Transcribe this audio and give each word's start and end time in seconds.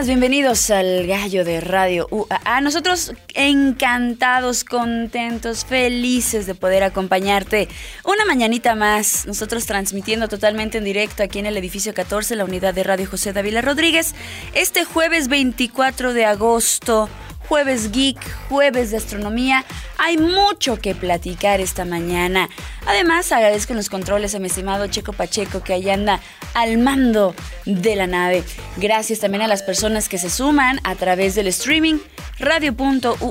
Bienvenidos 0.00 0.70
al 0.70 1.06
Gallo 1.06 1.44
de 1.44 1.60
Radio 1.60 2.08
UAA. 2.10 2.60
Nosotros 2.62 3.12
encantados, 3.34 4.64
contentos, 4.64 5.64
felices 5.64 6.46
de 6.46 6.56
poder 6.56 6.82
acompañarte 6.82 7.68
una 8.02 8.24
mañanita 8.24 8.74
más. 8.74 9.26
Nosotros 9.26 9.64
transmitiendo 9.66 10.28
totalmente 10.28 10.78
en 10.78 10.84
directo 10.84 11.22
aquí 11.22 11.38
en 11.38 11.46
el 11.46 11.56
edificio 11.56 11.94
14, 11.94 12.34
la 12.34 12.44
unidad 12.44 12.74
de 12.74 12.82
Radio 12.82 13.06
José 13.08 13.32
Dávila 13.32 13.60
Rodríguez, 13.60 14.14
este 14.54 14.84
jueves 14.84 15.28
24 15.28 16.14
de 16.14 16.24
agosto 16.24 17.08
jueves 17.52 17.92
geek, 17.92 18.16
jueves 18.48 18.92
de 18.92 18.96
astronomía. 18.96 19.66
Hay 19.98 20.16
mucho 20.16 20.78
que 20.78 20.94
platicar 20.94 21.60
esta 21.60 21.84
mañana. 21.84 22.48
Además, 22.86 23.30
agradezco 23.30 23.74
los 23.74 23.90
controles 23.90 24.34
a 24.34 24.38
mi 24.38 24.46
estimado 24.46 24.86
Checo 24.86 25.12
Pacheco 25.12 25.62
que 25.62 25.74
ahí 25.74 25.90
anda 25.90 26.18
al 26.54 26.78
mando 26.78 27.34
de 27.66 27.94
la 27.94 28.06
nave. 28.06 28.42
Gracias 28.78 29.18
también 29.20 29.42
a 29.42 29.48
las 29.48 29.62
personas 29.62 30.08
que 30.08 30.16
se 30.16 30.30
suman 30.30 30.80
a 30.82 30.94
través 30.94 31.34
del 31.34 31.46
streaming 31.48 31.98
radio.uaa.mx. 32.38 33.22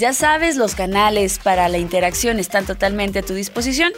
Ya 0.00 0.12
sabes, 0.12 0.56
los 0.56 0.74
canales 0.74 1.38
para 1.38 1.68
la 1.68 1.78
interacción 1.78 2.40
están 2.40 2.66
totalmente 2.66 3.20
a 3.20 3.22
tu 3.22 3.34
disposición. 3.34 3.92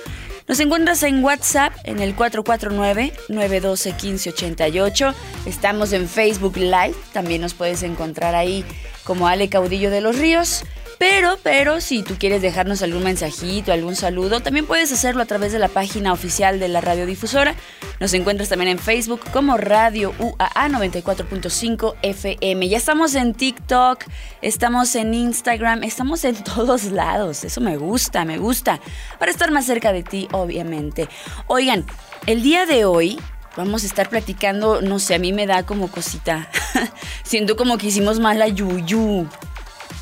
Nos 0.50 0.58
encuentras 0.58 1.02
en 1.04 1.22
WhatsApp 1.22 1.72
en 1.84 2.00
el 2.00 2.16
449-912-1588. 2.16 5.14
Estamos 5.46 5.92
en 5.92 6.08
Facebook 6.08 6.56
Live, 6.56 6.96
también 7.12 7.40
nos 7.40 7.54
puedes 7.54 7.84
encontrar 7.84 8.34
ahí 8.34 8.64
como 9.04 9.28
Ale 9.28 9.48
Caudillo 9.48 9.92
de 9.92 10.00
los 10.00 10.18
Ríos. 10.18 10.64
Pero, 11.00 11.38
pero, 11.42 11.80
si 11.80 12.02
tú 12.02 12.16
quieres 12.18 12.42
dejarnos 12.42 12.82
algún 12.82 13.04
mensajito, 13.04 13.72
algún 13.72 13.96
saludo, 13.96 14.40
también 14.40 14.66
puedes 14.66 14.92
hacerlo 14.92 15.22
a 15.22 15.24
través 15.24 15.50
de 15.50 15.58
la 15.58 15.68
página 15.68 16.12
oficial 16.12 16.60
de 16.60 16.68
la 16.68 16.82
radiodifusora. 16.82 17.54
Nos 18.00 18.12
encuentras 18.12 18.50
también 18.50 18.72
en 18.72 18.78
Facebook 18.78 19.22
como 19.32 19.56
Radio 19.56 20.12
UAA 20.18 20.68
94.5 20.68 21.94
FM. 22.02 22.68
Ya 22.68 22.76
estamos 22.76 23.14
en 23.14 23.32
TikTok, 23.32 24.04
estamos 24.42 24.94
en 24.94 25.14
Instagram, 25.14 25.84
estamos 25.84 26.22
en 26.24 26.34
todos 26.44 26.84
lados. 26.84 27.44
Eso 27.44 27.62
me 27.62 27.78
gusta, 27.78 28.26
me 28.26 28.36
gusta. 28.36 28.78
Para 29.18 29.30
estar 29.30 29.50
más 29.52 29.64
cerca 29.64 29.94
de 29.94 30.02
ti, 30.02 30.28
obviamente. 30.32 31.08
Oigan, 31.46 31.86
el 32.26 32.42
día 32.42 32.66
de 32.66 32.84
hoy 32.84 33.18
vamos 33.56 33.84
a 33.84 33.86
estar 33.86 34.10
platicando, 34.10 34.82
no 34.82 34.98
sé, 34.98 35.14
a 35.14 35.18
mí 35.18 35.32
me 35.32 35.46
da 35.46 35.64
como 35.64 35.90
cosita. 35.90 36.50
Siento 37.22 37.56
como 37.56 37.78
que 37.78 37.86
hicimos 37.86 38.20
mal 38.20 38.38
la 38.38 38.48
yuyu. 38.48 39.26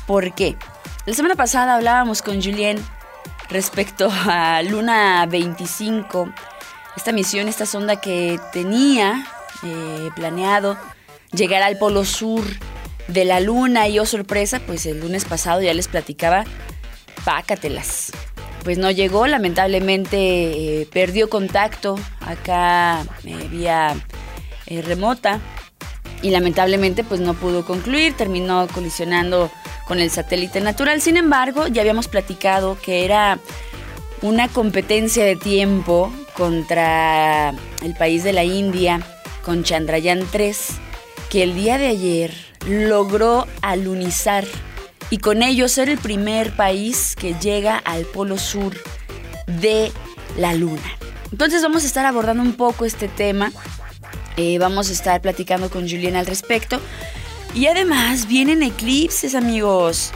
¿Por 0.05 0.35
qué? 0.35 0.57
La 1.09 1.15
semana 1.15 1.33
pasada 1.33 1.73
hablábamos 1.73 2.21
con 2.21 2.39
Julien 2.39 2.77
respecto 3.49 4.11
a 4.11 4.61
Luna 4.61 5.25
25, 5.25 6.31
esta 6.95 7.11
misión, 7.11 7.47
esta 7.47 7.65
sonda 7.65 7.99
que 7.99 8.39
tenía 8.53 9.25
eh, 9.63 10.09
planeado 10.15 10.77
llegar 11.31 11.63
al 11.63 11.79
polo 11.79 12.05
sur 12.05 12.43
de 13.07 13.25
la 13.25 13.39
Luna 13.39 13.87
y 13.87 13.97
oh 13.97 14.05
sorpresa, 14.05 14.59
pues 14.59 14.85
el 14.85 14.99
lunes 14.99 15.25
pasado 15.25 15.63
ya 15.63 15.73
les 15.73 15.87
platicaba, 15.87 16.43
pácatelas. 17.25 18.11
Pues 18.63 18.77
no 18.77 18.91
llegó, 18.91 19.25
lamentablemente 19.25 20.81
eh, 20.81 20.87
perdió 20.93 21.27
contacto 21.27 21.97
acá 22.21 23.01
eh, 23.23 23.47
vía 23.49 23.95
remota 24.85 25.39
y 26.21 26.29
lamentablemente 26.29 27.03
pues 27.03 27.19
no 27.19 27.33
pudo 27.33 27.65
concluir, 27.65 28.13
terminó 28.15 28.67
colisionando 28.67 29.49
con 29.89 29.99
el 29.99 30.11
satélite 30.11 30.61
natural. 30.61 31.01
Sin 31.01 31.17
embargo, 31.17 31.67
ya 31.67 31.81
habíamos 31.81 32.07
platicado 32.07 32.77
que 32.79 33.03
era 33.03 33.39
una 34.21 34.47
competencia 34.47 35.25
de 35.25 35.35
tiempo 35.35 36.13
contra 36.37 37.49
el 37.83 37.95
país 37.97 38.23
de 38.23 38.31
la 38.31 38.43
India 38.43 39.01
con 39.43 39.63
Chandrayaan 39.63 40.27
3, 40.31 40.67
que 41.31 41.41
el 41.41 41.55
día 41.55 41.79
de 41.79 41.87
ayer 41.87 42.33
logró 42.67 43.47
alunizar 43.63 44.45
y 45.09 45.17
con 45.17 45.41
ello 45.41 45.67
ser 45.67 45.89
el 45.89 45.97
primer 45.97 46.55
país 46.55 47.15
que 47.15 47.33
llega 47.33 47.75
al 47.77 48.05
polo 48.05 48.37
sur 48.37 48.75
de 49.47 49.91
la 50.37 50.53
Luna. 50.53 50.97
Entonces 51.31 51.63
vamos 51.63 51.83
a 51.83 51.87
estar 51.87 52.05
abordando 52.05 52.43
un 52.43 52.53
poco 52.53 52.85
este 52.85 53.07
tema, 53.07 53.51
eh, 54.37 54.59
vamos 54.59 54.89
a 54.89 54.93
estar 54.93 55.19
platicando 55.19 55.71
con 55.71 55.89
Julián 55.89 56.15
al 56.15 56.27
respecto 56.27 56.79
y 57.53 57.67
además 57.67 58.27
vienen 58.27 58.63
eclipses, 58.63 59.35
amigos. 59.35 60.11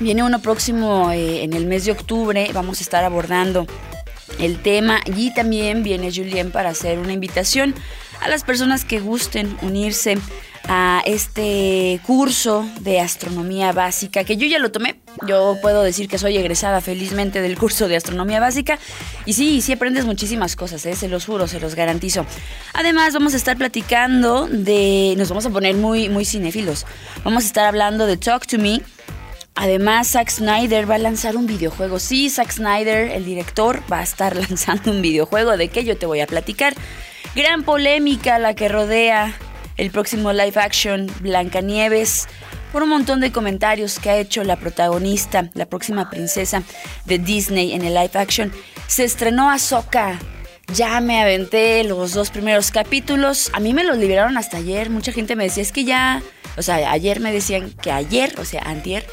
Viene 0.00 0.22
uno 0.22 0.40
próximo 0.40 1.10
eh, 1.12 1.44
en 1.44 1.52
el 1.52 1.66
mes 1.66 1.84
de 1.84 1.92
octubre. 1.92 2.50
Vamos 2.52 2.80
a 2.80 2.82
estar 2.82 3.04
abordando 3.04 3.66
el 4.38 4.60
tema. 4.60 5.00
Y 5.16 5.32
también 5.34 5.82
viene 5.82 6.12
Julien 6.12 6.50
para 6.50 6.70
hacer 6.70 6.98
una 6.98 7.12
invitación 7.12 7.74
a 8.20 8.28
las 8.28 8.44
personas 8.44 8.84
que 8.84 9.00
gusten 9.00 9.56
unirse 9.62 10.18
a 10.68 11.02
este 11.04 12.00
curso 12.06 12.68
de 12.80 13.00
astronomía 13.00 13.72
básica, 13.72 14.24
que 14.24 14.36
yo 14.36 14.46
ya 14.46 14.58
lo 14.58 14.70
tomé. 14.70 14.96
Yo 15.26 15.56
puedo 15.60 15.82
decir 15.82 16.08
que 16.08 16.18
soy 16.18 16.36
egresada 16.36 16.80
felizmente 16.80 17.40
del 17.40 17.58
curso 17.58 17.88
de 17.88 17.96
astronomía 17.96 18.40
básica. 18.40 18.78
Y 19.26 19.32
sí, 19.32 19.60
sí 19.60 19.72
aprendes 19.72 20.04
muchísimas 20.04 20.56
cosas, 20.56 20.84
¿eh? 20.86 20.94
se 20.94 21.08
los 21.08 21.26
juro, 21.26 21.46
se 21.46 21.60
los 21.60 21.74
garantizo. 21.74 22.26
Además, 22.74 23.14
vamos 23.14 23.34
a 23.34 23.36
estar 23.36 23.56
platicando 23.56 24.46
de. 24.48 25.14
Nos 25.16 25.28
vamos 25.28 25.46
a 25.46 25.50
poner 25.50 25.74
muy, 25.74 26.08
muy 26.08 26.24
cinéfilos. 26.24 26.86
Vamos 27.24 27.44
a 27.44 27.46
estar 27.46 27.66
hablando 27.66 28.06
de 28.06 28.16
Talk 28.16 28.46
to 28.46 28.58
Me. 28.58 28.80
Además, 29.54 30.08
Zack 30.08 30.30
Snyder 30.30 30.90
va 30.90 30.94
a 30.94 30.98
lanzar 30.98 31.36
un 31.36 31.46
videojuego. 31.46 31.98
Sí, 31.98 32.30
Zack 32.30 32.52
Snyder, 32.52 33.10
el 33.10 33.26
director, 33.26 33.82
va 33.92 33.98
a 33.98 34.02
estar 34.02 34.34
lanzando 34.48 34.90
un 34.90 35.02
videojuego. 35.02 35.56
¿De 35.56 35.68
qué 35.68 35.84
yo 35.84 35.96
te 35.96 36.06
voy 36.06 36.20
a 36.20 36.26
platicar? 36.26 36.74
Gran 37.34 37.62
polémica 37.62 38.38
la 38.38 38.54
que 38.54 38.68
rodea 38.68 39.34
el 39.76 39.90
próximo 39.90 40.32
live 40.32 40.60
action 40.60 41.10
Blancanieves 41.20 42.28
por 42.72 42.82
un 42.82 42.88
montón 42.88 43.20
de 43.20 43.32
comentarios 43.32 43.98
que 43.98 44.10
ha 44.10 44.16
hecho 44.16 44.42
la 44.44 44.56
protagonista, 44.56 45.50
la 45.54 45.66
próxima 45.66 46.08
princesa 46.08 46.62
de 47.04 47.18
Disney 47.18 47.72
en 47.72 47.84
el 47.84 47.94
live 47.94 48.12
action. 48.14 48.52
Se 48.86 49.04
estrenó 49.04 49.50
Ahsoka. 49.50 50.18
Ya 50.74 51.00
me 51.00 51.20
aventé 51.20 51.84
los 51.84 52.14
dos 52.14 52.30
primeros 52.30 52.70
capítulos. 52.70 53.50
A 53.52 53.60
mí 53.60 53.74
me 53.74 53.84
los 53.84 53.98
liberaron 53.98 54.38
hasta 54.38 54.56
ayer. 54.56 54.88
Mucha 54.88 55.12
gente 55.12 55.36
me 55.36 55.44
decía, 55.44 55.62
es 55.62 55.72
que 55.72 55.84
ya, 55.84 56.22
o 56.56 56.62
sea, 56.62 56.90
ayer 56.90 57.20
me 57.20 57.30
decían 57.30 57.70
que 57.82 57.92
ayer, 57.92 58.34
o 58.38 58.44
sea, 58.46 58.62
antier, 58.62 59.04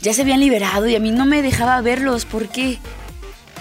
ya 0.00 0.14
se 0.14 0.22
habían 0.22 0.40
liberado 0.40 0.88
y 0.88 0.96
a 0.96 1.00
mí 1.00 1.10
no 1.10 1.26
me 1.26 1.42
dejaba 1.42 1.80
verlos. 1.82 2.24
¿Por 2.24 2.48
qué? 2.48 2.78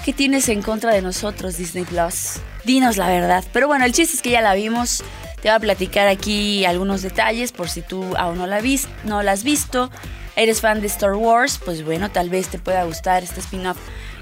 ¿Qué 0.05 0.13
tienes 0.13 0.47
en 0.47 0.61
contra 0.61 0.93
de 0.93 1.01
nosotros, 1.01 1.57
Disney 1.57 1.83
Plus? 1.83 2.37
Dinos 2.63 2.95
la 2.95 3.07
verdad. 3.07 3.43
Pero 3.51 3.67
bueno, 3.67 3.83
el 3.83 3.91
chiste 3.91 4.15
es 4.15 4.21
que 4.21 4.31
ya 4.31 4.41
la 4.41 4.53
vimos. 4.53 5.03
Te 5.41 5.49
voy 5.49 5.55
a 5.55 5.59
platicar 5.59 6.07
aquí 6.07 6.65
algunos 6.65 7.01
detalles 7.01 7.51
por 7.51 7.67
si 7.67 7.81
tú 7.81 8.15
aún 8.15 8.37
no 8.37 8.45
la, 8.45 8.61
vist, 8.61 8.87
no 9.05 9.23
la 9.23 9.31
has 9.31 9.43
visto. 9.43 9.89
Eres 10.35 10.61
fan 10.61 10.81
de 10.81 10.87
Star 10.87 11.13
Wars, 11.13 11.59
pues 11.63 11.83
bueno, 11.83 12.11
tal 12.11 12.29
vez 12.29 12.47
te 12.47 12.59
pueda 12.59 12.83
gustar 12.83 13.23
este 13.23 13.41
spin-off 13.41 13.77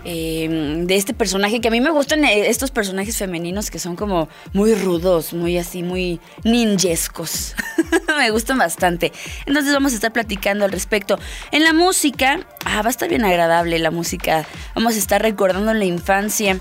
em, 0.05 0.87
de 0.87 0.95
este 0.95 1.13
personaje 1.13 1.61
que 1.61 1.67
a 1.67 1.71
mí 1.71 1.81
me 1.81 1.91
gustan 1.91 2.23
eh, 2.23 2.49
estos 2.49 2.71
personajes 2.71 3.17
femeninos 3.17 3.69
que 3.69 3.79
son 3.79 3.95
como 3.95 4.27
muy 4.53 4.73
rudos, 4.73 5.33
muy 5.33 5.57
así, 5.57 5.83
muy 5.83 6.19
ninjescos. 6.43 7.53
me 8.17 8.31
gustan 8.31 8.57
bastante. 8.57 9.11
Entonces 9.45 9.73
vamos 9.73 9.91
a 9.91 9.95
estar 9.95 10.13
platicando 10.13 10.63
al 10.63 10.71
respecto. 10.71 11.19
En 11.51 11.63
la 11.63 11.73
música, 11.73 12.39
ah, 12.65 12.81
va 12.81 12.87
a 12.87 12.91
estar 12.91 13.09
bien 13.09 13.25
agradable 13.25 13.77
la 13.77 13.91
música. 13.91 14.45
Vamos 14.73 14.95
a 14.95 14.99
estar 14.99 15.21
recordando 15.21 15.73
la 15.73 15.85
infancia 15.85 16.59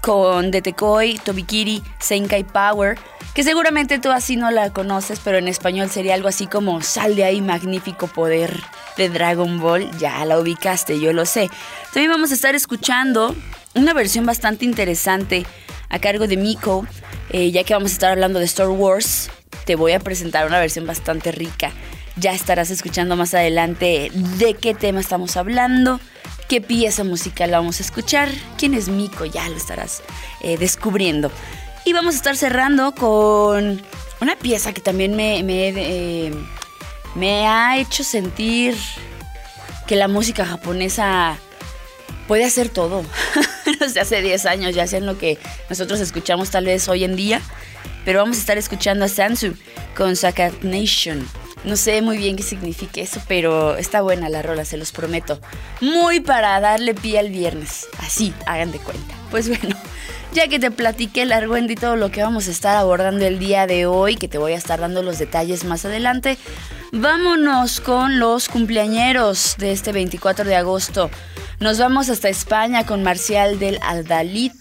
con 0.00 0.50
Detekoi, 0.50 1.18
Tobikiri, 1.18 1.82
Senkai 1.98 2.44
Power, 2.44 2.98
que 3.34 3.44
seguramente 3.44 3.98
tú 3.98 4.10
así 4.10 4.36
no 4.36 4.50
la 4.50 4.70
conoces, 4.70 5.20
pero 5.22 5.38
en 5.38 5.48
español 5.48 5.90
sería 5.90 6.14
algo 6.14 6.28
así 6.28 6.46
como 6.46 6.82
Sal 6.82 7.16
de 7.16 7.24
ahí, 7.24 7.40
magnífico 7.40 8.06
poder 8.06 8.60
de 8.96 9.08
Dragon 9.08 9.60
Ball. 9.60 9.90
Ya 9.98 10.24
la 10.24 10.38
ubicaste, 10.38 10.98
yo 10.98 11.12
lo 11.12 11.26
sé. 11.26 11.50
También 11.92 12.10
vamos 12.10 12.30
a 12.30 12.34
estar 12.34 12.54
escuchando 12.54 13.34
una 13.74 13.94
versión 13.94 14.26
bastante 14.26 14.64
interesante 14.64 15.46
a 15.88 15.98
cargo 15.98 16.26
de 16.26 16.36
Miko, 16.36 16.86
eh, 17.30 17.50
ya 17.50 17.64
que 17.64 17.74
vamos 17.74 17.92
a 17.92 17.94
estar 17.94 18.12
hablando 18.12 18.38
de 18.38 18.46
Star 18.46 18.68
Wars. 18.68 19.30
Te 19.64 19.76
voy 19.76 19.92
a 19.92 20.00
presentar 20.00 20.46
una 20.46 20.58
versión 20.58 20.86
bastante 20.86 21.30
rica. 21.30 21.72
Ya 22.16 22.32
estarás 22.32 22.70
escuchando 22.70 23.16
más 23.16 23.34
adelante 23.34 24.10
de 24.12 24.54
qué 24.54 24.74
tema 24.74 25.00
estamos 25.00 25.36
hablando 25.36 26.00
qué 26.50 26.60
pieza 26.60 27.04
musical 27.04 27.52
vamos 27.52 27.78
a 27.78 27.84
escuchar, 27.84 28.28
quién 28.58 28.74
es 28.74 28.88
Miko, 28.88 29.24
ya 29.24 29.48
lo 29.48 29.56
estarás 29.56 30.02
eh, 30.40 30.58
descubriendo. 30.58 31.30
Y 31.84 31.92
vamos 31.92 32.14
a 32.14 32.16
estar 32.16 32.36
cerrando 32.36 32.92
con 32.92 33.80
una 34.20 34.36
pieza 34.36 34.72
que 34.72 34.80
también 34.80 35.14
me, 35.14 35.38
eh, 35.46 36.34
ha 37.46 37.78
hecho 37.78 38.02
sentir 38.02 38.76
que 39.86 39.94
la 39.94 40.08
música 40.08 40.44
japonesa 40.44 41.38
puede 42.26 42.44
hacer 42.44 42.68
todo. 42.68 43.04
hace 44.00 44.20
10 44.20 44.46
años, 44.46 44.74
ya 44.74 44.88
sean 44.88 45.06
lo 45.06 45.18
que 45.18 45.38
nosotros 45.68 46.00
escuchamos 46.00 46.50
tal 46.50 46.64
vez 46.64 46.88
hoy 46.88 47.04
en 47.04 47.14
día. 47.14 47.40
Pero 48.04 48.18
vamos 48.18 48.38
a 48.38 48.40
estar 48.40 48.58
escuchando 48.58 49.04
a 49.04 49.08
Sansu 49.08 49.54
con 49.96 50.16
Sakat 50.16 50.64
Nation. 50.64 51.28
No 51.64 51.76
sé 51.76 52.00
muy 52.00 52.16
bien 52.16 52.36
qué 52.36 52.42
significa 52.42 53.00
eso, 53.00 53.20
pero 53.28 53.76
está 53.76 54.00
buena 54.00 54.28
la 54.28 54.40
rola, 54.40 54.64
se 54.64 54.78
los 54.78 54.92
prometo. 54.92 55.40
Muy 55.80 56.20
para 56.20 56.58
darle 56.60 56.94
pie 56.94 57.18
al 57.18 57.30
viernes. 57.30 57.86
Así, 57.98 58.32
hagan 58.46 58.72
de 58.72 58.78
cuenta. 58.78 59.14
Pues 59.30 59.48
bueno, 59.48 59.76
ya 60.32 60.48
que 60.48 60.58
te 60.58 60.70
platiqué 60.70 61.22
el 61.22 61.32
argüente 61.32 61.74
y 61.74 61.76
todo 61.76 61.96
lo 61.96 62.10
que 62.10 62.22
vamos 62.22 62.48
a 62.48 62.50
estar 62.50 62.76
abordando 62.76 63.26
el 63.26 63.38
día 63.38 63.66
de 63.66 63.84
hoy, 63.84 64.16
que 64.16 64.28
te 64.28 64.38
voy 64.38 64.52
a 64.52 64.56
estar 64.56 64.80
dando 64.80 65.02
los 65.02 65.18
detalles 65.18 65.64
más 65.64 65.84
adelante, 65.84 66.38
vámonos 66.92 67.80
con 67.80 68.18
los 68.18 68.48
cumpleañeros 68.48 69.56
de 69.58 69.72
este 69.72 69.92
24 69.92 70.46
de 70.46 70.56
agosto. 70.56 71.10
Nos 71.58 71.78
vamos 71.78 72.08
hasta 72.08 72.30
España 72.30 72.86
con 72.86 73.02
Marcial 73.02 73.58
del 73.58 73.78
Aldalid, 73.82 74.52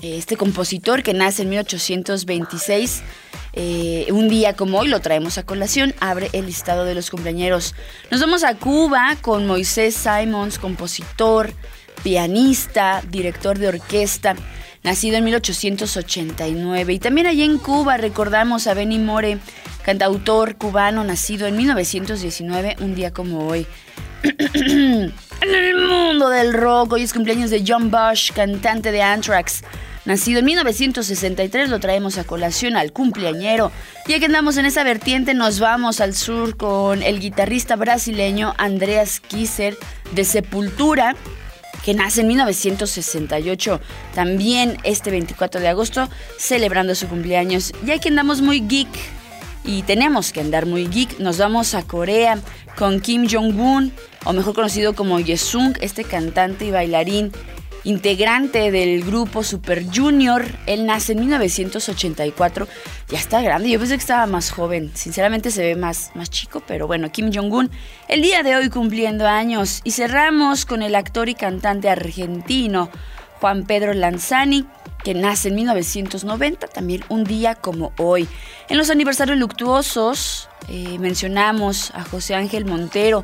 este 0.00 0.36
compositor 0.36 1.02
que 1.02 1.12
nace 1.12 1.42
en 1.42 1.50
1826. 1.50 3.02
Eh, 3.58 4.08
un 4.12 4.28
día 4.28 4.52
como 4.52 4.78
hoy 4.78 4.88
lo 4.88 5.00
traemos 5.00 5.38
a 5.38 5.42
colación, 5.42 5.94
abre 5.98 6.28
el 6.34 6.44
listado 6.44 6.84
de 6.84 6.94
los 6.94 7.08
cumpleaños. 7.08 7.74
Nos 8.10 8.20
vamos 8.20 8.44
a 8.44 8.54
Cuba 8.54 9.16
con 9.22 9.46
Moisés 9.46 9.94
Simons, 9.94 10.58
compositor, 10.58 11.54
pianista, 12.02 13.02
director 13.08 13.58
de 13.58 13.68
orquesta, 13.68 14.36
nacido 14.82 15.16
en 15.16 15.24
1889. 15.24 16.92
Y 16.92 16.98
también 16.98 17.26
allí 17.26 17.44
en 17.44 17.56
Cuba 17.56 17.96
recordamos 17.96 18.66
a 18.66 18.74
Benny 18.74 18.98
More, 18.98 19.38
cantautor 19.86 20.56
cubano, 20.56 21.02
nacido 21.02 21.46
en 21.46 21.56
1919, 21.56 22.76
un 22.80 22.94
día 22.94 23.10
como 23.10 23.48
hoy. 23.48 23.66
en 24.22 25.14
el 25.40 25.76
mundo 25.88 26.28
del 26.28 26.52
rock, 26.52 26.92
hoy 26.92 27.04
es 27.04 27.14
cumpleaños 27.14 27.48
de 27.48 27.64
John 27.66 27.90
Bush, 27.90 28.32
cantante 28.32 28.92
de 28.92 29.00
Anthrax. 29.00 29.62
Nacido 30.06 30.38
en 30.38 30.44
1963, 30.44 31.68
lo 31.68 31.80
traemos 31.80 32.16
a 32.16 32.22
colación 32.22 32.76
al 32.76 32.92
cumpleañero. 32.92 33.72
Ya 34.06 34.20
que 34.20 34.26
andamos 34.26 34.56
en 34.56 34.64
esa 34.64 34.84
vertiente, 34.84 35.34
nos 35.34 35.58
vamos 35.58 36.00
al 36.00 36.14
sur 36.14 36.56
con 36.56 37.02
el 37.02 37.18
guitarrista 37.18 37.74
brasileño 37.74 38.54
Andreas 38.56 39.18
Kisser 39.18 39.76
de 40.12 40.24
Sepultura, 40.24 41.16
que 41.84 41.92
nace 41.92 42.20
en 42.20 42.28
1968, 42.28 43.80
también 44.14 44.78
este 44.84 45.10
24 45.10 45.60
de 45.60 45.68
agosto, 45.68 46.08
celebrando 46.38 46.94
su 46.94 47.08
cumpleaños. 47.08 47.72
Ya 47.84 47.98
que 47.98 48.08
andamos 48.08 48.42
muy 48.42 48.60
geek 48.60 48.88
y 49.64 49.82
tenemos 49.82 50.32
que 50.32 50.40
andar 50.40 50.66
muy 50.66 50.86
geek, 50.86 51.18
nos 51.18 51.38
vamos 51.38 51.74
a 51.74 51.82
Corea 51.82 52.38
con 52.78 53.00
Kim 53.00 53.26
Jong-un, 53.28 53.92
o 54.24 54.32
mejor 54.32 54.54
conocido 54.54 54.94
como 54.94 55.18
Yesung, 55.18 55.76
este 55.80 56.04
cantante 56.04 56.64
y 56.64 56.70
bailarín 56.70 57.32
integrante 57.86 58.72
del 58.72 59.04
grupo 59.04 59.44
Super 59.44 59.84
Junior. 59.86 60.44
Él 60.66 60.86
nace 60.86 61.12
en 61.12 61.20
1984. 61.20 62.66
Ya 63.08 63.18
está 63.18 63.40
grande. 63.40 63.70
Yo 63.70 63.78
pensé 63.78 63.94
que 63.94 64.00
estaba 64.00 64.26
más 64.26 64.50
joven. 64.50 64.90
Sinceramente 64.94 65.50
se 65.52 65.62
ve 65.62 65.76
más, 65.76 66.10
más 66.14 66.28
chico, 66.28 66.62
pero 66.66 66.88
bueno, 66.88 67.10
Kim 67.12 67.30
Jong-un. 67.32 67.70
El 68.08 68.22
día 68.22 68.42
de 68.42 68.56
hoy 68.56 68.70
cumpliendo 68.70 69.26
años. 69.26 69.80
Y 69.84 69.92
cerramos 69.92 70.66
con 70.66 70.82
el 70.82 70.96
actor 70.96 71.28
y 71.28 71.34
cantante 71.34 71.88
argentino 71.88 72.90
Juan 73.40 73.64
Pedro 73.64 73.94
Lanzani 73.94 74.66
que 75.04 75.14
nace 75.14 75.50
en 75.50 75.54
1990, 75.54 76.66
también 76.66 77.04
un 77.08 77.22
día 77.22 77.54
como 77.54 77.92
hoy. 77.96 78.28
En 78.68 78.76
los 78.76 78.90
aniversarios 78.90 79.38
luctuosos 79.38 80.48
eh, 80.68 80.98
mencionamos 80.98 81.92
a 81.94 82.02
José 82.02 82.34
Ángel 82.34 82.64
Montero, 82.64 83.22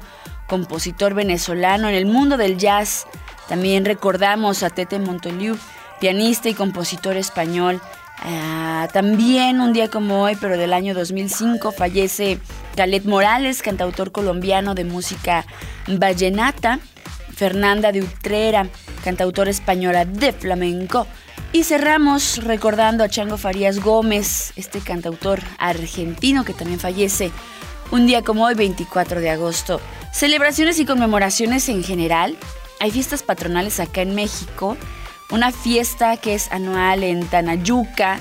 compositor 0.53 1.15
venezolano 1.15 1.89
en 1.89 1.95
el 1.95 2.05
mundo 2.05 2.37
del 2.37 2.59
jazz, 2.59 3.07
también 3.49 3.87
recordamos 3.87 4.63
a 4.63 4.69
Tete 4.69 4.99
Montoliu, 4.99 5.57
pianista 5.99 6.51
y 6.51 6.55
compositor 6.55 7.17
español. 7.17 7.81
Ah, 8.19 8.87
también 8.93 9.63
un 9.63 9.73
día 9.73 9.89
como 9.89 10.21
hoy, 10.21 10.37
pero 10.39 10.59
del 10.59 10.75
año 10.75 10.93
2005, 10.93 11.73
fallece 11.73 12.39
Galet 12.77 13.07
Morales, 13.07 13.63
cantautor 13.63 14.13
colombiano 14.13 14.75
de 14.75 14.85
música 14.85 15.47
vallenata. 15.89 16.81
Fernanda 17.35 17.91
de 17.91 18.03
Utrera, 18.03 18.69
cantautora 19.03 19.51
española 19.51 20.05
de 20.05 20.33
flamenco. 20.35 21.07
Y 21.55 21.65
cerramos 21.65 22.45
recordando 22.45 23.03
a 23.05 23.09
Chango 23.09 23.39
Farías 23.39 23.81
Gómez, 23.81 24.53
este 24.57 24.81
cantautor 24.81 25.41
argentino 25.57 26.45
que 26.45 26.53
también 26.53 26.79
fallece 26.79 27.33
un 27.93 28.07
día 28.07 28.23
como 28.23 28.47
hoy, 28.47 28.55
24 28.55 29.21
de 29.21 29.31
agosto. 29.31 29.81
Celebraciones 30.13 30.79
y 30.81 30.87
conmemoraciones 30.87 31.69
en 31.69 31.85
general 31.85 32.37
hay 32.81 32.91
fiestas 32.91 33.23
patronales 33.23 33.81
acá 33.81 34.01
en 34.01 34.15
México. 34.15 34.79
Una 35.31 35.53
fiesta 35.53 36.17
que 36.17 36.35
es 36.35 36.51
anual 36.51 37.05
en 37.05 37.27
Tanayuca, 37.27 38.19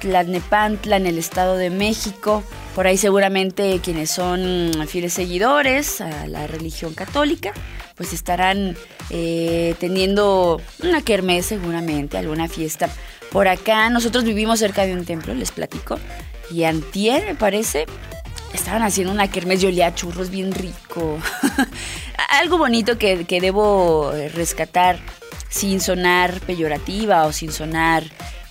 Tlalnepantla, 0.00 0.96
en 0.96 1.06
el 1.06 1.18
Estado 1.18 1.56
de 1.56 1.70
México. 1.70 2.42
Por 2.74 2.88
ahí 2.88 2.96
seguramente 2.96 3.80
quienes 3.82 4.10
son 4.10 4.72
fieles 4.88 5.12
seguidores 5.12 6.00
a 6.00 6.26
la 6.26 6.48
religión 6.48 6.92
católica, 6.92 7.52
pues 7.94 8.12
estarán 8.12 8.76
eh, 9.10 9.76
teniendo 9.78 10.60
una 10.82 11.02
kermés 11.02 11.46
seguramente, 11.46 12.18
alguna 12.18 12.48
fiesta. 12.48 12.90
Por 13.30 13.46
acá 13.46 13.88
nosotros 13.90 14.24
vivimos 14.24 14.58
cerca 14.58 14.84
de 14.84 14.92
un 14.92 15.04
templo, 15.04 15.34
les 15.34 15.52
platico. 15.52 16.00
Y 16.50 16.64
antier, 16.64 17.24
me 17.26 17.34
parece, 17.36 17.86
estaban 18.54 18.82
haciendo 18.82 19.12
una 19.12 19.30
kermés 19.30 19.62
y 19.62 19.66
olía 19.66 19.94
churros 19.94 20.30
bien 20.30 20.52
rico. 20.52 21.18
Algo 22.30 22.58
bonito 22.58 22.96
que, 22.98 23.24
que 23.24 23.40
debo 23.40 24.12
rescatar 24.32 24.98
sin 25.48 25.80
sonar 25.80 26.40
peyorativa 26.40 27.26
o 27.26 27.32
sin 27.32 27.52
sonar 27.52 28.04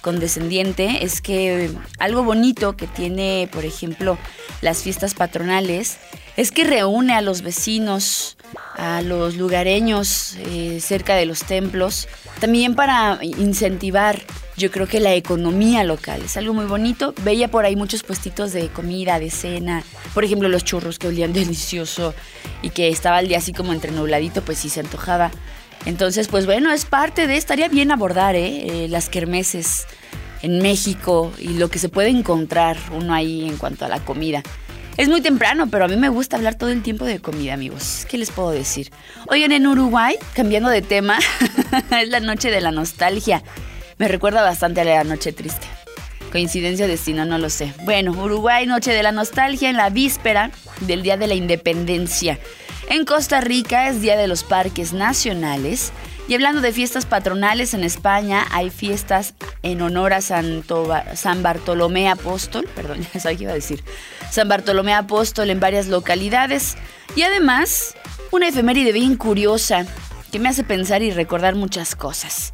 condescendiente 0.03 1.03
es 1.03 1.21
que 1.21 1.71
algo 1.97 2.23
bonito 2.23 2.75
que 2.75 2.88
tiene, 2.88 3.50
por 3.51 3.65
ejemplo, 3.65 4.17
las 4.61 4.83
fiestas 4.83 5.15
patronales 5.15 5.97
es 6.35 6.51
que 6.51 6.63
reúne 6.63 7.13
a 7.13 7.21
los 7.21 7.41
vecinos, 7.41 8.38
a 8.75 9.01
los 9.01 9.35
lugareños 9.35 10.35
eh, 10.39 10.80
cerca 10.81 11.15
de 11.15 11.25
los 11.25 11.44
templos, 11.44 12.07
también 12.39 12.75
para 12.75 13.19
incentivar, 13.21 14.19
yo 14.57 14.71
creo 14.71 14.88
que 14.88 15.00
la 15.00 15.13
economía 15.13 15.83
local. 15.83 16.21
Es 16.24 16.38
algo 16.38 16.53
muy 16.53 16.65
bonito. 16.65 17.13
Veía 17.24 17.50
por 17.50 17.65
ahí 17.65 17.75
muchos 17.75 18.03
puestitos 18.03 18.51
de 18.53 18.68
comida, 18.69 19.19
de 19.19 19.31
cena, 19.31 19.83
por 20.13 20.24
ejemplo 20.24 20.50
los 20.50 20.63
churros 20.63 21.00
que 21.00 21.07
olían 21.07 21.33
delicioso 21.33 22.13
y 22.62 22.69
que 22.69 22.89
estaba 22.89 23.19
el 23.19 23.27
día 23.27 23.38
así 23.38 23.53
como 23.53 23.74
entre 23.74 23.91
nubladito, 23.91 24.41
pues 24.44 24.59
sí 24.59 24.69
se 24.69 24.79
antojaba. 24.79 25.31
Entonces, 25.86 26.29
pues 26.29 26.45
bueno, 26.45 26.71
es 26.71 26.86
parte 26.86 27.27
de, 27.27 27.36
estaría 27.36 27.68
bien 27.68 27.91
abordar 27.91 28.36
¿eh? 28.36 28.86
Eh, 28.86 28.88
las 28.88 29.09
kermeses 29.09 29.86
en 30.41 30.59
México 30.59 31.31
y 31.38 31.50
lo 31.50 31.69
que 31.69 31.79
se 31.79 31.89
puede 31.89 32.09
encontrar 32.09 32.77
uno 32.91 33.13
ahí 33.13 33.48
en 33.48 33.58
cuanto 33.58 33.86
a 33.86 33.89
la 33.89 34.00
comida. 34.00 34.43
Es 34.95 35.09
muy 35.09 35.21
temprano, 35.21 35.67
pero 35.71 35.85
a 35.85 35.88
mí 35.88 35.95
me 35.95 36.09
gusta 36.09 36.38
hablar 36.38 36.55
todo 36.55 36.69
el 36.69 36.83
tiempo 36.83 37.05
de 37.05 37.19
comida, 37.19 37.55
amigos. 37.55 38.05
¿Qué 38.07 38.17
les 38.19 38.29
puedo 38.29 38.51
decir? 38.51 38.91
Oigan, 39.27 39.51
en 39.51 39.65
Uruguay, 39.65 40.15
cambiando 40.35 40.69
de 40.69 40.83
tema, 40.83 41.17
es 42.01 42.09
la 42.09 42.19
noche 42.19 42.51
de 42.51 42.62
la 42.62 42.71
nostalgia. 42.71 43.41
Me 43.97 44.07
recuerda 44.07 44.43
bastante 44.43 44.81
a 44.81 44.83
la 44.83 45.03
noche 45.03 45.33
triste. 45.33 45.65
Coincidencia, 46.31 46.88
destino, 46.88 47.25
no 47.25 47.39
lo 47.39 47.50
sé. 47.50 47.73
Bueno, 47.85 48.12
Uruguay, 48.12 48.67
noche 48.67 48.91
de 48.91 49.01
la 49.01 49.12
nostalgia 49.12 49.69
en 49.69 49.77
la 49.77 49.89
víspera 49.89 50.51
del 50.81 51.01
Día 51.01 51.17
de 51.17 51.27
la 51.27 51.35
Independencia. 51.35 52.39
En 52.89 53.05
Costa 53.05 53.41
Rica 53.41 53.88
es 53.88 54.01
Día 54.01 54.15
de 54.15 54.27
los 54.27 54.43
Parques 54.43 54.93
Nacionales. 54.93 55.91
Y 56.27 56.35
hablando 56.35 56.62
de 56.62 56.71
fiestas 56.71 57.05
patronales 57.05 57.73
en 57.73 57.83
España, 57.83 58.45
hay 58.51 58.69
fiestas 58.69 59.33
en 59.62 59.81
honor 59.81 60.13
a 60.13 60.21
San 60.21 61.43
Bartolomé 61.43 62.09
Apóstol, 62.09 62.67
perdón, 62.75 63.05
ya 63.13 63.19
sabía 63.19 63.38
que 63.38 63.43
iba 63.43 63.51
a 63.51 63.55
decir, 63.55 63.83
San 64.34 64.50
Bartolomé 64.50 64.96
Apóstol 64.96 65.52
en 65.52 65.60
varias 65.60 65.86
localidades. 65.86 66.75
Y 67.16 67.22
además, 67.22 67.94
una 68.32 68.48
efeméride 68.48 68.92
bien 68.92 69.16
curiosa 69.16 69.86
que 70.32 70.40
me 70.40 70.50
hace 70.50 70.63
pensar 70.63 71.04
y 71.04 71.12
recordar 71.12 71.54
muchas 71.54 71.96
cosas. 71.96 72.52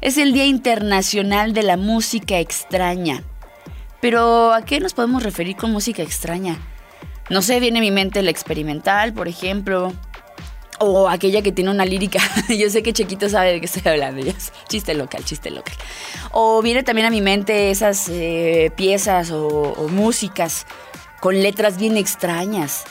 Es 0.00 0.18
el 0.18 0.32
Día 0.32 0.46
Internacional 0.46 1.52
de 1.52 1.62
la 1.62 1.76
Música 1.76 2.40
Extraña. 2.40 3.22
Pero, 4.00 4.52
¿a 4.52 4.64
qué 4.64 4.80
nos 4.80 4.92
podemos 4.92 5.22
referir 5.22 5.54
con 5.54 5.70
música 5.70 6.02
extraña? 6.02 6.58
No 7.28 7.42
sé, 7.42 7.60
viene 7.60 7.78
a 7.78 7.82
mi 7.82 7.92
mente 7.92 8.22
la 8.22 8.30
experimental, 8.32 9.12
por 9.12 9.28
ejemplo, 9.28 9.92
o 10.80 11.08
aquella 11.08 11.42
que 11.42 11.52
tiene 11.52 11.70
una 11.70 11.84
lírica. 11.84 12.18
Yo 12.48 12.68
sé 12.70 12.82
que 12.82 12.92
Chequito 12.92 13.28
sabe 13.28 13.52
de 13.52 13.60
qué 13.60 13.66
estoy 13.66 13.82
hablando. 13.92 14.20
chiste 14.68 14.94
local, 14.94 15.24
chiste 15.24 15.52
local. 15.52 15.76
O 16.32 16.60
viene 16.60 16.82
también 16.82 17.06
a 17.06 17.10
mi 17.10 17.20
mente 17.20 17.70
esas 17.70 18.08
eh, 18.08 18.72
piezas 18.74 19.30
o, 19.30 19.86
músicas 19.90 20.66
con 21.20 21.42
letras 21.42 21.78
bien 21.78 21.96
extrañas. 21.96 22.84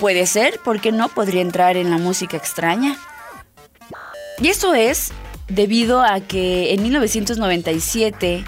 Puede 0.00 0.26
ser, 0.26 0.58
¿por 0.64 0.80
qué 0.80 0.90
no? 0.90 1.08
Podría 1.08 1.42
entrar 1.42 1.76
en 1.76 1.90
la 1.90 1.98
música 1.98 2.36
extraña. 2.36 2.96
Y 4.40 4.48
eso 4.48 4.74
es 4.74 5.12
debido 5.48 6.02
a 6.02 6.20
que 6.20 6.72
en 6.72 6.82
1997 6.82 8.44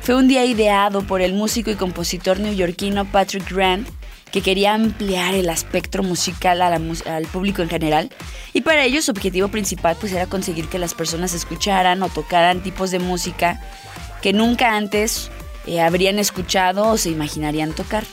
fue 0.00 0.14
un 0.14 0.28
día 0.28 0.44
ideado 0.44 1.02
por 1.02 1.20
el 1.20 1.34
músico 1.34 1.70
y 1.70 1.74
compositor 1.74 2.40
neoyorquino 2.40 3.04
Patrick 3.04 3.50
Grant 3.50 3.88
que 4.32 4.42
quería 4.42 4.74
ampliar 4.74 5.34
el 5.34 5.48
espectro 5.48 6.02
musical 6.02 6.62
al 6.62 7.26
público 7.32 7.62
en 7.62 7.68
general 7.68 8.10
y 8.52 8.60
para 8.60 8.84
ello 8.84 9.02
su 9.02 9.10
objetivo 9.10 9.48
principal 9.48 9.96
pues 9.98 10.12
era 10.12 10.26
conseguir 10.26 10.68
que 10.68 10.78
las 10.78 10.94
personas 10.94 11.34
escucharan 11.34 12.02
o 12.02 12.08
tocaran 12.08 12.62
tipos 12.62 12.92
de 12.92 13.00
música 13.00 13.60
que 14.22 14.32
nunca 14.32 14.76
antes 14.76 15.30
eh, 15.66 15.80
habrían 15.80 16.18
escuchado 16.18 16.88
o 16.88 16.96
se 16.96 17.10
imaginarían 17.10 17.72
tocar. 17.72 18.04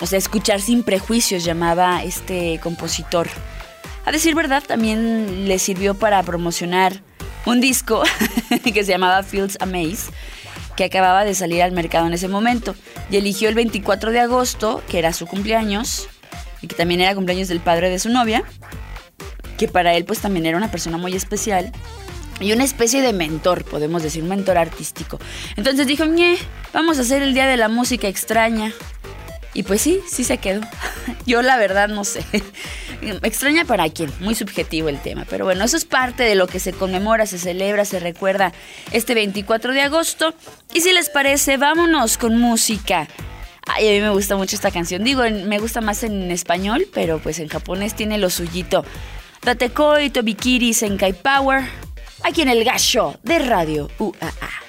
O 0.00 0.06
sea, 0.06 0.18
escuchar 0.18 0.60
sin 0.60 0.82
prejuicios 0.82 1.44
llamaba 1.44 2.02
este 2.02 2.58
compositor. 2.62 3.28
A 4.04 4.12
decir 4.12 4.34
verdad, 4.34 4.62
también 4.66 5.48
le 5.48 5.58
sirvió 5.58 5.94
para 5.94 6.22
promocionar 6.22 7.00
un 7.46 7.60
disco 7.60 8.02
que 8.64 8.84
se 8.84 8.92
llamaba 8.92 9.22
Fields 9.22 9.56
Amaze, 9.60 10.12
que 10.76 10.84
acababa 10.84 11.24
de 11.24 11.34
salir 11.34 11.62
al 11.62 11.72
mercado 11.72 12.06
en 12.06 12.12
ese 12.12 12.28
momento. 12.28 12.74
Y 13.10 13.16
eligió 13.16 13.48
el 13.48 13.54
24 13.54 14.10
de 14.10 14.20
agosto, 14.20 14.82
que 14.88 14.98
era 14.98 15.12
su 15.12 15.26
cumpleaños, 15.26 16.08
y 16.60 16.66
que 16.66 16.74
también 16.74 17.00
era 17.00 17.14
cumpleaños 17.14 17.48
del 17.48 17.60
padre 17.60 17.88
de 17.88 17.98
su 17.98 18.08
novia, 18.08 18.44
que 19.56 19.68
para 19.68 19.94
él 19.94 20.04
pues 20.04 20.20
también 20.20 20.46
era 20.46 20.56
una 20.56 20.70
persona 20.70 20.98
muy 20.98 21.14
especial 21.14 21.72
y 22.40 22.52
una 22.52 22.64
especie 22.64 23.02
de 23.02 23.12
mentor, 23.12 23.64
podemos 23.64 24.02
decir, 24.02 24.22
un 24.22 24.28
mentor 24.28 24.58
artístico. 24.58 25.18
Entonces 25.56 25.86
dijo, 25.86 26.04
ñe, 26.04 26.36
vamos 26.72 26.98
a 26.98 27.02
hacer 27.02 27.22
el 27.22 27.34
Día 27.34 27.46
de 27.46 27.56
la 27.56 27.68
Música 27.68 28.08
Extraña. 28.08 28.72
Y 29.54 29.62
pues 29.62 29.82
sí, 29.82 30.00
sí 30.08 30.24
se 30.24 30.38
quedó. 30.38 30.60
Yo 31.26 31.40
la 31.40 31.56
verdad 31.56 31.88
no 31.88 32.04
sé. 32.04 32.24
Extraña 33.22 33.64
para 33.64 33.88
quién, 33.88 34.12
muy 34.20 34.34
subjetivo 34.34 34.88
el 34.88 35.00
tema. 35.00 35.24
Pero 35.30 35.44
bueno, 35.44 35.64
eso 35.64 35.76
es 35.76 35.84
parte 35.84 36.24
de 36.24 36.34
lo 36.34 36.48
que 36.48 36.58
se 36.58 36.72
conmemora, 36.72 37.24
se 37.26 37.38
celebra, 37.38 37.84
se 37.84 38.00
recuerda 38.00 38.52
este 38.90 39.14
24 39.14 39.72
de 39.72 39.82
agosto. 39.82 40.34
Y 40.72 40.80
si 40.80 40.92
les 40.92 41.08
parece, 41.08 41.56
vámonos 41.56 42.18
con 42.18 42.36
música. 42.38 43.06
Ay, 43.66 43.88
a 43.88 43.90
mí 43.92 44.00
me 44.00 44.10
gusta 44.10 44.36
mucho 44.36 44.56
esta 44.56 44.72
canción. 44.72 45.04
Digo, 45.04 45.22
me 45.22 45.58
gusta 45.58 45.80
más 45.80 46.02
en 46.02 46.30
español, 46.32 46.86
pero 46.92 47.20
pues 47.20 47.38
en 47.38 47.48
japonés 47.48 47.94
tiene 47.94 48.18
lo 48.18 48.30
suyito. 48.30 48.84
Tatekoi 49.40 50.10
Tobikiri 50.10 50.74
Senkai 50.74 51.12
Power. 51.12 51.64
Aquí 52.24 52.40
en 52.40 52.48
el 52.48 52.64
Gasho 52.64 53.16
de 53.22 53.38
Radio 53.38 53.90
UAA. 53.98 54.63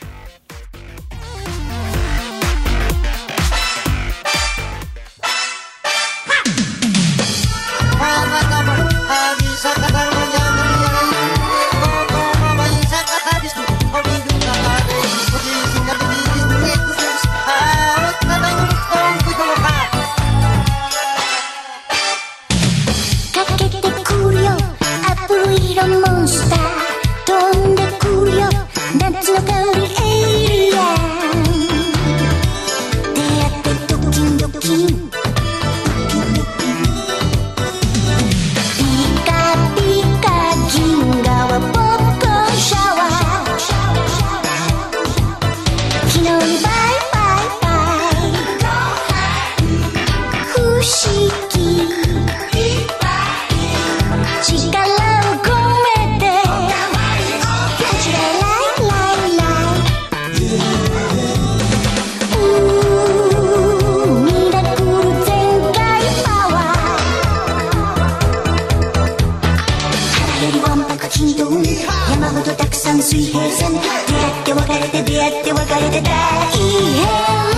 Детки, 73.68 74.52
вы 74.52 74.62
горите, 74.62 75.02
детки, 75.02 75.50
вы 75.50 75.66
горите, 75.66 76.02
да, 76.02 76.46
и 76.56 77.55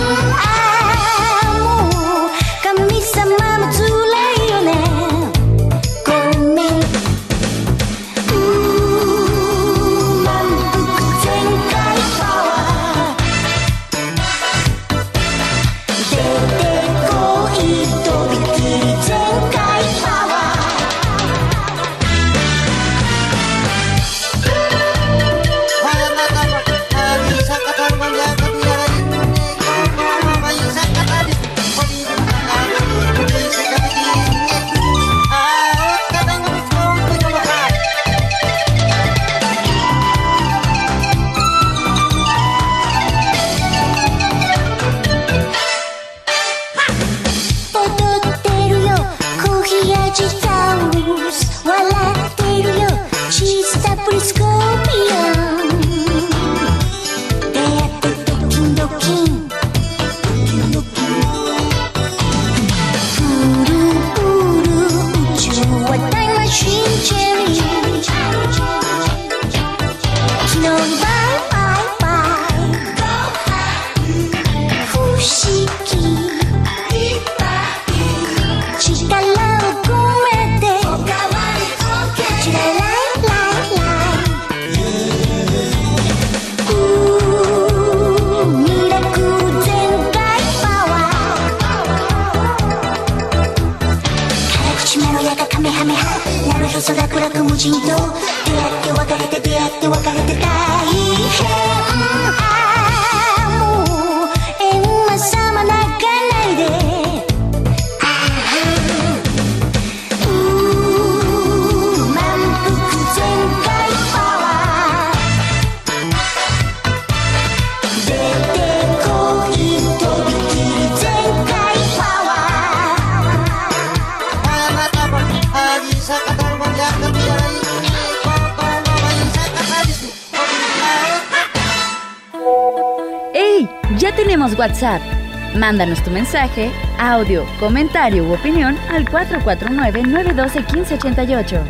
Mándanos 135.54 136.02
tu 136.04 136.10
mensaje, 136.10 136.70
audio, 136.98 137.46
comentario 137.58 138.24
u 138.24 138.34
opinión 138.34 138.76
al 138.90 139.06
449-912-1588. 139.06 141.62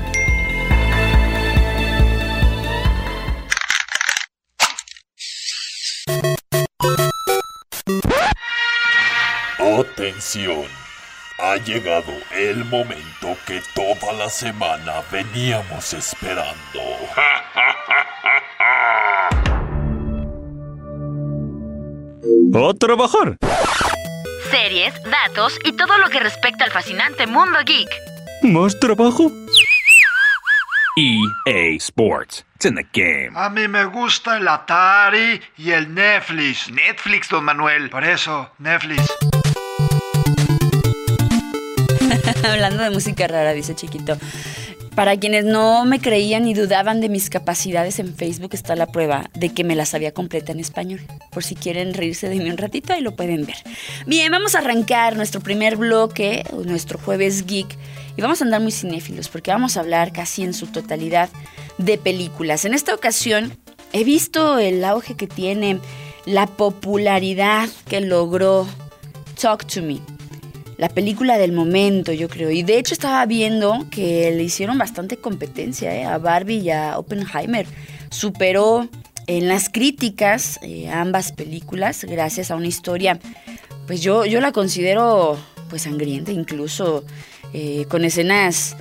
Atención. 9.81 10.65
Ha 11.39 11.55
llegado 11.57 12.13
el 12.33 12.65
momento 12.65 13.37
que 13.47 13.63
toda 13.75 14.13
la 14.13 14.29
semana 14.29 15.03
veníamos 15.13 15.95
esperando. 15.95 16.57
¡A 22.55 22.75
trabajar! 22.75 23.37
Series, 24.51 24.95
datos 25.05 25.59
y 25.65 25.73
todo 25.73 25.99
lo 25.99 26.09
que 26.09 26.21
respecta 26.21 26.65
al 26.65 26.71
fascinante 26.71 27.27
mundo 27.27 27.59
geek. 27.65 27.89
¿Más 28.43 28.79
trabajo? 28.81 29.31
EA 30.97 31.77
Sports. 31.77 32.45
It's 32.57 32.67
in 32.67 32.75
the 32.75 32.87
game. 32.93 33.31
A 33.37 33.49
mí 33.51 33.69
me 33.69 33.85
gusta 33.85 34.37
el 34.37 34.49
Atari 34.49 35.41
y 35.57 35.71
el 35.71 35.95
Netflix. 35.95 36.71
Netflix, 36.71 37.29
don 37.29 37.45
Manuel. 37.45 37.89
Por 37.89 38.05
eso, 38.05 38.51
Netflix. 38.59 39.03
Hablando 42.45 42.83
de 42.83 42.91
música 42.91 43.27
rara, 43.27 43.53
dice 43.53 43.75
Chiquito. 43.75 44.19
Para 44.99 45.17
quienes 45.17 45.45
no 45.45 45.85
me 45.85 46.01
creían 46.01 46.49
y 46.49 46.55
dudaban 46.55 47.01
de 47.01 47.09
mis 47.09 47.31
capacidades 47.31 48.01
en 48.01 48.17
Facebook 48.17 48.51
está 48.55 48.75
la 48.75 48.89
prueba 48.89 49.31
de 49.33 49.51
que 49.51 49.63
me 49.63 49.77
la 49.77 49.87
sabía 49.87 50.11
completa 50.11 50.51
en 50.51 50.59
español. 50.59 51.01
Por 51.31 51.45
si 51.45 51.55
quieren 51.55 51.95
reírse 51.95 52.29
de 52.29 52.35
mí 52.35 52.51
un 52.51 52.57
ratito, 52.57 52.93
ahí 52.93 53.01
lo 53.01 53.15
pueden 53.15 53.47
ver. 53.47 53.59
Bien, 54.07 54.33
vamos 54.33 54.57
a 54.57 54.59
arrancar 54.59 55.15
nuestro 55.15 55.41
primer 55.41 55.77
bloque, 55.77 56.45
nuestro 56.65 56.99
jueves 56.99 57.47
geek, 57.47 57.79
y 58.17 58.23
vamos 58.23 58.41
a 58.41 58.45
andar 58.45 58.61
muy 58.61 58.73
cinéfilos 58.73 59.29
porque 59.29 59.53
vamos 59.53 59.77
a 59.77 59.81
hablar 59.83 60.13
casi 60.13 60.43
en 60.43 60.53
su 60.53 60.67
totalidad 60.67 61.29
de 61.79 61.97
películas. 61.97 62.65
En 62.65 62.75
esta 62.75 62.93
ocasión 62.93 63.57
he 63.93 64.03
visto 64.03 64.59
el 64.59 64.85
auge 64.85 65.15
que 65.15 65.29
tiene, 65.29 65.79
la 66.27 66.49
popularidad 66.49 67.69
que 67.89 68.01
logró 68.01 68.67
Talk 69.41 69.65
to 69.65 69.81
Me 69.81 70.18
la 70.79 70.89
película 70.89 71.37
del 71.39 71.53
momento, 71.53 72.13
yo 72.13 72.29
creo. 72.29 72.51
Y 72.51 72.63
de 72.63 72.79
hecho 72.79 72.95
estaba 72.95 73.27
viendo 73.27 73.85
que 73.91 74.31
le 74.31 74.45
hicieron 74.45 74.79
bastante 74.79 75.17
competencia 75.17 75.95
¿eh? 75.95 76.05
a 76.05 76.19
Barbie 76.19 76.61
y 76.61 76.71
a 76.71 76.99
Oppenheimer. 76.99 77.67
Superó 78.11 78.89
en 79.27 79.49
las 79.49 79.69
críticas 79.69 80.59
eh, 80.63 80.89
ambas 80.89 81.33
películas 81.33 82.05
gracias 82.05 82.51
a 82.51 82.57
una 82.57 82.69
historia, 82.69 83.19
pues 83.87 84.01
yo, 84.01 84.25
yo 84.25 84.41
la 84.41 84.53
considero 84.53 85.37
pues 85.69 85.83
sangrienta, 85.83 86.31
incluso 86.31 87.05
eh, 87.53 87.85
con 87.89 88.05
escenas 88.05 88.77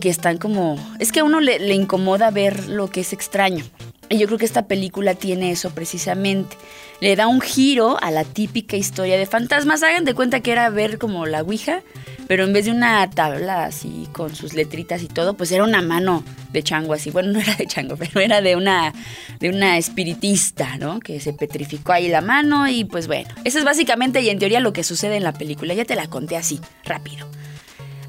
que 0.00 0.10
están 0.10 0.36
como... 0.36 0.76
Es 0.98 1.12
que 1.12 1.20
a 1.20 1.24
uno 1.24 1.40
le, 1.40 1.58
le 1.58 1.74
incomoda 1.74 2.30
ver 2.30 2.68
lo 2.68 2.90
que 2.90 3.00
es 3.00 3.14
extraño. 3.14 3.64
Y 4.10 4.18
yo 4.18 4.26
creo 4.26 4.38
que 4.38 4.44
esta 4.44 4.66
película 4.66 5.14
tiene 5.14 5.50
eso 5.50 5.70
precisamente 5.70 6.56
le 7.02 7.16
da 7.16 7.26
un 7.26 7.40
giro 7.40 8.00
a 8.00 8.12
la 8.12 8.22
típica 8.22 8.76
historia 8.76 9.18
de 9.18 9.26
fantasmas. 9.26 9.82
Hagan 9.82 10.04
de 10.04 10.14
cuenta 10.14 10.38
que 10.38 10.52
era 10.52 10.70
ver 10.70 10.98
como 10.98 11.26
la 11.26 11.42
Ouija, 11.42 11.82
pero 12.28 12.44
en 12.44 12.52
vez 12.52 12.66
de 12.66 12.70
una 12.70 13.10
tabla 13.10 13.64
así 13.64 14.06
con 14.12 14.36
sus 14.36 14.54
letritas 14.54 15.02
y 15.02 15.08
todo, 15.08 15.34
pues 15.34 15.50
era 15.50 15.64
una 15.64 15.82
mano 15.82 16.22
de 16.52 16.62
chango 16.62 16.92
así. 16.92 17.10
Bueno, 17.10 17.32
no 17.32 17.40
era 17.40 17.56
de 17.56 17.66
chango, 17.66 17.96
pero 17.98 18.20
era 18.20 18.40
de 18.40 18.54
una, 18.54 18.94
de 19.40 19.48
una 19.48 19.78
espiritista, 19.78 20.76
¿no? 20.78 21.00
Que 21.00 21.18
se 21.18 21.32
petrificó 21.32 21.90
ahí 21.90 22.06
la 22.06 22.20
mano 22.20 22.68
y 22.68 22.84
pues 22.84 23.08
bueno, 23.08 23.30
eso 23.42 23.58
es 23.58 23.64
básicamente 23.64 24.20
y 24.20 24.30
en 24.30 24.38
teoría 24.38 24.60
lo 24.60 24.72
que 24.72 24.84
sucede 24.84 25.16
en 25.16 25.24
la 25.24 25.32
película. 25.32 25.74
Ya 25.74 25.84
te 25.84 25.96
la 25.96 26.06
conté 26.06 26.36
así, 26.36 26.60
rápido. 26.84 27.26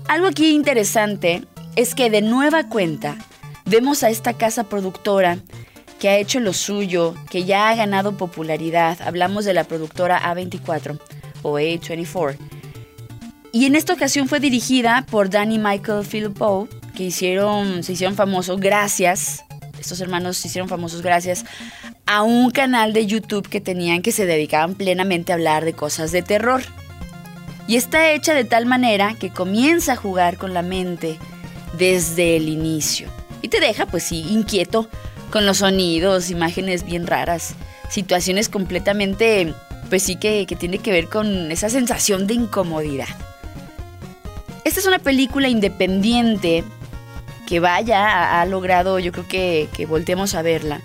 Algo 0.08 0.28
aquí 0.28 0.52
interesante 0.52 1.42
es 1.76 1.96
que 1.96 2.12
de 2.12 2.22
nueva 2.22 2.70
cuenta 2.70 3.18
vemos 3.66 4.04
a 4.04 4.12
esta 4.12 4.34
casa 4.34 4.66
productora 4.66 5.40
que 6.04 6.10
ha 6.10 6.18
hecho 6.18 6.42
lo 6.42 6.52
suyo, 6.52 7.16
que 7.30 7.46
ya 7.46 7.70
ha 7.70 7.76
ganado 7.76 8.18
popularidad. 8.18 9.02
Hablamos 9.04 9.46
de 9.46 9.54
la 9.54 9.64
productora 9.64 10.20
A24 10.22 11.00
o 11.44 11.54
A24. 11.54 12.36
Y 13.54 13.68
en 13.68 13.78
esta 13.78 13.94
ocasión 13.94 14.28
fue 14.28 14.42
dirigida 14.42 15.06
por 15.10 15.30
Danny 15.30 15.60
Michael 15.60 16.06
Philippo, 16.06 16.68
que 16.94 17.04
hicieron, 17.04 17.84
se 17.84 17.94
hicieron 17.94 18.18
famosos 18.18 18.60
gracias, 18.60 19.46
estos 19.80 20.02
hermanos 20.02 20.36
se 20.36 20.50
hicieron 20.50 20.68
famosos 20.68 21.02
gracias 21.02 21.46
a 22.06 22.22
un 22.24 22.52
canal 22.52 22.92
de 22.92 23.06
YouTube 23.06 23.48
que 23.48 23.62
tenían 23.62 24.02
que 24.02 24.12
se 24.12 24.26
dedicaban 24.26 24.76
plenamente 24.76 25.32
a 25.32 25.36
hablar 25.36 25.64
de 25.64 25.72
cosas 25.72 26.12
de 26.12 26.22
terror. 26.22 26.64
Y 27.66 27.78
está 27.78 28.12
hecha 28.12 28.34
de 28.34 28.44
tal 28.44 28.66
manera 28.66 29.16
que 29.18 29.30
comienza 29.30 29.94
a 29.94 29.96
jugar 29.96 30.38
con 30.38 30.54
la 30.54 30.64
mente 30.64 31.18
desde 31.78 32.36
el 32.36 32.50
inicio. 32.50 33.08
Y 33.42 33.48
te 33.48 33.62
deja, 33.62 33.86
pues 33.86 34.04
sí, 34.04 34.26
inquieto 34.30 34.90
con 35.34 35.48
los 35.48 35.58
sonidos, 35.58 36.30
imágenes 36.30 36.86
bien 36.86 37.08
raras, 37.08 37.56
situaciones 37.90 38.50
completamente, 38.50 39.52
pues 39.90 40.04
sí 40.04 40.16
que, 40.16 40.46
tiene 40.60 40.78
que 40.78 40.92
ver 40.92 41.08
con 41.08 41.52
esa 41.52 41.70
sensación 41.70 42.28
de 42.28 42.36
incomodidad. 42.36 43.08
Esta 44.64 44.80
es 44.80 44.86
una 44.86 45.00
película 45.00 45.50
independiente 45.50 46.64
que 47.48 47.60
vaya, 47.60 48.40
ha, 48.40 48.46
logrado, 48.46 49.00
yo 49.00 49.12
creo 49.12 49.28
que, 49.28 49.70
que 49.76 49.88
voltemos 49.88 50.36
a 50.36 50.44
verla, 50.44 50.82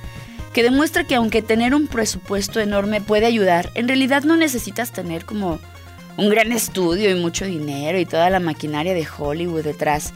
que 0.55 0.63
demuestra 0.63 1.05
que 1.05 1.17
aunque 1.17 1.43
tener 1.43 1.75
un 1.75 1.87
presupuesto 1.87 2.59
enorme 2.59 3.03
puede 3.03 3.27
ayudar, 3.27 3.69
en 3.75 3.87
realidad 3.87 4.23
no 4.23 4.35
necesitas 4.35 4.93
tener 4.93 5.27
como 5.27 5.61
un 6.17 6.31
gran 6.31 6.53
estudio 6.53 7.11
y 7.11 7.21
mucho 7.21 7.45
dinero 7.45 7.99
y 7.99 8.07
toda 8.07 8.31
la 8.31 8.41
maquinaria 8.41 8.95
de 8.95 9.07
Hollywood 9.07 9.65
detrás 9.65 10.15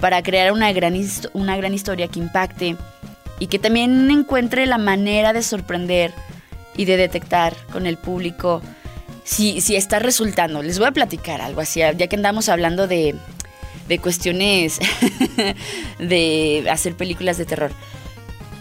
para 0.00 0.22
crear 0.22 0.52
una 0.52 0.72
gran, 0.72 0.94
una 1.34 1.58
gran 1.58 1.74
historia 1.74 2.08
que 2.08 2.18
impacte 2.18 2.78
y 3.38 3.48
que 3.48 3.58
también 3.58 4.10
encuentre 4.10 4.66
la 4.66 4.78
manera 4.78 5.32
de 5.32 5.42
sorprender 5.42 6.12
y 6.76 6.84
de 6.84 6.96
detectar 6.96 7.54
con 7.72 7.86
el 7.86 7.96
público 7.96 8.62
si, 9.24 9.60
si 9.60 9.76
está 9.76 9.98
resultando. 9.98 10.62
Les 10.62 10.78
voy 10.78 10.88
a 10.88 10.92
platicar 10.92 11.40
algo 11.40 11.60
así, 11.60 11.80
ya 11.80 11.94
que 11.94 12.16
andamos 12.16 12.48
hablando 12.48 12.86
de, 12.86 13.14
de 13.88 13.98
cuestiones 13.98 14.78
de 15.98 16.66
hacer 16.70 16.94
películas 16.94 17.38
de 17.38 17.46
terror. 17.46 17.72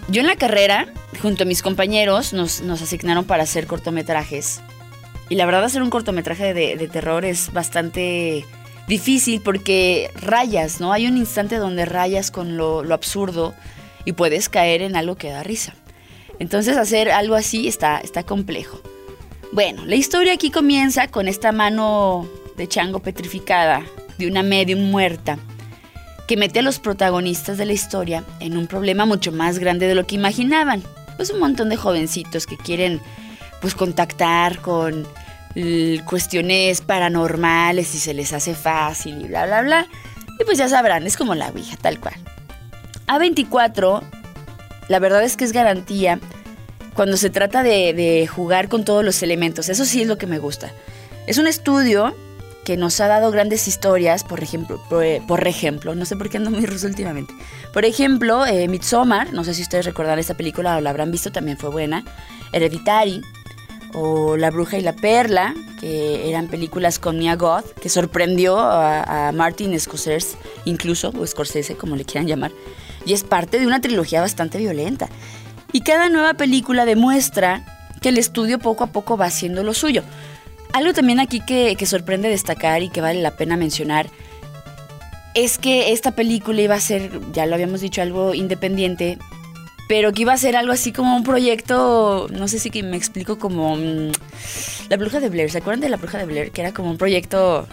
Yo 0.10 0.22
en 0.22 0.28
la 0.28 0.36
carrera, 0.36 0.88
junto 1.22 1.44
a 1.44 1.46
mis 1.46 1.62
compañeros, 1.62 2.34
nos, 2.34 2.62
nos 2.62 2.82
asignaron 2.82 3.26
para 3.26 3.44
hacer 3.44 3.68
cortometrajes. 3.68 4.62
Y 5.30 5.36
la 5.36 5.46
verdad 5.46 5.64
hacer 5.64 5.82
un 5.82 5.90
cortometraje 5.90 6.54
de, 6.54 6.76
de 6.76 6.88
terror 6.88 7.24
es 7.24 7.54
bastante 7.54 8.46
difícil 8.88 9.42
porque 9.42 10.12
rayas, 10.16 10.82
¿no? 10.82 10.92
Hay 10.92 11.08
un 11.08 11.18
instante 11.18 11.56
donde 11.56 11.86
rayas 11.86 12.32
con 12.32 12.58
lo, 12.58 12.84
lo 12.84 12.94
absurdo 12.94 13.56
y 14.06 14.14
puedes 14.14 14.50
caer 14.50 14.82
en 14.82 14.96
algo 14.96 15.16
que 15.16 15.30
da 15.30 15.44
risa. 15.44 15.74
Entonces 16.40 16.78
hacer 16.78 17.12
algo 17.12 17.36
así 17.36 17.68
está, 17.68 18.00
está 18.00 18.24
complejo. 18.24 18.82
Bueno, 19.52 19.86
la 19.86 19.96
historia 19.96 20.34
aquí 20.34 20.50
comienza 20.50 21.08
con 21.08 21.28
esta 21.28 21.52
mano 21.52 22.28
de 22.58 22.68
chango 22.68 23.00
petrificada 23.00 23.84
de 24.18 24.28
una 24.28 24.44
medium 24.44 24.90
muerta 24.92 25.38
que 26.28 26.38
mete 26.38 26.60
a 26.60 26.64
los 26.64 26.80
protagonistas 26.80 27.58
de 27.58 27.66
la 27.66 27.74
historia 27.74 28.24
en 28.40 28.58
un 28.58 28.68
problema 28.68 29.06
mucho 29.06 29.32
más 29.32 29.60
grande 29.60 29.88
de 29.88 29.96
lo 29.96 30.08
que 30.08 30.16
imaginaban. 30.16 30.82
Pues 31.18 31.30
un 31.30 31.40
montón 31.40 31.70
de 31.70 31.78
jovencitos 31.78 32.48
que 32.48 32.58
quieren 32.58 33.00
pues 33.62 33.76
contactar 33.76 34.60
con 34.60 35.08
cuestiones 36.06 36.82
paranormales 36.82 37.94
y 37.94 38.00
se 38.00 38.16
les 38.16 38.34
hace 38.34 38.56
fácil 38.56 39.22
y 39.22 39.28
bla 39.28 39.46
bla 39.46 39.62
bla. 39.62 39.88
Y 40.40 40.46
pues 40.46 40.58
ya 40.58 40.68
sabrán, 40.68 41.06
es 41.06 41.16
como 41.16 41.36
la 41.36 41.50
Ouija, 41.50 41.78
tal 41.78 42.00
cual. 42.00 42.16
A24, 43.08 44.02
la 44.90 45.00
verdad 45.00 45.24
es 45.24 45.38
que 45.38 45.46
es 45.46 45.54
garantía 45.54 46.20
cuando 46.94 47.18
se 47.18 47.30
trata 47.30 47.64
de, 47.64 48.28
jugar 48.28 48.70
con 48.70 48.86
todos 48.86 49.04
los 49.04 49.22
elementos. 49.24 49.70
Eso 49.70 49.86
sí 49.86 50.02
es 50.02 50.08
lo 50.08 50.18
que 50.18 50.28
me 50.28 50.40
gusta. 50.40 50.72
Es 51.28 51.38
un 51.38 51.48
estudio 51.48 52.16
que 52.66 52.78
nos 52.78 53.00
ha 53.02 53.08
dado 53.08 53.30
grandes 53.32 53.68
historias, 53.68 54.24
por 54.24 54.42
ejemplo, 54.42 54.82
por, 54.90 55.48
ejemplo, 55.48 55.96
no 55.96 56.06
sé 56.06 56.16
por 56.16 56.30
qué 56.30 56.38
ando 56.38 56.50
muy 56.52 56.66
ruso 56.66 56.88
últimamente. 56.88 57.34
Por 57.74 57.84
ejemplo, 57.84 58.46
eh, 58.46 58.68
Midsommar, 58.70 59.34
no 59.34 59.44
sé 59.44 59.54
si 59.54 59.64
ustedes 59.64 59.86
recordarán 59.86 60.20
esta 60.20 60.36
película 60.36 60.78
o 60.78 60.82
la 60.82 60.90
habrán 60.90 61.12
visto, 61.12 61.32
también 61.32 61.58
fue 61.58 61.70
buena. 61.70 62.06
Hereditary, 62.54 63.22
o 63.94 64.38
La 64.38 64.50
Bruja 64.50 64.78
y 64.78 64.82
la 64.82 64.94
Perla, 64.94 65.54
que 65.80 66.30
eran 66.30 66.48
películas 66.48 67.00
con 67.00 67.20
Mia 67.20 67.36
Goth, 67.36 67.74
que 67.80 67.90
sorprendió 67.90 68.58
a, 68.60 69.28
a 69.28 69.32
Martin 69.34 69.78
Scorsese, 69.78 70.38
incluso, 70.66 71.12
o 71.20 71.28
Scorsese, 71.28 71.76
como 71.76 71.96
le 71.96 72.06
quieran 72.06 72.28
llamar 72.28 72.52
y 73.06 73.14
es 73.14 73.24
parte 73.24 73.60
de 73.60 73.68
una 73.68 73.82
trilogía 73.82 74.22
bastante 74.22 74.58
violenta. 74.58 75.10
Y 75.72 75.82
cada 75.82 76.10
nueva 76.10 76.36
película 76.36 76.86
demuestra 76.86 77.66
que 78.02 78.10
el 78.10 78.18
estudio 78.18 78.60
poco 78.60 78.84
a 78.84 78.88
poco 78.88 79.18
va 79.18 79.26
haciendo 79.26 79.64
lo 79.64 79.74
suyo. 79.74 80.04
Algo 80.74 80.94
también 80.94 81.20
aquí 81.20 81.40
que, 81.40 81.78
sorprende 81.86 82.30
destacar 82.30 82.84
y 82.84 82.90
que 82.90 83.02
vale 83.02 83.22
la 83.22 83.38
pena 83.38 83.58
mencionar 83.58 84.08
es 85.34 85.58
que 85.58 85.94
esta 85.94 86.12
película 86.12 86.62
iba 86.62 86.76
a 86.76 86.80
ser, 86.80 87.10
ya 87.32 87.48
lo 87.48 87.56
habíamos 87.56 87.82
dicho, 87.82 88.02
algo 88.02 88.36
independiente, 88.36 89.18
pero 89.88 90.12
que 90.12 90.22
iba 90.22 90.34
a 90.34 90.38
ser 90.38 90.56
algo 90.56 90.72
así 90.72 90.92
como 90.92 91.16
un 91.16 91.24
proyecto, 91.24 92.28
no 92.32 92.48
sé 92.48 92.60
si 92.60 92.70
me 92.84 92.98
explico, 92.98 93.40
como 93.40 93.76
mm, 93.76 94.12
La 94.90 94.98
Bruja 94.98 95.20
de 95.20 95.30
Blair. 95.30 95.50
¿Se 95.50 95.58
acuerdan 95.58 95.82
de 95.82 95.90
La 95.90 95.98
Bruja 95.98 96.20
de 96.20 96.26
Blair? 96.26 96.52
Que 96.52 96.62
era 96.62 96.72
como 96.72 96.92
un 96.92 96.98
proyecto 96.98 97.68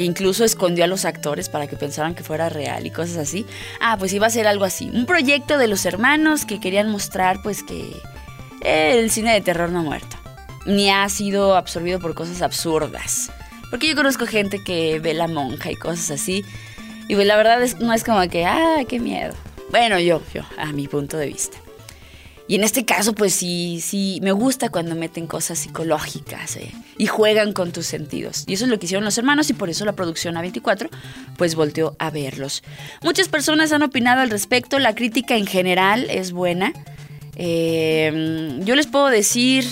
que 0.00 0.04
incluso 0.06 0.46
escondió 0.46 0.84
a 0.84 0.86
los 0.86 1.04
actores 1.04 1.50
para 1.50 1.66
que 1.66 1.76
pensaran 1.76 2.14
que 2.14 2.22
fuera 2.22 2.48
real 2.48 2.86
y 2.86 2.90
cosas 2.90 3.18
así. 3.18 3.44
Ah, 3.80 3.98
pues 3.98 4.14
iba 4.14 4.26
a 4.26 4.30
ser 4.30 4.46
algo 4.46 4.64
así. 4.64 4.88
Un 4.88 5.04
proyecto 5.04 5.58
de 5.58 5.68
los 5.68 5.84
hermanos 5.84 6.46
que 6.46 6.58
querían 6.58 6.90
mostrar 6.90 7.42
pues 7.42 7.62
que 7.62 7.92
el 8.62 9.10
cine 9.10 9.34
de 9.34 9.42
terror 9.42 9.68
no 9.68 9.80
ha 9.80 9.82
muerto. 9.82 10.16
Ni 10.64 10.88
ha 10.88 11.06
sido 11.10 11.54
absorbido 11.54 12.00
por 12.00 12.14
cosas 12.14 12.40
absurdas. 12.40 13.30
Porque 13.68 13.88
yo 13.88 13.94
conozco 13.94 14.26
gente 14.26 14.64
que 14.64 14.98
ve 15.00 15.12
la 15.12 15.28
monja 15.28 15.70
y 15.70 15.76
cosas 15.76 16.12
así. 16.12 16.46
Y 17.06 17.14
pues 17.14 17.26
la 17.26 17.36
verdad 17.36 17.62
es, 17.62 17.78
no 17.78 17.92
es 17.92 18.02
como 18.02 18.26
que, 18.30 18.46
ah, 18.46 18.78
qué 18.88 19.00
miedo. 19.00 19.34
Bueno, 19.70 20.00
yo, 20.00 20.22
yo, 20.32 20.44
a 20.56 20.72
mi 20.72 20.88
punto 20.88 21.18
de 21.18 21.26
vista. 21.26 21.58
Y 22.50 22.56
en 22.56 22.64
este 22.64 22.84
caso, 22.84 23.12
pues 23.12 23.32
sí, 23.32 23.78
sí, 23.80 24.18
me 24.22 24.32
gusta 24.32 24.70
cuando 24.70 24.96
meten 24.96 25.28
cosas 25.28 25.56
psicológicas 25.56 26.56
eh, 26.56 26.72
y 26.98 27.06
juegan 27.06 27.52
con 27.52 27.70
tus 27.70 27.86
sentidos. 27.86 28.42
Y 28.48 28.54
eso 28.54 28.64
es 28.64 28.70
lo 28.72 28.80
que 28.80 28.86
hicieron 28.86 29.04
los 29.04 29.16
hermanos 29.18 29.50
y 29.50 29.52
por 29.52 29.70
eso 29.70 29.84
la 29.84 29.92
producción 29.92 30.34
A24 30.34 30.88
pues 31.36 31.54
volteó 31.54 31.94
a 32.00 32.10
verlos. 32.10 32.64
Muchas 33.04 33.28
personas 33.28 33.70
han 33.70 33.84
opinado 33.84 34.22
al 34.22 34.30
respecto, 34.30 34.80
la 34.80 34.96
crítica 34.96 35.36
en 35.36 35.46
general 35.46 36.10
es 36.10 36.32
buena. 36.32 36.72
Eh, 37.36 38.58
yo 38.64 38.74
les 38.74 38.88
puedo 38.88 39.06
decir, 39.06 39.64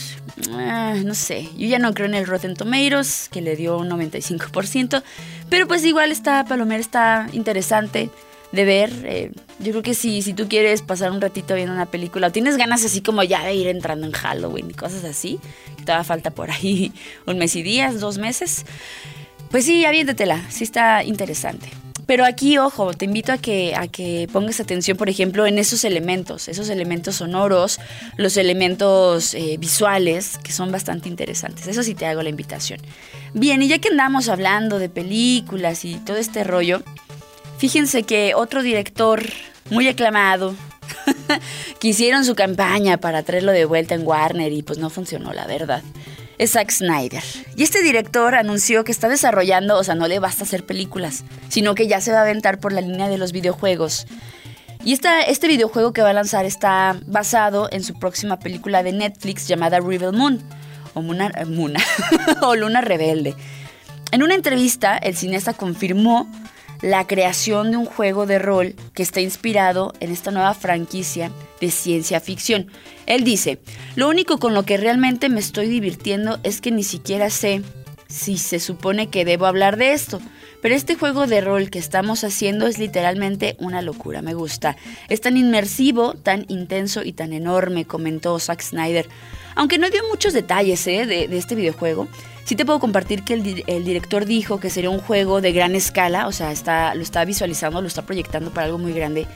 ah, 0.53 0.95
no 1.05 1.17
sé, 1.17 1.49
yo 1.57 1.67
ya 1.67 1.81
no 1.81 1.93
creo 1.95 2.07
en 2.07 2.15
el 2.15 2.29
Rotten 2.29 2.55
Tomatoes, 2.55 3.29
que 3.29 3.41
le 3.41 3.57
dio 3.57 3.77
un 3.77 3.91
95%, 3.91 5.03
pero 5.51 5.67
pues 5.67 5.85
igual 5.85 6.13
está, 6.13 6.45
Palomera 6.45 6.81
está 6.81 7.27
interesante 7.33 8.09
de 8.53 8.65
ver. 8.65 8.91
Eh, 9.05 9.33
yo 9.59 9.73
creo 9.73 9.83
que 9.83 9.95
si, 9.95 10.23
si 10.23 10.35
tú 10.35 10.49
quieres 10.49 10.83
pasar 10.83 11.11
un 11.11 11.21
ratito 11.21 11.55
viendo 11.55 11.73
una 11.73 11.87
película 11.87 12.29
o 12.29 12.33
tienes 12.33 12.57
ganas 12.57 12.85
así 12.85 13.01
como 13.01 13.23
ya 13.23 13.45
de 13.45 13.55
ir 13.55 13.69
entrando 13.69 14.07
en 14.07 14.13
Halloween 14.13 14.71
y 14.71 14.75
cosas 14.75 15.05
así, 15.05 15.39
que 15.77 15.85
te 15.85 15.93
va 15.93 16.05
falta 16.05 16.31
por 16.31 16.51
ahí 16.51 16.93
un 17.27 17.39
mes 17.39 17.57
y 17.57 17.63
días, 17.63 18.01
dos 18.01 18.19
meses, 18.19 18.65
pues 19.51 19.65
sí, 19.65 19.85
aviéntatela, 19.85 20.51
sí 20.51 20.65
está 20.65 21.03
interesante. 21.05 21.69
Pero 22.09 22.25
aquí, 22.25 22.57
ojo, 22.57 22.95
te 22.95 23.05
invito 23.05 23.33
a 23.33 23.37
que, 23.37 23.75
a 23.75 23.87
que 23.87 24.29
pongas 24.33 24.61
atención, 24.61 24.97
por 24.97 25.11
ejemplo, 25.11 25.47
en 25.47 25.59
esos 25.59 25.85
elementos, 25.85 26.49
esos 26.49 26.71
elementos 26.71 27.17
sonoros, 27.17 27.79
los 28.17 28.39
elementos 28.39 29.35
eh, 29.35 29.57
visuales, 29.59 30.39
que 30.43 30.53
son 30.53 30.73
bastante 30.73 31.11
interesantes. 31.11 31.67
Eso 31.67 31.83
sí 31.83 31.95
te 31.95 32.07
hago 32.07 32.23
la 32.23 32.31
invitación. 32.31 32.81
Bien, 33.35 33.61
y 33.61 33.69
ya 33.69 33.79
que 33.79 33.89
andamos 33.89 34.31
hablando 34.31 34.79
de 34.79 34.89
películas 34.89 35.85
y 35.85 35.97
todo 35.97 36.17
este 36.17 36.45
rollo, 36.45 36.83
Fíjense 37.59 38.05
que 38.05 38.35
otro 38.35 38.63
director 38.63 39.23
muy 39.71 39.89
aclamado, 39.89 40.55
que 41.81 41.89
hicieron 41.89 42.25
su 42.25 42.35
campaña 42.35 42.99
para 42.99 43.23
traerlo 43.23 43.53
de 43.53 43.65
vuelta 43.65 43.95
en 43.95 44.07
Warner 44.07 44.53
y 44.53 44.63
pues 44.63 44.79
no 44.79 44.91
funcionó, 44.91 45.33
la 45.33 45.47
verdad. 45.47 45.83
Es 46.39 46.53
Zack 46.53 46.71
Snyder. 46.71 47.23
Y 47.57 47.65
este 47.65 47.83
director 47.83 48.37
anunció 48.37 48.85
que 48.85 48.93
está 48.93 49.09
desarrollando, 49.09 49.77
o 49.77 49.83
sea, 49.83 49.97
no 49.97 50.07
le 50.07 50.21
basta 50.21 50.45
hacer 50.45 50.65
películas, 50.65 51.25
sino 51.49 51.75
que 51.75 51.89
ya 51.89 52.01
se 52.01 52.13
va 52.13 52.19
a 52.19 52.23
aventar 52.23 52.61
por 52.61 52.73
la 52.73 52.81
línea 52.81 53.09
de 53.09 53.19
los 53.19 53.33
videojuegos. 53.33 54.07
Y 54.85 54.93
esta, 54.93 55.23
este 55.23 55.49
videojuego 55.49 55.93
que 55.93 56.03
va 56.03 56.11
a 56.11 56.13
lanzar 56.15 56.45
está 56.45 57.01
basado 57.07 57.69
en 57.73 57.83
su 57.83 57.99
próxima 57.99 58.39
película 58.39 58.85
de 58.85 58.93
Netflix 58.93 59.49
llamada 59.49 59.81
Rebel 59.81 60.13
Moon, 60.13 60.41
o, 60.95 61.03
Muna, 61.03 61.33
o 62.43 62.55
Luna 62.55 62.81
Rebelde. 62.83 63.35
En 64.13 64.23
una 64.23 64.35
entrevista, 64.35 64.97
el 64.97 65.17
cineasta 65.17 65.53
confirmó 65.53 66.31
la 66.83 67.07
creación 67.07 67.71
de 67.71 67.77
un 67.77 67.87
juego 67.87 68.27
de 68.27 68.39
rol 68.39 68.75
que 68.95 69.03
está 69.03 69.21
inspirado 69.21 69.93
en 70.01 70.13
esta 70.13 70.31
nueva 70.31 70.55
franquicia 70.55 71.31
de 71.61 71.71
ciencia 71.71 72.21
ficción. 72.21 72.69
Él 73.07 73.25
dice, 73.25 73.59
lo 73.97 74.09
único 74.09 74.39
con 74.39 74.55
lo 74.55 74.65
que 74.65 74.77
realmente 74.77 75.29
me 75.29 75.41
estoy 75.41 75.69
divirtiendo 75.69 76.39
es 76.43 76.61
que 76.61 76.71
ni 76.71 76.85
siquiera 76.85 77.31
sé 77.31 77.63
si 78.09 78.39
se 78.39 78.59
supone 78.59 79.09
que 79.09 79.25
debo 79.25 79.47
hablar 79.47 79.77
de 79.77 79.93
esto. 79.93 80.21
Pero 80.61 80.75
este 80.75 80.97
juego 80.97 81.27
de 81.27 81.41
rol 81.41 81.71
que 81.71 81.79
estamos 81.79 82.25
haciendo 82.25 82.67
es 82.67 82.79
literalmente 82.79 83.55
una 83.61 83.81
locura, 83.81 84.23
me 84.23 84.35
gusta. 84.35 84.77
Es 85.09 85.21
tan 85.21 85.37
inmersivo, 85.37 86.15
tan 86.15 86.47
intenso 86.49 87.05
y 87.05 87.13
tan 87.13 87.33
enorme, 87.33 87.85
comentó 87.85 88.39
Zack 88.41 88.61
Snyder. 88.63 89.09
Aunque 89.55 89.79
no 89.79 89.89
dio 89.89 90.03
muchos 90.09 90.33
detalles 90.33 90.85
¿eh? 90.89 91.07
de, 91.07 91.29
de 91.29 91.39
este 91.39 91.55
videojuego, 91.55 92.09
Sí 92.49 92.57
te 92.57 92.65
puedo 92.65 92.79
compartir 92.81 93.25
que 93.25 93.35
el, 93.35 93.85
director 93.85 94.25
dijo 94.25 94.59
que 94.59 94.71
sería 94.71 94.89
un 94.89 95.01
juego 95.01 95.43
de 95.43 95.53
gran 95.53 95.75
escala, 95.75 96.27
o 96.27 96.33
sea, 96.33 96.51
está, 96.51 96.95
lo 96.95 97.03
está 97.03 97.27
visualizando, 97.27 97.83
lo 97.83 97.87
está 97.87 98.07
proyectando 98.07 98.53
para 98.53 98.65
algo 98.65 98.79
muy 98.79 98.95
grande, 98.95 99.27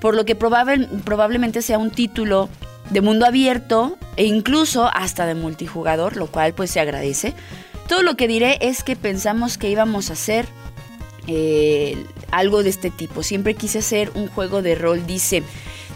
por 0.00 0.14
lo 0.14 0.24
que 0.24 0.34
probablemente 0.34 1.60
sea 1.60 1.76
un 1.76 1.90
título 1.90 2.48
de 2.88 3.02
mundo 3.02 3.26
abierto 3.26 3.98
e 4.16 4.24
incluso 4.24 4.88
hasta 4.90 5.26
de 5.26 5.34
multijugador, 5.34 6.16
lo 6.16 6.28
cual 6.28 6.54
pues 6.54 6.70
se 6.70 6.80
agradece. 6.80 7.34
Todo 7.90 8.02
lo 8.02 8.16
que 8.16 8.26
diré 8.26 8.56
es 8.62 8.82
que 8.82 8.96
pensamos 8.96 9.58
que 9.58 9.68
íbamos 9.68 10.08
a 10.08 10.14
hacer 10.14 10.46
eh, 11.26 12.02
algo 12.30 12.62
de 12.62 12.70
este 12.70 12.88
tipo. 12.88 13.22
Siempre 13.22 13.52
quise 13.52 13.80
hacer 13.80 14.10
un 14.14 14.28
juego 14.28 14.62
de 14.62 14.76
rol, 14.76 15.06
dice. 15.06 15.42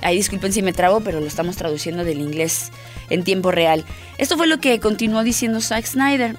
Ay, 0.03 0.19
disculpen 0.19 0.53
si 0.53 0.61
me 0.61 0.75
trabo, 0.75 1.01
pero 1.01 1.21
lo 1.21 1.27
estamos 1.27 1.57
traduciendo 1.57 2.05
del 2.05 2.21
inglés 2.21 2.71
en 3.09 3.25
tiempo 3.25 3.51
real. 3.51 3.83
Esto 4.19 4.37
fue 4.37 4.47
lo 4.47 4.59
que 4.59 4.79
continuó 4.79 5.23
diciendo 5.23 5.63
Zack 5.63 5.87
Snyder. 5.87 6.37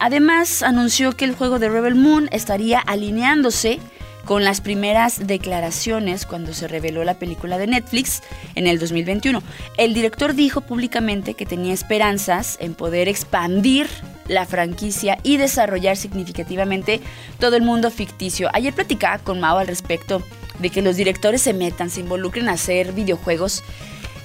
Además, 0.00 0.62
anunció 0.62 1.12
que 1.12 1.24
el 1.24 1.34
juego 1.34 1.58
de 1.58 1.68
Rebel 1.68 1.94
Moon 1.94 2.28
estaría 2.32 2.78
alineándose 2.78 3.80
con 4.28 4.44
las 4.44 4.60
primeras 4.60 5.26
declaraciones 5.26 6.26
cuando 6.26 6.52
se 6.52 6.68
reveló 6.68 7.02
la 7.02 7.14
película 7.18 7.56
de 7.56 7.66
Netflix 7.66 8.22
en 8.56 8.66
el 8.66 8.78
2021. 8.78 9.42
El 9.78 9.94
director 9.94 10.34
dijo 10.34 10.60
públicamente 10.60 11.32
que 11.32 11.46
tenía 11.46 11.72
esperanzas 11.72 12.58
en 12.60 12.74
poder 12.74 13.08
expandir 13.08 13.88
la 14.26 14.44
franquicia 14.44 15.18
y 15.22 15.38
desarrollar 15.38 15.96
significativamente 15.96 17.00
todo 17.40 17.56
el 17.56 17.62
mundo 17.62 17.90
ficticio. 17.90 18.50
Ayer 18.52 18.74
platicaba 18.74 19.16
con 19.16 19.40
Mao 19.40 19.56
al 19.56 19.66
respecto 19.66 20.22
de 20.58 20.68
que 20.68 20.82
los 20.82 20.96
directores 20.96 21.40
se 21.40 21.54
metan, 21.54 21.88
se 21.88 22.00
involucren 22.00 22.50
a 22.50 22.52
hacer 22.52 22.92
videojuegos 22.92 23.64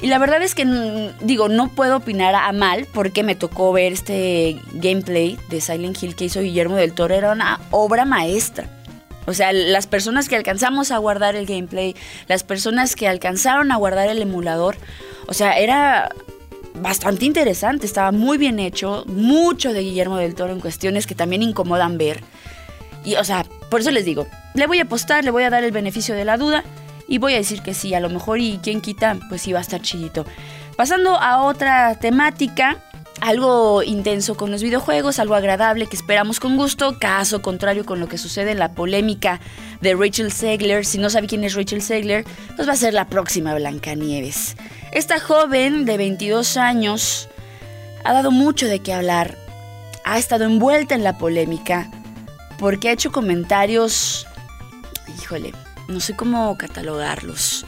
y 0.01 0.07
la 0.07 0.17
verdad 0.17 0.41
es 0.41 0.55
que, 0.55 0.65
mm, 0.65 1.25
digo, 1.25 1.49
no 1.49 1.69
puedo 1.69 1.97
opinar 1.97 2.35
a 2.35 2.51
mal 2.51 2.87
porque 2.93 3.23
me 3.23 3.35
tocó 3.35 3.71
ver 3.71 3.93
este 3.93 4.59
gameplay 4.73 5.37
de 5.49 5.61
Silent 5.61 6.01
Hill 6.01 6.15
que 6.15 6.25
hizo 6.25 6.41
Guillermo 6.41 6.75
del 6.75 6.93
Toro. 6.93 7.15
Era 7.15 7.31
una 7.31 7.61
obra 7.71 8.05
maestra. 8.05 8.69
O 9.25 9.33
sea, 9.33 9.53
las 9.53 9.87
personas 9.87 10.27
que 10.27 10.35
alcanzamos 10.35 10.91
a 10.91 10.97
guardar 10.97 11.35
el 11.35 11.45
gameplay, 11.45 11.95
las 12.27 12.43
personas 12.43 12.95
que 12.95 13.07
alcanzaron 13.07 13.71
a 13.71 13.77
guardar 13.77 14.09
el 14.09 14.21
emulador, 14.21 14.75
o 15.27 15.33
sea, 15.33 15.57
era 15.57 16.09
bastante 16.75 17.25
interesante, 17.25 17.85
estaba 17.85 18.11
muy 18.11 18.37
bien 18.37 18.59
hecho, 18.59 19.05
mucho 19.07 19.71
de 19.71 19.81
Guillermo 19.81 20.17
del 20.17 20.35
Toro 20.35 20.51
en 20.51 20.59
cuestiones 20.59 21.07
que 21.07 21.15
también 21.15 21.41
incomodan 21.41 21.97
ver. 21.97 22.21
Y, 23.05 23.15
o 23.15 23.23
sea, 23.23 23.45
por 23.69 23.81
eso 23.81 23.91
les 23.91 24.05
digo, 24.05 24.27
le 24.53 24.67
voy 24.67 24.79
a 24.79 24.83
apostar, 24.83 25.23
le 25.23 25.31
voy 25.31 25.43
a 25.43 25.49
dar 25.49 25.63
el 25.63 25.71
beneficio 25.71 26.15
de 26.15 26.25
la 26.25 26.37
duda. 26.37 26.63
Y 27.13 27.19
voy 27.19 27.35
a 27.35 27.37
decir 27.37 27.61
que 27.61 27.75
sí, 27.75 27.93
a 27.93 27.99
lo 27.99 28.09
mejor 28.09 28.39
y 28.39 28.57
quien 28.57 28.81
quita, 28.81 29.19
pues 29.29 29.43
sí 29.43 29.53
va 29.53 29.59
a 29.59 29.61
estar 29.61 29.79
chidito. 29.79 30.25
Pasando 30.75 31.15
a 31.15 31.43
otra 31.43 31.93
temática, 31.99 32.79
algo 33.21 33.83
intenso 33.83 34.35
con 34.35 34.49
los 34.49 34.63
videojuegos, 34.63 35.19
algo 35.19 35.35
agradable 35.35 35.85
que 35.85 35.95
esperamos 35.95 36.39
con 36.39 36.57
gusto, 36.57 36.97
caso 36.97 37.43
contrario 37.43 37.85
con 37.85 37.99
lo 37.99 38.07
que 38.07 38.17
sucede 38.17 38.49
en 38.49 38.57
la 38.57 38.71
polémica 38.71 39.39
de 39.79 39.93
Rachel 39.93 40.31
Segler. 40.31 40.85
Si 40.85 40.97
no 40.97 41.11
sabe 41.11 41.27
quién 41.27 41.43
es 41.43 41.53
Rachel 41.53 41.83
Segler, 41.83 42.25
pues 42.55 42.67
va 42.67 42.73
a 42.73 42.77
ser 42.77 42.95
la 42.95 43.05
próxima 43.05 43.53
Blancanieves. 43.53 44.57
Esta 44.91 45.19
joven 45.19 45.85
de 45.85 45.97
22 45.97 46.57
años 46.57 47.29
ha 48.03 48.11
dado 48.11 48.31
mucho 48.31 48.65
de 48.65 48.79
qué 48.79 48.91
hablar, 48.91 49.37
ha 50.03 50.17
estado 50.17 50.45
envuelta 50.45 50.95
en 50.95 51.03
la 51.03 51.19
polémica 51.19 51.91
porque 52.57 52.89
ha 52.89 52.93
hecho 52.93 53.11
comentarios, 53.11 54.25
híjole, 55.21 55.53
no 55.87 55.99
sé 55.99 56.15
cómo 56.15 56.57
catalogarlos. 56.57 57.65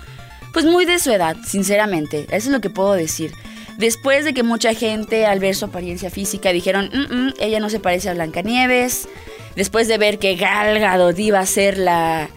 Pues 0.53 0.65
muy 0.65 0.85
de 0.85 0.99
su 0.99 1.11
edad, 1.11 1.35
sinceramente, 1.45 2.27
eso 2.29 2.47
es 2.47 2.53
lo 2.53 2.61
que 2.61 2.69
puedo 2.69 2.93
decir. 2.93 3.33
Después 3.77 4.23
de 4.23 4.33
que 4.33 4.43
mucha 4.43 4.73
gente 4.73 5.25
al 5.25 5.39
ver 5.39 5.55
su 5.55 5.65
apariencia 5.65 6.09
física 6.09 6.53
dijeron, 6.53 6.89
mm, 6.93 7.13
mm, 7.13 7.33
ella 7.39 7.59
no 7.59 7.69
se 7.69 7.79
parece 7.79 8.09
a 8.09 8.13
Blancanieves, 8.13 9.09
después 9.55 9.87
de 9.87 9.97
ver 9.97 10.17
que 10.17 10.35
Gal 10.35 10.79
Gadot 10.79 11.19
iba 11.19 11.39
a 11.39 11.45
ser 11.45 11.77
la, 11.77 12.29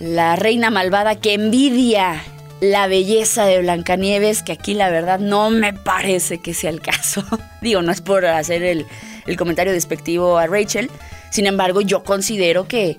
la 0.00 0.36
reina 0.36 0.68
malvada 0.68 1.16
que 1.16 1.32
envidia 1.32 2.22
la 2.60 2.86
belleza 2.86 3.46
de 3.46 3.60
Blancanieves, 3.60 4.42
que 4.42 4.52
aquí 4.52 4.74
la 4.74 4.90
verdad 4.90 5.18
no 5.18 5.50
me 5.50 5.72
parece 5.72 6.38
que 6.38 6.54
sea 6.54 6.70
el 6.70 6.80
caso. 6.80 7.24
Digo, 7.62 7.82
no 7.82 7.90
es 7.90 8.02
por 8.02 8.26
hacer 8.26 8.62
el, 8.62 8.86
el 9.26 9.36
comentario 9.36 9.72
despectivo 9.72 10.36
a 10.36 10.46
Rachel, 10.46 10.90
sin 11.30 11.46
embargo 11.46 11.80
yo 11.80 12.04
considero 12.04 12.68
que 12.68 12.96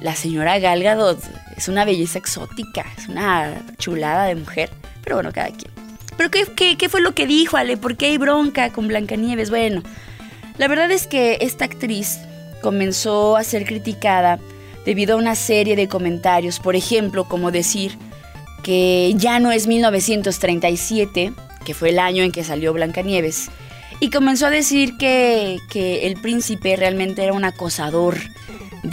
la 0.00 0.14
señora 0.14 0.58
Gal 0.60 0.82
Gadot 0.82 1.18
es 1.56 1.68
una 1.68 1.84
belleza 1.84 2.18
exótica, 2.18 2.84
es 2.96 3.08
una 3.08 3.62
chulada 3.78 4.26
de 4.26 4.34
mujer, 4.34 4.70
pero 5.02 5.16
bueno, 5.16 5.32
cada 5.32 5.48
quien. 5.48 5.72
¿Pero 6.16 6.30
qué, 6.30 6.76
qué, 6.76 6.88
fue 6.88 7.00
lo 7.00 7.14
que 7.14 7.26
dijo, 7.26 7.56
Ale? 7.56 7.76
¿Por 7.76 7.96
qué 7.96 8.06
hay 8.06 8.18
bronca 8.18 8.70
con 8.70 8.88
Blancanieves? 8.88 9.50
Bueno, 9.50 9.82
la 10.58 10.68
verdad 10.68 10.90
es 10.90 11.06
que 11.06 11.38
esta 11.40 11.64
actriz 11.64 12.18
comenzó 12.60 13.36
a 13.36 13.44
ser 13.44 13.64
criticada 13.64 14.38
debido 14.84 15.14
a 15.14 15.18
una 15.18 15.34
serie 15.34 15.76
de 15.76 15.88
comentarios, 15.88 16.60
por 16.60 16.76
ejemplo, 16.76 17.24
como 17.24 17.50
decir 17.50 17.96
que 18.62 19.12
ya 19.16 19.40
no 19.40 19.50
es 19.50 19.66
1937, 19.66 21.32
que 21.64 21.74
fue 21.74 21.90
el 21.90 21.98
año 21.98 22.22
en 22.22 22.32
que 22.32 22.44
salió 22.44 22.72
Blancanieves, 22.72 23.50
y 24.00 24.10
comenzó 24.10 24.46
a 24.46 24.50
decir 24.50 24.96
que, 24.98 25.58
que 25.70 26.06
el 26.06 26.20
príncipe 26.20 26.76
realmente 26.76 27.22
era 27.22 27.32
un 27.32 27.44
acosador, 27.44 28.16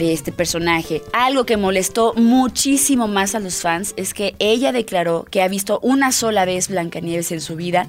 de 0.00 0.12
este 0.14 0.32
personaje. 0.32 1.02
Algo 1.12 1.44
que 1.44 1.56
molestó 1.56 2.14
muchísimo 2.14 3.06
más 3.06 3.34
a 3.34 3.38
los 3.38 3.60
fans 3.60 3.92
es 3.96 4.14
que 4.14 4.34
ella 4.38 4.72
declaró 4.72 5.26
que 5.30 5.42
ha 5.42 5.48
visto 5.48 5.78
una 5.82 6.10
sola 6.10 6.44
vez 6.46 6.68
Blancanieves 6.68 7.30
en 7.32 7.40
su 7.40 7.54
vida 7.54 7.86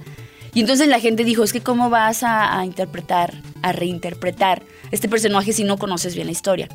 Y 0.53 0.59
entonces 0.59 0.89
la 0.89 0.99
gente 0.99 1.23
dijo, 1.23 1.43
es 1.43 1.53
que 1.53 1.61
cómo 1.61 1.89
vas 1.89 2.23
a, 2.23 2.61
interpretar, 2.65 3.33
a 3.61 3.71
reinterpretar 3.71 4.61
este 4.91 5.07
personaje 5.07 5.53
si 5.53 5.63
no 5.63 5.77
conoces 5.77 6.13
bien 6.13 6.27
la 6.27 6.33
historia. 6.33 6.67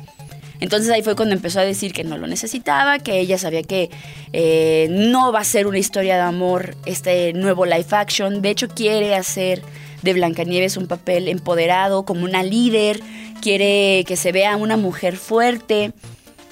Entonces 0.59 0.89
ahí 0.89 1.03
fue 1.03 1.15
cuando 1.15 1.35
empezó 1.35 1.59
a 1.59 1.63
decir 1.63 1.93
que 1.93 2.03
no 2.03 2.17
lo 2.17 2.25
necesitaba, 2.25 2.97
que 2.97 3.19
ella 3.19 3.37
sabía 3.37 3.61
que 3.61 3.91
eh, 4.33 4.87
no 4.89 5.31
va 5.31 5.41
a 5.41 5.43
ser 5.43 5.67
una 5.67 5.77
historia 5.77 6.15
de 6.15 6.23
amor 6.23 6.75
este 6.87 7.33
nuevo 7.33 7.67
live 7.67 7.85
action. 7.91 8.41
De 8.41 8.49
hecho, 8.49 8.67
quiere 8.67 9.13
hacer 9.13 9.61
de 10.01 10.13
Blancanieves 10.13 10.77
un 10.77 10.87
papel 10.87 11.27
empoderado, 11.27 12.03
como 12.03 12.23
una 12.25 12.43
líder. 12.43 13.01
Quiere 13.41 14.03
que 14.07 14.15
se 14.15 14.31
vea 14.31 14.55
una 14.57 14.77
mujer 14.77 15.17
fuerte. 15.17 15.93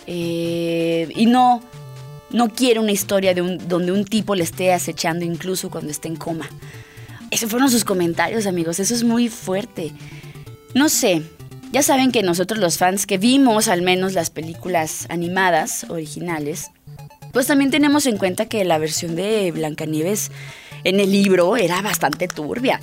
eh, 0.07 1.07
y 1.15 1.25
no, 1.25 1.63
no 2.29 2.49
quiere 2.49 2.79
una 2.79 2.91
historia 2.91 3.33
de 3.33 3.41
un- 3.41 3.67
donde 3.67 3.91
un 3.91 4.05
tipo 4.05 4.35
le 4.35 4.43
esté 4.43 4.71
acechando 4.71 5.25
incluso 5.25 5.71
cuando 5.71 5.89
esté 5.89 6.07
en 6.07 6.15
coma. 6.15 6.47
Esos 7.31 7.49
fueron 7.49 7.71
sus 7.71 7.83
comentarios, 7.83 8.45
amigos. 8.45 8.79
Eso 8.79 8.93
es 8.93 9.03
muy 9.03 9.29
fuerte. 9.29 9.91
No 10.75 10.89
sé. 10.89 11.23
Ya 11.71 11.81
saben 11.81 12.11
que 12.11 12.21
nosotros 12.21 12.59
los 12.59 12.77
fans 12.77 13.07
que 13.07 13.17
vimos 13.17 13.67
al 13.67 13.81
menos 13.81 14.13
las 14.13 14.29
películas 14.29 15.07
animadas 15.09 15.85
originales, 15.89 16.67
pues 17.33 17.47
también 17.47 17.71
tenemos 17.71 18.05
en 18.05 18.17
cuenta 18.17 18.45
que 18.45 18.63
la 18.63 18.77
versión 18.77 19.15
de 19.15 19.51
Blancanieves 19.51 20.29
en 20.83 20.99
el 20.99 21.11
libro 21.11 21.57
era 21.57 21.81
bastante 21.81 22.27
turbia. 22.27 22.79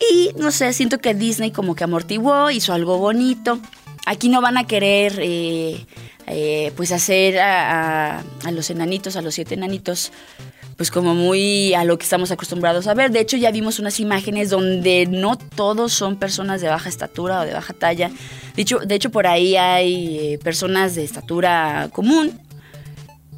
Y 0.00 0.30
no 0.36 0.50
sé, 0.50 0.72
siento 0.72 0.98
que 0.98 1.14
Disney 1.14 1.50
como 1.50 1.74
que 1.74 1.84
amortiguó, 1.84 2.50
hizo 2.50 2.72
algo 2.72 2.98
bonito. 2.98 3.58
Aquí 4.06 4.28
no 4.28 4.40
van 4.40 4.56
a 4.56 4.66
querer 4.66 5.18
eh, 5.20 5.84
eh, 6.26 6.72
pues 6.76 6.92
hacer 6.92 7.38
a, 7.38 8.20
a- 8.44 8.50
los 8.52 8.70
enanitos, 8.70 9.16
a 9.16 9.22
los 9.22 9.34
siete 9.34 9.54
enanitos, 9.54 10.12
pues 10.76 10.90
como 10.90 11.14
muy 11.14 11.74
a 11.74 11.84
lo 11.84 11.98
que 11.98 12.04
estamos 12.04 12.30
acostumbrados 12.30 12.86
a 12.86 12.94
ver. 12.94 13.10
De 13.10 13.20
hecho, 13.20 13.36
ya 13.36 13.50
vimos 13.50 13.78
unas 13.80 13.98
imágenes 14.00 14.48
donde 14.50 15.06
no 15.06 15.36
todos 15.36 15.92
son 15.92 16.16
personas 16.16 16.60
de 16.60 16.68
baja 16.68 16.88
estatura 16.88 17.40
o 17.40 17.44
de 17.44 17.52
baja 17.52 17.72
talla. 17.74 18.10
De 18.54 18.62
hecho, 18.62 18.78
de 18.78 18.94
hecho 18.94 19.10
por 19.10 19.26
ahí 19.26 19.56
hay 19.56 20.18
eh, 20.34 20.38
personas 20.38 20.94
de 20.94 21.04
estatura 21.04 21.88
común. 21.92 22.38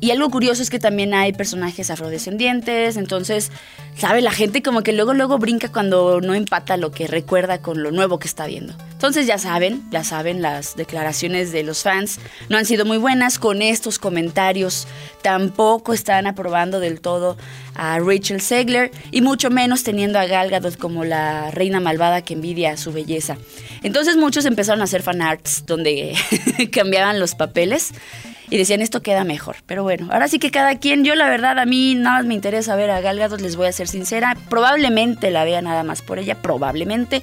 Y 0.01 0.11
algo 0.13 0.31
curioso 0.31 0.63
es 0.63 0.71
que 0.71 0.79
también 0.79 1.13
hay 1.13 1.35
personajes 1.35 1.91
afrodescendientes, 1.91 2.97
entonces, 2.97 3.53
¿sabe? 3.99 4.23
La 4.23 4.33
gente 4.33 4.63
como 4.63 4.83
que 4.83 4.95
luego, 4.95 5.13
luego 5.13 5.37
brinca 5.37 5.71
cuando 5.71 6.23
no 6.23 6.35
empata 6.35 6.79
lo 6.79 6.91
que 6.91 7.07
recuerda 7.07 7.61
con 7.61 7.83
lo 7.83 7.91
nuevo 7.91 8.19
que 8.19 8.27
está 8.27 8.47
viendo. 8.47 8.73
Entonces 8.93 9.27
ya 9.27 9.37
saben, 9.37 9.83
ya 9.91 10.03
saben, 10.03 10.41
las 10.41 10.75
declaraciones 10.75 11.53
de 11.53 11.65
los 11.65 11.83
fans 11.83 12.19
no 12.49 12.57
han 12.57 12.65
sido 12.65 12.87
muy 12.87 12.97
buenas 12.97 13.39
con 13.39 13.61
estos 13.61 13.99
comentarios. 13.99 14.87
Tampoco 15.21 15.93
están 15.93 16.27
aprobando 16.27 16.81
del 16.81 17.03
todo 17.03 17.37
a 17.75 17.99
Rachel 17.99 18.41
Segler 18.41 18.91
y 19.11 19.21
mucho 19.21 19.51
menos 19.51 19.85
teniendo 19.85 20.19
a 20.19 20.25
Gal 20.25 20.49
Gadot 20.49 20.79
como 20.79 21.05
la 21.05 21.51
reina 21.51 21.79
malvada 21.79 22.23
que 22.23 22.33
envidia 22.33 22.79
su 22.79 22.91
belleza. 22.91 23.37
Entonces 23.83 24.17
muchos 24.17 24.47
empezaron 24.47 24.81
a 24.81 24.85
hacer 24.85 25.03
fanarts 25.03 25.65
donde 25.67 26.15
cambiaban 26.73 27.21
los 27.21 27.35
papeles 27.35 27.93
y 28.51 28.59
decían 28.59 28.83
esto 28.83 29.01
queda 29.01 29.25
mejor. 29.25 29.57
Pero 29.67 29.85
bueno, 29.85 30.09
ahora 30.11 30.29
sí 30.29 30.39
que 30.39 30.51
cada 30.51 30.79
quien, 30.79 31.05
yo 31.05 31.15
la 31.15 31.29
verdad 31.29 31.59
a 31.59 31.65
mí 31.65 31.95
nada 31.95 32.19
más 32.19 32.27
me 32.27 32.35
interesa 32.35 32.77
ver 32.77 32.91
a 32.91 33.01
Gal 33.01 33.19
Gadot, 33.19 33.41
les 33.41 33.57
voy 33.57 33.69
a 33.69 33.73
ser 33.73 33.89
sincera, 33.89 34.37
probablemente 34.49 35.31
la 35.31 35.45
vea 35.45 35.63
nada 35.63 35.85
más 35.85 36.03
por 36.03 36.19
ella, 36.19 36.35
probablemente. 36.35 37.23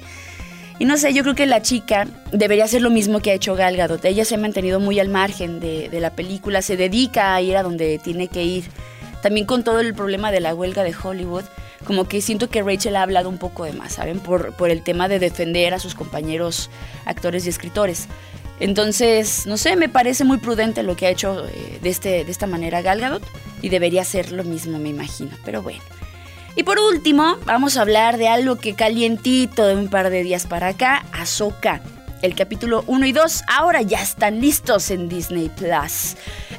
Y 0.80 0.84
no 0.84 0.96
sé, 0.96 1.12
yo 1.12 1.22
creo 1.22 1.34
que 1.34 1.46
la 1.46 1.60
chica 1.60 2.06
debería 2.32 2.64
hacer 2.64 2.82
lo 2.82 2.90
mismo 2.90 3.20
que 3.20 3.30
ha 3.30 3.34
hecho 3.34 3.54
Gal 3.54 3.76
Gadot. 3.76 4.04
Ella 4.04 4.24
se 4.24 4.36
ha 4.36 4.38
mantenido 4.38 4.80
muy 4.80 4.98
al 5.00 5.08
margen 5.08 5.60
de, 5.60 5.90
la 6.00 6.10
película, 6.10 6.62
se 6.62 6.76
dedica 6.76 7.34
a 7.34 7.42
ir 7.42 7.56
a 7.56 7.62
donde 7.62 7.98
tiene 7.98 8.28
que 8.28 8.44
ir. 8.44 8.64
También 9.22 9.44
con 9.44 9.64
todo 9.64 9.80
el 9.80 9.94
problema 9.94 10.30
de 10.30 10.40
la 10.40 10.54
huelga 10.54 10.84
de 10.84 10.94
Hollywood, 10.94 11.44
como 11.84 12.04
que 12.06 12.20
siento 12.20 12.48
que 12.48 12.62
Rachel 12.62 12.94
ha 12.94 13.02
hablado 13.02 13.28
un 13.28 13.38
poco 13.38 13.64
de 13.64 13.72
más, 13.72 13.94
¿saben? 13.94 14.20
Por 14.20 14.70
el 14.70 14.82
tema 14.82 15.08
de 15.08 15.18
defender 15.18 15.74
a 15.74 15.80
sus 15.80 15.96
compañeros 15.96 16.70
actores 17.04 17.44
y 17.46 17.48
escritores. 17.48 18.08
Entonces, 18.60 19.46
no 19.46 19.56
sé, 19.56 19.76
me 19.76 19.88
parece 19.88 20.24
muy 20.24 20.38
prudente 20.38 20.82
lo 20.82 20.96
que 20.96 21.06
ha 21.06 21.10
hecho 21.10 21.46
eh, 21.46 21.78
de, 21.82 21.88
este, 21.88 22.24
de 22.24 22.30
esta 22.30 22.46
manera 22.46 22.82
Gal 22.82 23.00
Gadot 23.00 23.22
y 23.62 23.68
debería 23.68 24.02
hacer 24.02 24.32
lo 24.32 24.44
mismo, 24.44 24.78
me 24.78 24.88
imagino. 24.88 25.30
Pero 25.44 25.62
bueno. 25.62 25.82
Y 26.56 26.64
por 26.64 26.78
último, 26.78 27.36
vamos 27.44 27.76
a 27.76 27.82
hablar 27.82 28.18
de 28.18 28.28
algo 28.28 28.56
que 28.56 28.74
calientito 28.74 29.66
de 29.66 29.76
un 29.76 29.88
par 29.88 30.10
de 30.10 30.24
días 30.24 30.46
para 30.46 30.68
acá, 30.68 31.04
Ahsoka. 31.12 31.80
El 32.20 32.34
capítulo 32.34 32.82
1 32.88 33.06
y 33.06 33.12
2 33.12 33.44
ahora 33.46 33.80
ya 33.82 34.02
están 34.02 34.40
listos 34.40 34.90
en 34.90 35.08
Disney 35.08 35.50
Plus. 35.50 36.16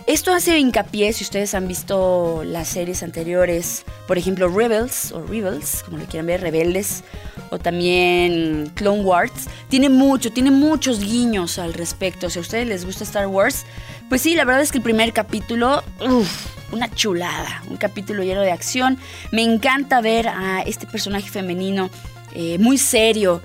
Esto 0.08 0.34
hace 0.34 0.58
hincapié, 0.58 1.12
si 1.12 1.26
ustedes 1.26 1.54
han 1.54 1.68
visto 1.68 2.44
las 2.46 2.70
series 2.70 3.04
anteriores, 3.04 3.84
por 4.08 4.18
ejemplo 4.18 4.48
Rebels 4.48 5.12
o 5.12 5.22
Rebels, 5.22 5.84
como 5.84 5.98
lo 5.98 6.06
quieran 6.06 6.28
ver, 6.28 6.40
Rebeldes, 6.40 7.04
o 7.52 7.60
también 7.60 8.72
Clone 8.76 9.02
Wars, 9.02 9.48
tiene 9.70 9.90
mucho, 9.90 10.32
tiene 10.32 10.52
muchos 10.52 11.00
guiños 11.00 11.60
al 11.60 11.74
respecto. 11.74 12.30
Si 12.30 12.40
a 12.40 12.42
ustedes 12.42 12.68
les 12.68 12.86
gusta 12.86 13.04
Star 13.04 13.28
Wars, 13.28 13.66
pues 14.08 14.22
sí, 14.22 14.36
la 14.36 14.46
verdad 14.46 14.62
es 14.62 14.72
que 14.72 14.80
el 14.80 14.84
primer 14.84 15.14
capítulo, 15.14 15.84
uff, 16.00 16.48
una 16.72 16.90
chulada, 16.94 17.64
un 17.70 17.78
capítulo 17.78 18.24
lleno 18.24 18.42
de 18.42 18.52
acción. 18.52 18.98
Me 19.32 19.44
encanta 19.44 20.02
ver 20.02 20.28
a 20.28 20.62
este 20.62 20.86
personaje 20.88 21.30
femenino 21.30 21.90
eh, 22.34 22.58
muy 22.60 22.78
serio, 22.78 23.42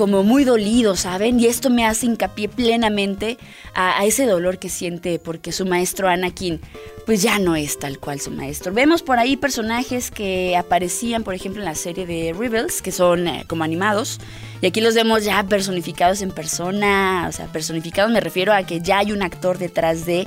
como 0.00 0.22
muy 0.22 0.44
dolido, 0.44 0.96
¿saben? 0.96 1.38
Y 1.38 1.44
esto 1.44 1.68
me 1.68 1.84
hace 1.84 2.06
hincapié 2.06 2.48
plenamente 2.48 3.36
a, 3.74 4.02
ese 4.06 4.24
dolor 4.24 4.58
que 4.58 4.70
siente 4.70 5.18
porque 5.18 5.52
su 5.52 5.66
maestro 5.66 6.08
Anakin 6.08 6.58
pues 7.04 7.20
ya 7.20 7.38
no 7.38 7.54
es 7.54 7.78
tal 7.78 7.98
cual 7.98 8.18
su 8.18 8.30
maestro. 8.30 8.72
Vemos 8.72 9.02
por 9.02 9.18
ahí 9.18 9.36
personajes 9.36 10.10
que 10.10 10.56
aparecían, 10.56 11.22
por 11.22 11.34
ejemplo, 11.34 11.60
en 11.60 11.66
la 11.66 11.74
serie 11.74 12.06
de 12.06 12.32
Rebels, 12.32 12.80
que 12.80 12.92
son 12.92 13.28
eh, 13.28 13.44
como 13.46 13.62
animados, 13.62 14.20
y 14.62 14.66
aquí 14.68 14.80
los 14.80 14.94
vemos 14.94 15.22
ya 15.22 15.42
personificados 15.42 16.22
en 16.22 16.30
persona, 16.30 17.26
o 17.28 17.32
sea, 17.32 17.48
personificados 17.48 18.10
me 18.10 18.20
refiero 18.20 18.54
a 18.54 18.62
que 18.62 18.80
ya 18.80 19.00
hay 19.00 19.12
un 19.12 19.22
actor 19.22 19.58
detrás 19.58 20.06
de... 20.06 20.26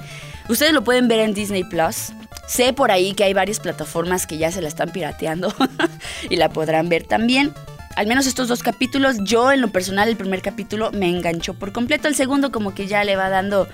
Ustedes 0.50 0.74
lo 0.74 0.84
pueden 0.84 1.08
ver 1.08 1.22
en 1.22 1.34
Disney 1.34 1.64
Plus. 1.64 2.12
Sé 2.48 2.74
por 2.74 2.92
ahí 2.92 3.14
que 3.14 3.24
hay 3.24 3.34
varias 3.34 3.60
plataformas 3.60 4.28
que 4.28 4.38
ya 4.38 4.52
se 4.52 4.62
la 4.62 4.68
están 4.68 4.92
pirateando 4.92 5.52
y 6.30 6.36
la 6.36 6.50
podrán 6.50 6.90
ver 6.90 7.06
también 7.06 7.56
al 7.96 8.08
menos 8.08 8.28
estos 8.28 8.48
dos 8.48 8.64
capítulos, 8.64 9.18
yo 9.24 9.52
en 9.52 9.62
lo 9.62 9.70
personal 9.70 10.10
el 10.10 10.16
primer 10.16 10.42
capítulo 10.42 10.92
me 10.92 11.10
enganchó 11.10 11.54
por 11.54 11.72
completo, 11.72 12.08
el 12.08 12.16
segundo 12.16 12.52
como 12.52 12.74
que 12.74 12.88
ya 12.88 13.04
le 13.04 13.16
va 13.16 13.30
dando 13.30 13.68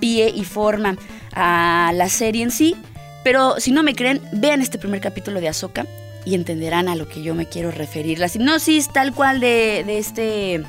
pie 0.00 0.32
y 0.34 0.44
forma 0.44 0.96
a 1.32 1.92
la 1.94 2.08
serie 2.08 2.42
en 2.42 2.50
sí, 2.50 2.76
pero 3.24 3.58
si 3.58 3.72
no 3.72 3.82
me 3.82 3.94
creen, 3.94 4.20
vean 4.32 4.62
este 4.62 4.78
primer 4.78 5.00
capítulo 5.00 5.40
de 5.40 5.48
Ahsoka 5.48 5.86
y 6.24 6.34
entenderán 6.34 6.88
a 6.88 6.96
lo 6.96 7.08
que 7.08 7.22
yo 7.22 7.34
me 7.34 7.46
quiero 7.46 7.70
referir. 7.70 8.18
La 8.18 8.28
sinopsis 8.28 8.92
tal 8.92 9.12
cual 9.12 9.40
de, 9.40 9.84
de 9.86 9.98
este 9.98 10.62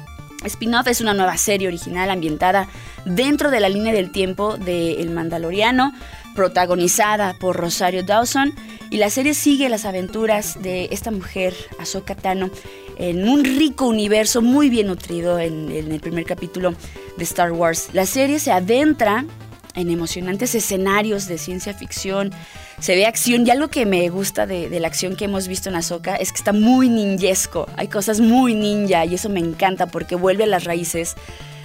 spin-off 0.46 0.88
es 0.88 1.02
una 1.02 1.14
nueva 1.14 1.38
serie 1.38 1.68
original 1.68 2.10
ambientada 2.10 2.68
dentro 3.06 3.52
de 3.52 3.60
la 3.60 3.70
línea 3.70 3.94
del 3.94 4.12
tiempo 4.12 4.58
de 4.58 5.02
El 5.02 5.10
Mandaloriano, 5.10 5.94
protagonizada 6.38 7.34
por 7.34 7.56
Rosario 7.56 8.04
Dawson 8.04 8.54
y 8.92 8.98
la 8.98 9.10
serie 9.10 9.34
sigue 9.34 9.70
las 9.70 9.86
aventuras 9.86 10.62
de 10.62 10.88
esta 10.92 11.10
mujer, 11.10 11.56
Ahsoka 11.80 12.14
Tano, 12.14 12.52
en 13.00 13.28
un 13.28 13.44
rico 13.44 13.88
universo 13.88 14.44
muy 14.44 14.70
bien 14.70 14.86
nutrido 14.86 15.40
en, 15.40 15.72
el 15.72 16.00
primer 16.00 16.26
capítulo 16.26 16.76
de 17.18 17.24
Star 17.24 17.52
Wars. 17.52 17.90
La 17.94 18.06
serie 18.06 18.38
se 18.38 18.52
adentra 18.52 19.26
en 19.74 19.90
emocionantes 19.90 20.54
escenarios 20.54 21.28
de 21.28 21.40
ciencia 21.40 21.74
ficción, 21.74 22.32
se 22.80 22.96
ve 22.96 23.08
acción 23.08 23.48
y 23.48 23.50
algo 23.50 23.70
que 23.70 23.88
me 23.88 24.08
gusta 24.10 24.46
de, 24.46 24.70
la 24.80 24.88
acción 24.88 25.16
que 25.16 25.26
hemos 25.26 25.48
visto 25.48 25.70
en 25.70 25.76
Ahsoka 25.76 26.18
es 26.18 26.32
que 26.32 26.38
está 26.38 26.54
muy 26.54 26.88
ninjesco, 26.88 27.68
hay 27.78 27.88
cosas 27.88 28.20
muy 28.20 28.54
ninja 28.54 29.06
y 29.06 29.16
eso 29.16 29.30
me 29.30 29.40
encanta 29.40 29.88
porque 29.88 30.16
vuelve 30.16 30.44
a 30.44 30.48
las 30.48 30.66
raíces 30.66 31.16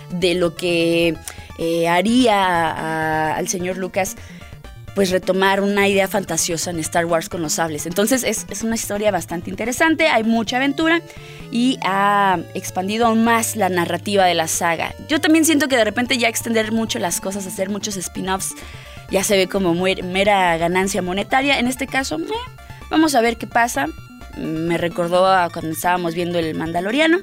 de 0.08 0.34
lo 0.34 0.54
que 0.54 1.14
eh, 1.58 1.88
haría 1.88 3.34
al 3.34 3.48
señor 3.48 3.76
Lucas 3.76 4.16
pues 4.94 5.10
retomar 5.10 5.60
una 5.60 5.88
idea 5.88 6.08
fantasiosa 6.08 6.70
en 6.70 6.78
Star 6.80 7.06
Wars 7.06 7.28
con 7.28 7.42
los 7.42 7.54
sables. 7.54 7.86
Entonces 7.86 8.24
es, 8.24 8.46
es, 8.50 8.62
una 8.62 8.74
historia 8.74 9.10
bastante 9.10 9.50
interesante, 9.50 10.08
hay 10.08 10.24
mucha 10.24 10.56
aventura 10.56 11.00
y 11.50 11.78
ha 11.82 12.38
expandido 12.54 13.06
aún 13.06 13.24
más 13.24 13.56
la 13.56 13.68
narrativa 13.68 14.24
de 14.26 14.34
la 14.34 14.48
saga. 14.48 14.94
Yo 15.08 15.20
también 15.20 15.44
siento 15.44 15.68
que 15.68 15.76
de 15.76 15.84
repente 15.84 16.18
ya 16.18 16.28
extender 16.28 16.72
mucho 16.72 16.98
las 16.98 17.20
cosas, 17.20 17.46
hacer 17.46 17.70
muchos 17.70 17.96
spin-offs, 17.96 18.54
ya 19.10 19.22
se 19.22 19.36
ve 19.36 19.46
como 19.46 19.74
mera 19.74 20.56
ganancia 20.56 21.02
monetaria. 21.02 21.58
En 21.58 21.66
este 21.66 21.86
caso, 21.86 22.18
eh, 22.18 22.50
vamos 22.90 23.14
a 23.14 23.20
ver 23.20 23.36
qué 23.36 23.46
pasa. 23.46 23.88
Me 24.38 24.78
recordó 24.78 25.26
a 25.26 25.50
cuando 25.50 25.72
estábamos 25.72 26.14
viendo 26.14 26.38
el 26.38 26.54
Mandaloriano. 26.54 27.18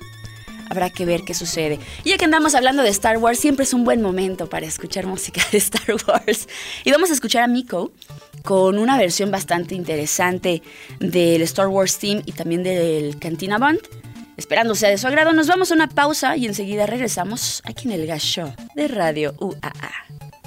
Habrá 0.70 0.90
que 0.90 1.06
ver 1.06 1.24
qué 1.24 1.34
sucede. 1.34 1.80
Y 2.04 2.12
ya 2.12 2.18
que 2.18 2.26
andamos 2.26 2.56
hablando 2.56 2.84
de 2.84 2.90
Star 2.90 3.18
Wars, 3.18 3.40
siempre 3.40 3.64
es 3.64 3.74
un 3.74 3.84
buen 3.84 4.02
momento 4.02 4.48
para 4.48 4.66
escuchar 4.66 5.06
música 5.06 5.42
de 5.52 5.58
Star 5.58 5.96
Wars. 6.08 6.48
Y 6.84 6.92
vamos 6.92 7.10
a 7.10 7.14
escuchar 7.14 7.44
a 7.44 7.48
Miko 7.48 7.92
con 8.44 8.78
una 8.78 8.98
versión 8.98 9.32
bastante 9.32 9.76
interesante 9.76 10.62
del 11.00 11.42
Star 11.44 11.68
Wars 11.68 11.98
Team 11.98 12.22
y 12.26 12.32
también 12.32 12.64
del 12.64 13.18
Cantina 13.20 13.58
Band. 13.58 13.80
Esperando 14.38 14.74
sea 14.74 14.90
de 14.90 14.98
su 14.98 15.06
agrado, 15.06 15.34
nos 15.34 15.48
vamos 15.48 15.72
a 15.72 15.76
una 15.76 15.90
pausa 15.90 16.38
y 16.38 16.46
enseguida 16.46 16.86
regresamos 16.86 17.62
aquí 17.66 17.88
en 17.90 17.94
el 17.96 18.08
Gas 18.08 18.24
Show 18.24 18.54
de 18.74 18.88
Radio 18.88 19.36
UAA. 19.38 20.39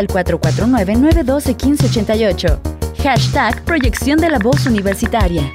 Al 0.00 0.08
449-912-1588. 0.08 2.58
Hashtag 3.02 3.62
Proyección 3.64 4.18
de 4.18 4.28
la 4.30 4.38
Voz 4.38 4.66
Universitaria. 4.66 5.50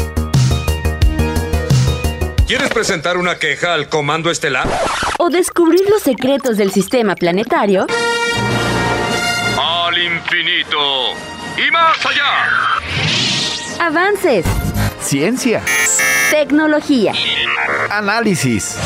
¿Quieres 2.48 2.70
presentar 2.70 3.18
una 3.18 3.38
queja 3.40 3.74
al 3.74 3.90
Comando 3.90 4.30
Estelar? 4.30 4.70
O 5.18 5.30
descubrir 5.30 5.82
los 5.90 6.04
secretos 6.04 6.58
del 6.58 6.72
sistema 6.72 7.16
planetario. 7.16 7.88
Al 9.60 9.98
infinito 9.98 11.14
y 11.58 11.72
más 11.72 11.98
allá. 12.06 12.46
Avances. 13.80 14.46
Ciencia. 15.02 15.64
Tecnología. 16.30 17.14
Análisis. 17.90 18.78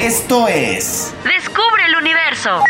Esto 0.00 0.48
es. 0.48 1.14
Descubre 1.22 1.86
el 1.86 1.94
universo. 1.94 2.60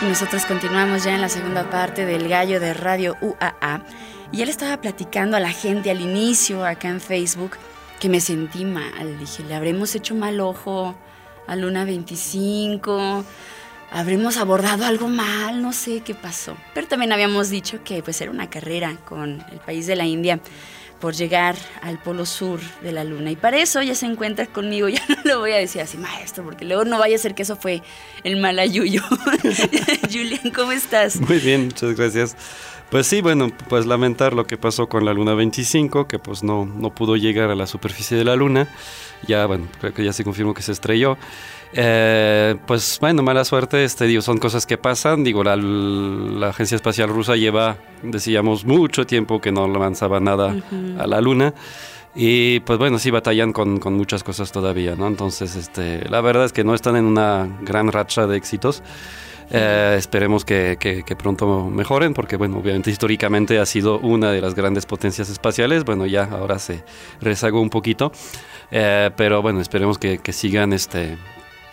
Y 0.00 0.04
nosotros 0.06 0.46
continuamos 0.46 1.02
ya 1.02 1.14
en 1.14 1.20
la 1.20 1.28
segunda 1.28 1.68
parte 1.68 2.06
del 2.06 2.28
gallo 2.28 2.60
de 2.60 2.74
Radio 2.74 3.16
UAA. 3.20 3.84
Y 4.30 4.42
él 4.42 4.48
estaba 4.48 4.80
platicando 4.80 5.36
a 5.36 5.40
la 5.40 5.50
gente 5.50 5.90
al 5.90 6.00
inicio 6.00 6.64
acá 6.64 6.88
en 6.88 7.00
Facebook 7.00 7.56
que 7.98 8.08
me 8.08 8.20
sentí 8.20 8.64
mal. 8.64 9.18
Dije, 9.18 9.42
le 9.42 9.56
habremos 9.56 9.96
hecho 9.96 10.14
mal 10.14 10.38
ojo 10.38 10.94
a 11.48 11.56
Luna 11.56 11.84
25, 11.84 13.24
habremos 13.90 14.36
abordado 14.36 14.84
algo 14.84 15.08
mal, 15.08 15.60
no 15.60 15.72
sé 15.72 16.02
qué 16.02 16.14
pasó. 16.14 16.56
Pero 16.72 16.86
también 16.86 17.12
habíamos 17.12 17.50
dicho 17.50 17.82
que 17.82 18.00
pues 18.02 18.20
era 18.20 18.30
una 18.30 18.48
carrera 18.48 18.96
con 19.04 19.44
el 19.50 19.58
país 19.58 19.88
de 19.88 19.96
la 19.96 20.04
India 20.04 20.38
por 21.04 21.12
llegar 21.12 21.54
al 21.82 21.98
polo 21.98 22.24
sur 22.24 22.60
de 22.80 22.90
la 22.90 23.04
luna. 23.04 23.30
Y 23.30 23.36
para 23.36 23.58
eso 23.58 23.82
ya 23.82 23.94
se 23.94 24.06
encuentra 24.06 24.46
conmigo, 24.46 24.88
ya 24.88 25.02
no 25.06 25.16
lo 25.24 25.38
voy 25.40 25.52
a 25.52 25.58
decir 25.58 25.82
así, 25.82 25.98
maestro, 25.98 26.42
porque 26.44 26.64
luego 26.64 26.86
no 26.86 26.98
vaya 26.98 27.16
a 27.16 27.18
ser 27.18 27.34
que 27.34 27.42
eso 27.42 27.56
fue 27.56 27.82
el 28.22 28.38
malayuyo. 28.38 29.02
Julián, 30.10 30.50
¿cómo 30.56 30.72
estás? 30.72 31.20
Muy 31.20 31.40
bien, 31.40 31.66
muchas 31.66 31.94
gracias. 31.94 32.38
Pues 32.88 33.06
sí, 33.06 33.20
bueno, 33.20 33.50
pues 33.68 33.84
lamentar 33.84 34.32
lo 34.32 34.46
que 34.46 34.56
pasó 34.56 34.88
con 34.88 35.04
la 35.04 35.12
Luna 35.12 35.34
25, 35.34 36.08
que 36.08 36.18
pues 36.18 36.42
no, 36.42 36.64
no 36.64 36.94
pudo 36.94 37.16
llegar 37.16 37.50
a 37.50 37.54
la 37.54 37.66
superficie 37.66 38.16
de 38.16 38.24
la 38.24 38.34
Luna. 38.34 38.66
Ya, 39.26 39.44
bueno, 39.44 39.68
creo 39.80 39.92
que 39.92 40.04
ya 40.04 40.14
se 40.14 40.24
confirmó 40.24 40.54
que 40.54 40.62
se 40.62 40.72
estrelló. 40.72 41.18
Eh, 41.76 42.54
pues 42.66 42.98
bueno, 43.00 43.22
mala 43.24 43.44
suerte, 43.44 43.84
este, 43.84 44.06
digo, 44.06 44.22
son 44.22 44.38
cosas 44.38 44.64
que 44.64 44.78
pasan. 44.78 45.24
Digo, 45.24 45.42
la, 45.42 45.56
la, 45.56 46.48
Agencia 46.48 46.76
Espacial 46.76 47.08
Rusa 47.08 47.34
lleva, 47.36 47.78
decíamos, 48.02 48.64
mucho 48.64 49.06
tiempo 49.06 49.40
que 49.40 49.50
no 49.50 49.66
lanzaba 49.66 50.20
nada 50.20 50.48
uh 50.48 50.62
-huh. 50.72 51.00
a 51.00 51.06
la 51.06 51.20
Luna. 51.20 51.52
Y 52.14 52.60
pues 52.60 52.78
bueno, 52.78 52.98
sí 53.00 53.10
batallan 53.10 53.52
con, 53.52 53.80
con, 53.80 53.94
muchas 53.94 54.22
cosas 54.22 54.52
todavía, 54.52 54.94
¿no? 54.94 55.08
Entonces, 55.08 55.56
este, 55.56 56.08
la 56.08 56.20
verdad 56.20 56.44
es 56.44 56.52
que 56.52 56.62
no 56.62 56.74
están 56.74 56.94
en 56.94 57.06
una 57.06 57.48
gran 57.62 57.90
racha 57.90 58.28
de 58.28 58.36
éxitos. 58.36 58.84
Eh, 59.50 59.96
esperemos 59.98 60.44
que, 60.44 60.76
que, 60.78 61.02
que, 61.02 61.16
pronto 61.16 61.68
mejoren, 61.68 62.14
porque 62.14 62.36
bueno, 62.36 62.58
obviamente 62.58 62.90
históricamente 62.90 63.58
ha 63.58 63.66
sido 63.66 63.98
una 63.98 64.30
de 64.30 64.40
las 64.40 64.54
grandes 64.54 64.86
potencias 64.86 65.28
espaciales. 65.28 65.84
Bueno, 65.84 66.06
ya 66.06 66.24
ahora 66.24 66.58
se 66.58 66.84
rezagó 67.20 67.60
un 67.60 67.68
poquito, 67.68 68.12
eh, 68.70 69.10
pero 69.16 69.42
bueno, 69.42 69.60
esperemos 69.60 69.98
que, 69.98 70.18
que 70.18 70.32
sigan 70.32 70.72
este, 70.72 71.18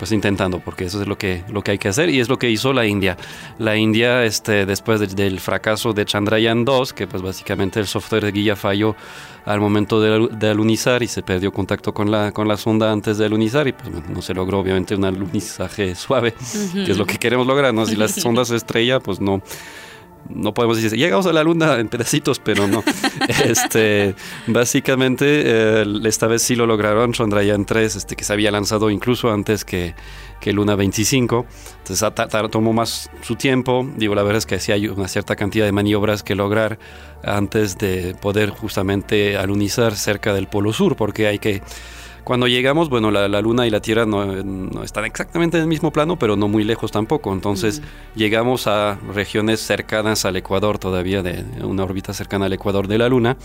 pues 0.02 0.10
intentando, 0.10 0.58
porque 0.58 0.86
eso 0.86 1.00
es 1.00 1.06
lo 1.06 1.16
que, 1.16 1.44
lo 1.48 1.62
que 1.62 1.70
hay 1.70 1.78
que 1.78 1.86
hacer 1.86 2.10
y 2.10 2.18
es 2.18 2.28
lo 2.28 2.36
que 2.36 2.50
hizo 2.50 2.72
la 2.72 2.84
India. 2.84 3.16
La 3.60 3.76
India, 3.76 4.24
este, 4.24 4.66
después 4.66 4.98
de, 4.98 5.06
del 5.06 5.38
fracaso 5.38 5.92
de 5.92 6.04
Chandrayaan 6.04 6.64
2, 6.64 6.92
que 6.92 7.06
pues 7.06 7.22
básicamente 7.22 7.78
el 7.78 7.86
software 7.86 8.24
de 8.24 8.32
guía 8.32 8.56
falló 8.56 8.96
al 9.44 9.60
momento 9.60 10.00
de, 10.00 10.26
de, 10.36 10.48
alunizar 10.48 11.04
y 11.04 11.06
se 11.06 11.22
perdió 11.22 11.52
contacto 11.52 11.94
con 11.94 12.10
la, 12.10 12.32
con 12.32 12.48
la 12.48 12.56
sonda 12.56 12.90
antes 12.90 13.16
de 13.16 13.26
alunizar 13.26 13.68
y 13.68 13.74
pues 13.74 13.92
bueno, 13.92 14.08
no 14.08 14.22
se 14.22 14.34
logró 14.34 14.58
obviamente 14.58 14.96
un 14.96 15.04
alunizaje 15.04 15.94
suave, 15.94 16.34
uh 16.36 16.42
-huh. 16.42 16.84
que 16.84 16.90
es 16.90 16.98
lo 16.98 17.06
que 17.06 17.18
queremos 17.18 17.46
lograr, 17.46 17.72
¿no? 17.72 17.86
Si 17.86 17.94
la 17.94 18.08
sonda 18.08 18.44
se 18.44 18.56
estrella, 18.56 18.98
pues 18.98 19.20
no 19.20 19.40
no 20.28 20.54
podemos 20.54 20.80
decir, 20.80 20.98
llegamos 20.98 21.26
a 21.26 21.32
la 21.32 21.42
luna 21.42 21.78
en 21.78 21.88
pedacitos, 21.88 22.38
pero 22.38 22.66
no. 22.66 22.82
este, 23.44 24.14
básicamente, 24.46 25.42
eh, 25.44 25.84
esta 26.04 26.26
vez 26.26 26.42
sí 26.42 26.54
lo 26.54 26.66
lograron, 26.66 27.12
Chandrayaan 27.12 27.64
3, 27.64 27.96
este, 27.96 28.16
que 28.16 28.24
se 28.24 28.32
había 28.32 28.50
lanzado 28.50 28.90
incluso 28.90 29.32
antes 29.32 29.64
que, 29.64 29.94
que 30.42 30.52
Luna 30.52 30.74
25. 30.74 31.46
Entonces 31.78 32.12
tomó 32.50 32.72
más 32.72 33.10
su 33.22 33.36
tiempo. 33.36 33.88
Digo, 33.96 34.14
la 34.14 34.22
verdad 34.22 34.38
es 34.38 34.46
que 34.46 34.58
sí 34.58 34.72
hay 34.72 34.88
una 34.88 35.08
cierta 35.08 35.36
cantidad 35.36 35.64
de 35.64 35.72
maniobras 35.72 36.22
que 36.22 36.34
lograr 36.34 36.78
antes 37.24 37.78
de 37.78 38.14
poder 38.20 38.50
justamente 38.50 39.36
alunizar 39.36 39.94
cerca 39.94 40.34
del 40.34 40.48
Polo 40.48 40.72
Sur, 40.72 40.96
porque 40.96 41.28
hay 41.28 41.38
que 41.38 41.62
cuando 42.24 42.46
llegamos, 42.46 42.88
bueno, 42.88 43.10
la, 43.10 43.28
la 43.28 43.40
Luna 43.40 43.66
y 43.66 43.70
la 43.70 43.80
Tierra 43.80 44.06
no, 44.06 44.24
no, 44.24 44.84
están 44.84 45.04
exactamente 45.04 45.56
en 45.56 45.62
el 45.62 45.68
mismo 45.68 45.90
plano, 45.90 46.18
pero 46.18 46.36
no 46.36 46.48
muy 46.48 46.64
lejos 46.64 46.92
tampoco. 46.92 47.32
Entonces 47.32 47.82
llegamos 48.14 48.66
a 48.66 48.98
regiones 49.12 49.60
cercanas 49.60 50.24
al 50.24 50.36
Ecuador 50.36 50.78
todavía, 50.78 51.22
de 51.22 51.44
una 51.64 51.84
órbita 51.84 52.12
cercana 52.12 52.46
al 52.46 52.52
Ecuador 52.52 52.86
de 52.88 52.98
la 52.98 53.08
Luna. 53.08 53.36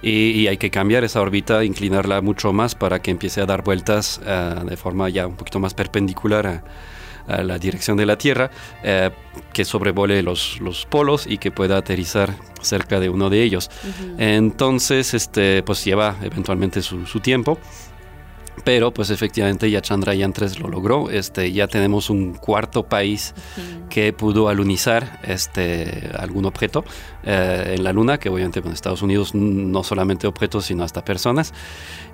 Y, 0.00 0.30
y, 0.30 0.46
hay 0.46 0.58
que 0.58 0.70
cambiar 0.70 1.02
esa 1.02 1.20
órbita, 1.20 1.64
inclinarla 1.64 2.20
mucho 2.20 2.52
más 2.52 2.76
para 2.76 3.02
que 3.02 3.10
empiece 3.10 3.40
a 3.40 3.46
dar 3.46 3.64
vueltas 3.64 4.20
uh, 4.22 4.64
de 4.64 4.76
forma 4.76 5.08
ya 5.08 5.26
un 5.26 5.34
poquito 5.34 5.58
más 5.58 5.74
perpendicular 5.74 6.46
a, 6.46 6.62
a 7.28 7.42
la 7.42 7.58
dirección 7.58 7.96
de 7.96 8.06
la 8.06 8.16
Tierra, 8.16 8.50
eh, 8.82 9.10
que 9.52 9.64
sobrevole 9.64 10.22
los, 10.22 10.60
los, 10.60 10.86
polos 10.86 11.26
y 11.26 11.38
que 11.38 11.50
pueda 11.50 11.76
aterrizar 11.76 12.34
cerca 12.60 12.98
de 12.98 13.08
uno 13.08 13.28
de 13.28 13.42
ellos. 13.42 13.70
Uh 13.82 13.86
-huh. 13.86 14.14
Entonces, 14.18 15.14
este, 15.14 15.62
pues 15.62 15.84
lleva 15.84 16.16
eventualmente 16.22 16.80
su, 16.80 17.06
su 17.06 17.20
tiempo 17.20 17.58
pero 18.64 18.92
pues 18.92 19.10
efectivamente 19.10 19.70
ya 19.70 19.80
Chandrayaan 19.80 20.32
3 20.32 20.60
lo 20.60 20.68
logró. 20.68 21.10
Este, 21.10 21.52
ya 21.52 21.66
tenemos 21.66 22.10
un 22.10 22.34
cuarto 22.34 22.84
país 22.84 23.34
uh 23.56 23.60
-huh. 23.60 23.88
que 23.88 24.12
pudo 24.12 24.48
alunizar 24.48 25.20
este, 25.22 26.10
algún 26.18 26.44
objeto 26.44 26.84
eh, 27.24 27.74
en 27.76 27.84
la 27.84 27.92
Luna, 27.92 28.18
que 28.18 28.28
obviamente 28.28 28.60
en 28.60 28.68
Estados 28.68 29.02
Unidos 29.02 29.34
no 29.34 29.82
solamente 29.82 30.26
objetos, 30.26 30.66
sino 30.66 30.84
hasta 30.84 31.04
personas. 31.04 31.52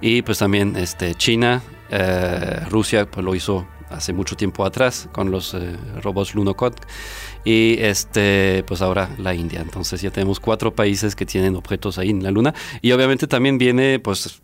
Y 0.00 0.22
pues 0.22 0.38
también 0.38 0.76
este, 0.76 1.14
China, 1.14 1.62
eh, 1.90 2.60
Rusia 2.70 3.06
pues, 3.06 3.24
lo 3.24 3.34
hizo 3.34 3.66
hace 3.90 4.12
mucho 4.12 4.36
tiempo 4.36 4.64
atrás 4.64 5.08
con 5.12 5.30
los 5.30 5.54
eh, 5.54 5.76
robots 6.02 6.34
Lunokhod 6.34 6.74
y 7.44 7.76
este 7.78 8.64
pues 8.66 8.82
ahora 8.82 9.10
la 9.18 9.34
India. 9.34 9.60
Entonces 9.60 10.02
ya 10.02 10.10
tenemos 10.10 10.40
cuatro 10.40 10.74
países 10.74 11.14
que 11.14 11.26
tienen 11.26 11.56
objetos 11.56 11.98
ahí 11.98 12.10
en 12.10 12.22
la 12.22 12.30
Luna 12.30 12.54
y 12.82 12.92
obviamente 12.92 13.26
también 13.26 13.58
viene 13.58 13.98
pues 13.98 14.42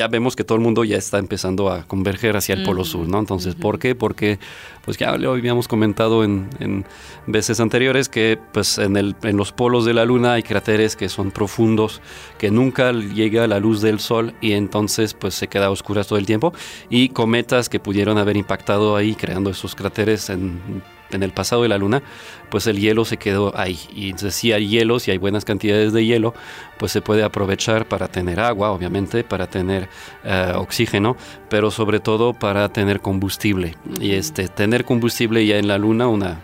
ya 0.00 0.08
vemos 0.08 0.34
que 0.34 0.44
todo 0.44 0.56
el 0.56 0.64
mundo 0.64 0.82
ya 0.82 0.96
está 0.96 1.18
empezando 1.18 1.70
a 1.70 1.82
converger 1.82 2.34
hacia 2.34 2.54
el 2.54 2.62
Polo 2.62 2.86
Sur, 2.86 3.06
¿no? 3.06 3.18
Entonces, 3.18 3.54
¿por 3.54 3.78
qué? 3.78 3.94
Porque, 3.94 4.38
pues 4.82 4.96
ya 4.96 5.14
lo 5.18 5.32
habíamos 5.32 5.68
comentado 5.68 6.24
en, 6.24 6.48
en 6.58 6.86
veces 7.26 7.60
anteriores 7.60 8.08
que, 8.08 8.38
pues, 8.54 8.78
en, 8.78 8.96
el, 8.96 9.14
en 9.24 9.36
los 9.36 9.52
polos 9.52 9.84
de 9.84 9.92
la 9.92 10.06
Luna 10.06 10.32
hay 10.32 10.42
cráteres 10.42 10.96
que 10.96 11.10
son 11.10 11.30
profundos, 11.30 12.00
que 12.38 12.50
nunca 12.50 12.92
llega 12.92 13.46
la 13.46 13.60
luz 13.60 13.82
del 13.82 14.00
Sol 14.00 14.32
y 14.40 14.52
entonces, 14.52 15.12
pues, 15.12 15.34
se 15.34 15.48
queda 15.48 15.70
oscuras 15.70 16.06
todo 16.06 16.18
el 16.18 16.24
tiempo 16.24 16.54
y 16.88 17.10
cometas 17.10 17.68
que 17.68 17.78
pudieron 17.78 18.16
haber 18.16 18.38
impactado 18.38 18.96
ahí 18.96 19.14
creando 19.14 19.50
esos 19.50 19.74
cráteres 19.74 20.30
en 20.30 20.62
en 21.16 21.22
el 21.22 21.32
pasado 21.32 21.62
de 21.62 21.68
la 21.68 21.78
Luna, 21.78 22.02
pues 22.50 22.66
el 22.66 22.78
hielo 22.78 23.04
se 23.04 23.16
quedó 23.16 23.56
ahí. 23.56 23.78
Y 23.94 24.14
si 24.16 24.52
hay 24.52 24.68
hielo, 24.68 24.98
si 24.98 25.10
hay 25.10 25.18
buenas 25.18 25.44
cantidades 25.44 25.92
de 25.92 26.04
hielo, 26.04 26.34
pues 26.78 26.92
se 26.92 27.00
puede 27.00 27.22
aprovechar 27.22 27.86
para 27.86 28.08
tener 28.08 28.40
agua, 28.40 28.70
obviamente, 28.70 29.24
para 29.24 29.48
tener 29.48 29.88
eh, 30.24 30.52
oxígeno, 30.54 31.16
pero 31.48 31.70
sobre 31.70 32.00
todo 32.00 32.32
para 32.32 32.68
tener 32.70 33.00
combustible. 33.00 33.76
Y 34.00 34.12
este, 34.12 34.48
tener 34.48 34.84
combustible 34.84 35.44
ya 35.46 35.58
en 35.58 35.68
la 35.68 35.78
Luna, 35.78 36.08
una 36.08 36.40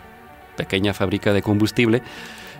pequeña 0.55 0.93
fábrica 0.93 1.33
de 1.33 1.41
combustible, 1.41 2.01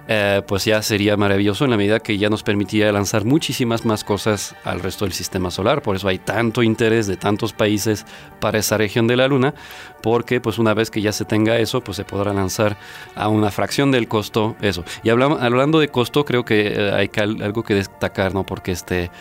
eh, 0.09 0.41
pues 0.47 0.63
ya 0.63 0.81
sería 0.81 1.17
maravilloso 1.17 1.65
en 1.65 1.71
la 1.71 1.77
medida 1.77 1.99
que 1.99 2.17
ya 2.17 2.29
nos 2.29 2.41
permitiría 2.41 2.89
lanzar 2.93 3.25
muchísimas 3.25 3.85
más 3.85 4.05
cosas 4.05 4.55
al 4.63 4.79
resto 4.79 5.03
del 5.03 5.13
sistema 5.13 5.51
solar. 5.51 5.81
Por 5.81 5.97
eso 5.97 6.07
hay 6.07 6.17
tanto 6.17 6.63
interés 6.63 7.07
de 7.07 7.17
tantos 7.17 7.51
países 7.51 8.05
para 8.39 8.57
esa 8.57 8.77
región 8.77 9.07
de 9.07 9.17
la 9.17 9.27
Luna, 9.27 9.53
porque 10.01 10.39
pues 10.39 10.59
una 10.59 10.73
vez 10.73 10.91
que 10.91 11.01
ya 11.01 11.11
se 11.11 11.25
tenga 11.25 11.57
eso, 11.57 11.81
pues 11.81 11.97
se 11.97 12.05
podrá 12.05 12.33
lanzar 12.33 12.77
a 13.15 13.27
una 13.27 13.51
fracción 13.51 13.91
del 13.91 14.07
costo 14.07 14.55
eso. 14.61 14.85
Y 15.03 15.09
hablando, 15.09 15.39
hablando 15.41 15.79
de 15.79 15.89
costo, 15.89 16.23
creo 16.23 16.45
que 16.45 16.67
eh, 16.67 16.91
hay 16.93 17.11
algo 17.19 17.63
que 17.63 17.75
destacar, 17.75 18.33
¿no? 18.33 18.45
Porque 18.45 18.71
este... 18.71 19.11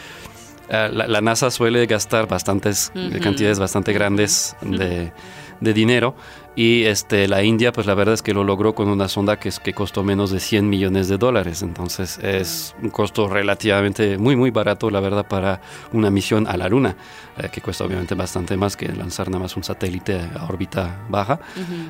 Eh, 0.69 0.91
la, 0.93 1.21
NASA 1.21 1.53
suele 1.53 1.87
gastar 1.87 2.27
bastantes 2.27 2.91
cantidades 3.23 3.61
bastante 3.61 3.93
grandes 3.93 4.57
de, 4.63 5.13
de 5.61 5.73
dinero 5.73 6.17
y 6.57 6.85
este, 6.85 7.29
la 7.29 7.43
India, 7.43 7.71
pues 7.71 7.87
la 7.87 7.93
verdad 7.93 8.15
es 8.15 8.23
que 8.23 8.33
lo 8.33 8.43
logró 8.43 8.75
con 8.75 8.89
una 8.89 9.09
sonda 9.09 9.39
que, 9.39 9.51
es, 9.51 9.61
que 9.61 9.75
costó 9.75 10.03
menos 10.03 10.31
de 10.31 10.41
100 10.41 10.67
millones 10.67 11.07
de 11.07 11.19
dólares. 11.19 11.61
Entonces 11.61 12.19
es 12.23 12.75
un 12.83 12.89
costo 12.89 13.29
relativamente 13.29 14.17
muy, 14.17 14.37
muy 14.37 14.51
barato, 14.51 14.89
la 14.89 15.01
verdad, 15.01 15.27
para 15.29 15.61
una 15.93 16.11
misión 16.11 16.47
a 16.47 16.57
la 16.57 16.71
Luna, 16.71 16.97
eh, 17.37 17.51
que 17.53 17.61
cuesta 17.61 17.85
obviamente 17.85 18.15
bastante 18.15 18.57
más 18.57 18.75
que 18.75 18.89
lanzar 18.89 19.29
nada 19.29 19.43
más 19.43 19.55
un 19.55 19.65
satélite 19.65 20.19
a 20.35 20.47
órbita 20.47 21.05
baja. 21.11 21.39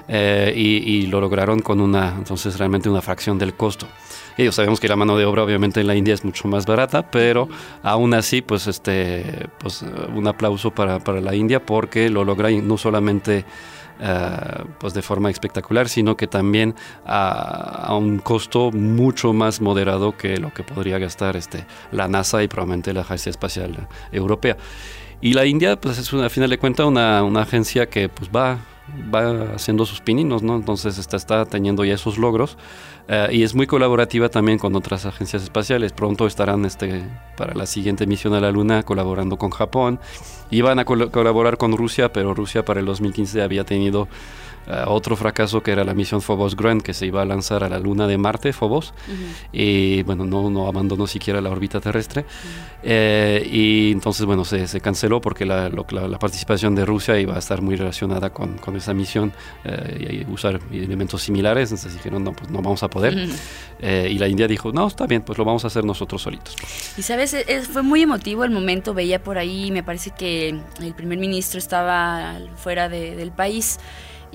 Eh, 0.09 0.53
y, 0.57 1.07
lo 1.07 1.21
lograron 1.21 1.61
con 1.61 1.81
una, 1.81 2.15
entonces 2.19 2.59
realmente 2.59 2.89
una 2.89 3.03
fracción 3.03 3.39
del 3.39 3.55
costo. 3.55 3.87
Y 4.37 4.51
sabemos 4.51 4.81
que 4.81 4.89
la 4.89 4.97
mano 4.97 5.17
de 5.17 5.25
obra 5.27 5.45
obviamente 5.45 5.81
en 5.81 5.87
la 5.87 5.95
India 5.95 6.13
es 6.13 6.25
mucho 6.25 6.49
más 6.49 6.67
barata, 6.67 7.09
pero 7.09 7.49
aún 7.85 8.15
así, 8.15 8.43
pues, 8.43 8.67
este, 8.67 9.47
pues 9.59 9.85
un 10.13 10.27
aplauso 10.27 10.73
para, 10.73 10.99
para 10.99 11.21
la 11.21 11.37
India 11.37 11.65
porque 11.65 12.11
lo 12.11 12.25
logra 12.25 12.51
no 12.51 12.77
solamente 12.77 13.45
eh, 14.01 14.65
pues 14.79 14.95
de 14.95 15.03
forma 15.03 15.31
espectacular, 15.31 15.89
sino 15.89 16.17
que 16.17 16.27
también 16.27 16.75
a, 17.05 17.95
un 17.95 18.19
costo 18.19 18.71
mucho 18.73 19.33
más 19.33 19.61
moderado 19.61 20.17
que 20.17 20.39
lo 20.39 20.53
que 20.53 20.63
podría 20.63 20.99
gastar 20.99 21.37
este, 21.37 21.67
la 21.93 22.09
NASA 22.09 22.43
y 22.43 22.49
probablemente 22.49 22.93
la 22.93 23.01
Agencia 23.03 23.31
Espacial 23.31 23.89
Europea. 24.13 24.57
Y 25.21 25.33
la 25.33 25.47
India, 25.47 25.81
pues 25.81 25.99
es 25.99 26.13
una, 26.13 26.27
a 26.27 26.29
final 26.29 26.51
de 26.51 26.59
cuentas 26.59 26.87
una, 26.87 27.23
una 27.23 27.43
agencia 27.43 27.87
que 27.87 28.09
pues 28.09 28.31
va 28.31 28.59
va 29.13 29.55
haciendo 29.55 29.85
sus 29.85 30.01
pininos, 30.01 30.43
¿no? 30.43 30.57
Entonces 30.57 30.99
está, 30.99 31.17
está 31.17 31.45
teniendo 31.45 31.85
ya 31.85 31.95
esos 31.95 32.19
logros 32.19 32.57
eh, 33.09 33.29
y 33.33 33.43
es 33.43 33.55
muy 33.55 33.67
colaborativa 33.67 34.29
también 34.29 34.59
con 34.59 34.75
otras 34.75 35.07
agencias 35.07 35.43
espaciales. 35.43 35.93
Pronto 35.93 36.27
estarán 36.27 36.65
este, 36.65 37.05
para 37.37 37.55
la 37.55 37.67
siguiente 37.67 38.07
misión 38.07 38.35
a 38.35 38.41
la 38.41 38.51
Luna 38.51 38.83
colaborando 38.83 39.37
con 39.37 39.51
Japón. 39.51 40.01
Iban 40.51 40.79
a 40.79 40.85
colaborar 40.85 41.57
con 41.57 41.77
Rusia, 41.77 42.13
pero 42.13 42.35
Rusia 42.35 42.65
para 42.65 42.81
el 42.81 42.87
2015 42.87 43.43
había 43.43 43.65
tenido 43.65 44.09
eh, 44.69 44.83
otro 44.87 45.17
fracaso 45.17 45.63
que 45.63 45.71
era 45.71 45.85
la 45.85 45.95
misión 45.95 46.21
Phobos 46.21 46.57
Grand, 46.57 46.83
que 46.83 46.93
se 46.93 47.07
iba 47.07 47.23
a 47.23 47.25
lanzar 47.25 47.63
a 47.63 47.69
la 47.69 47.79
luna 47.79 48.07
de 48.07 48.19
Marte, 48.19 48.53
Phobos, 48.53 48.95
y 49.53 50.03
bueno, 50.03 50.25
no, 50.25 50.51
no 50.51 50.67
abandonó 50.67 51.07
siquiera 51.07 51.41
la 51.41 51.51
órbita 51.51 51.81
terrestre. 51.81 52.25
Eh, 52.83 53.49
y 53.51 53.93
entonces, 53.93 54.27
bueno, 54.27 54.45
se, 54.45 54.67
se 54.67 54.81
canceló 54.81 55.21
porque 55.21 55.45
la, 55.45 55.69
la, 55.69 56.19
participación 56.19 56.75
de 56.75 56.85
Rusia 56.85 57.19
iba 57.19 57.35
a 57.35 57.39
estar 57.39 57.63
muy 57.63 57.77
relacionada 57.77 58.31
con, 58.31 58.59
con 58.59 58.77
esa 58.77 58.95
misión 58.95 59.33
eh, 59.65 60.25
y 60.27 60.33
usar 60.33 60.61
elementos 60.73 61.23
similares. 61.23 61.71
Entonces 61.71 61.95
dijeron, 61.95 62.25
no, 62.25 62.33
pues 62.33 62.51
no 62.51 62.61
vamos 62.63 62.83
a 62.83 62.89
poder. 62.89 63.29
y 63.81 64.19
la 64.19 64.29
India 64.29 64.49
dijo, 64.49 64.73
no, 64.73 64.87
está 64.87 65.07
bien, 65.07 65.23
pues 65.23 65.39
lo 65.39 65.45
vamos 65.45 65.65
a 65.65 65.69
hacer 65.69 65.85
nosotros 65.85 66.23
solitos. 66.23 66.57
Y 66.97 67.03
sabes, 67.03 67.37
fue 67.73 67.83
muy 67.83 68.03
emotivo 68.03 68.45
el 68.45 68.51
momento, 68.51 68.95
veía 68.95 69.23
por 69.23 69.39
ahí, 69.39 69.71
me 69.71 69.83
parece 69.83 70.11
que 70.11 70.61
el 70.81 70.95
primer 70.95 71.19
ministro 71.19 71.59
estaba 71.59 72.39
fuera 72.57 72.89
de, 72.89 73.15
del 73.17 73.31
país 73.31 73.79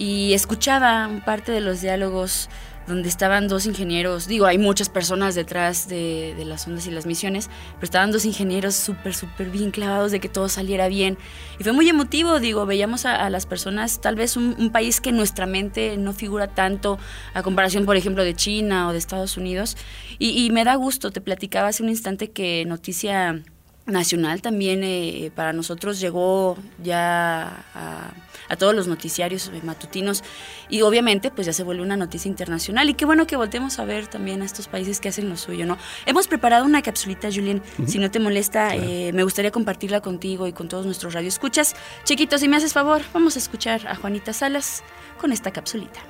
y 0.01 0.33
escuchaba 0.33 1.11
parte 1.25 1.51
de 1.51 1.61
los 1.61 1.79
diálogos 1.79 2.49
donde 2.87 3.07
estaban 3.07 3.47
dos 3.47 3.67
ingenieros, 3.67 4.25
digo, 4.25 4.47
hay 4.47 4.57
muchas 4.57 4.89
personas 4.89 5.35
detrás 5.35 5.87
de, 5.87 6.33
las 6.43 6.65
ondas 6.65 6.87
y 6.87 6.91
las 6.91 7.05
misiones, 7.05 7.51
pero 7.75 7.83
estaban 7.83 8.11
dos 8.11 8.25
ingenieros 8.25 8.73
súper, 8.73 9.13
súper 9.13 9.51
bien 9.51 9.69
clavados 9.69 10.11
de 10.11 10.19
que 10.19 10.27
todo 10.27 10.49
saliera 10.49 10.87
bien. 10.87 11.19
Y 11.59 11.63
fue 11.63 11.73
muy 11.73 11.87
emotivo, 11.87 12.39
digo, 12.39 12.65
veíamos 12.65 13.05
a, 13.05 13.29
las 13.29 13.45
personas, 13.45 14.01
tal 14.01 14.15
vez 14.15 14.37
un, 14.37 14.71
país 14.71 15.01
que 15.01 15.11
en 15.11 15.17
nuestra 15.17 15.45
mente 15.45 15.95
no 15.97 16.13
figura 16.13 16.47
tanto 16.47 16.97
a 17.35 17.43
comparación, 17.43 17.85
por 17.85 17.95
ejemplo, 17.95 18.23
de 18.23 18.33
China 18.33 18.87
o 18.87 18.93
de 18.93 18.97
Estados 18.97 19.37
Unidos. 19.37 19.77
Y, 20.17 20.49
me 20.49 20.63
da 20.63 20.73
gusto, 20.73 21.11
te 21.11 21.21
platicaba 21.21 21.67
hace 21.67 21.83
un 21.83 21.89
instante 21.89 22.31
que 22.31 22.65
noticia 22.65 23.43
nacional 23.85 24.41
también 24.41 24.81
eh, 24.83 25.31
para 25.35 25.53
nosotros 25.53 25.99
llegó 25.99 26.57
ya 26.81 27.65
a 27.75 28.11
a 28.51 28.57
todos 28.57 28.75
los 28.75 28.87
noticiarios 28.87 29.49
matutinos 29.63 30.23
y 30.69 30.81
obviamente 30.81 31.31
pues 31.31 31.47
ya 31.47 31.53
se 31.53 31.63
vuelve 31.63 31.81
una 31.81 31.95
noticia 31.95 32.27
internacional 32.27 32.89
y 32.89 32.93
qué 32.93 33.05
bueno 33.05 33.25
que 33.25 33.37
voltemos 33.37 33.79
a 33.79 33.85
ver 33.85 34.07
también 34.07 34.41
a 34.41 34.45
estos 34.45 34.67
países 34.67 34.99
que 34.99 35.09
hacen 35.09 35.29
lo 35.29 35.37
suyo, 35.37 35.65
¿no? 35.65 35.77
Hemos 36.05 36.27
preparado 36.27 36.65
una 36.65 36.81
capsulita, 36.81 37.29
Julien, 37.31 37.61
si 37.87 37.97
no 37.97 38.11
te 38.11 38.19
molesta, 38.19 38.75
eh, 38.75 39.11
me 39.13 39.23
gustaría 39.23 39.51
compartirla 39.51 40.01
contigo 40.01 40.47
y 40.47 40.53
con 40.53 40.67
todos 40.67 40.85
nuestros 40.85 41.13
radioescuchas. 41.13 41.75
Chiquitos, 42.03 42.41
si 42.41 42.49
me 42.49 42.57
haces 42.57 42.73
favor, 42.73 43.01
vamos 43.13 43.37
a 43.37 43.39
escuchar 43.39 43.87
a 43.87 43.95
Juanita 43.95 44.33
Salas 44.33 44.83
con 45.17 45.31
esta 45.31 45.51
capsulita. 45.51 46.01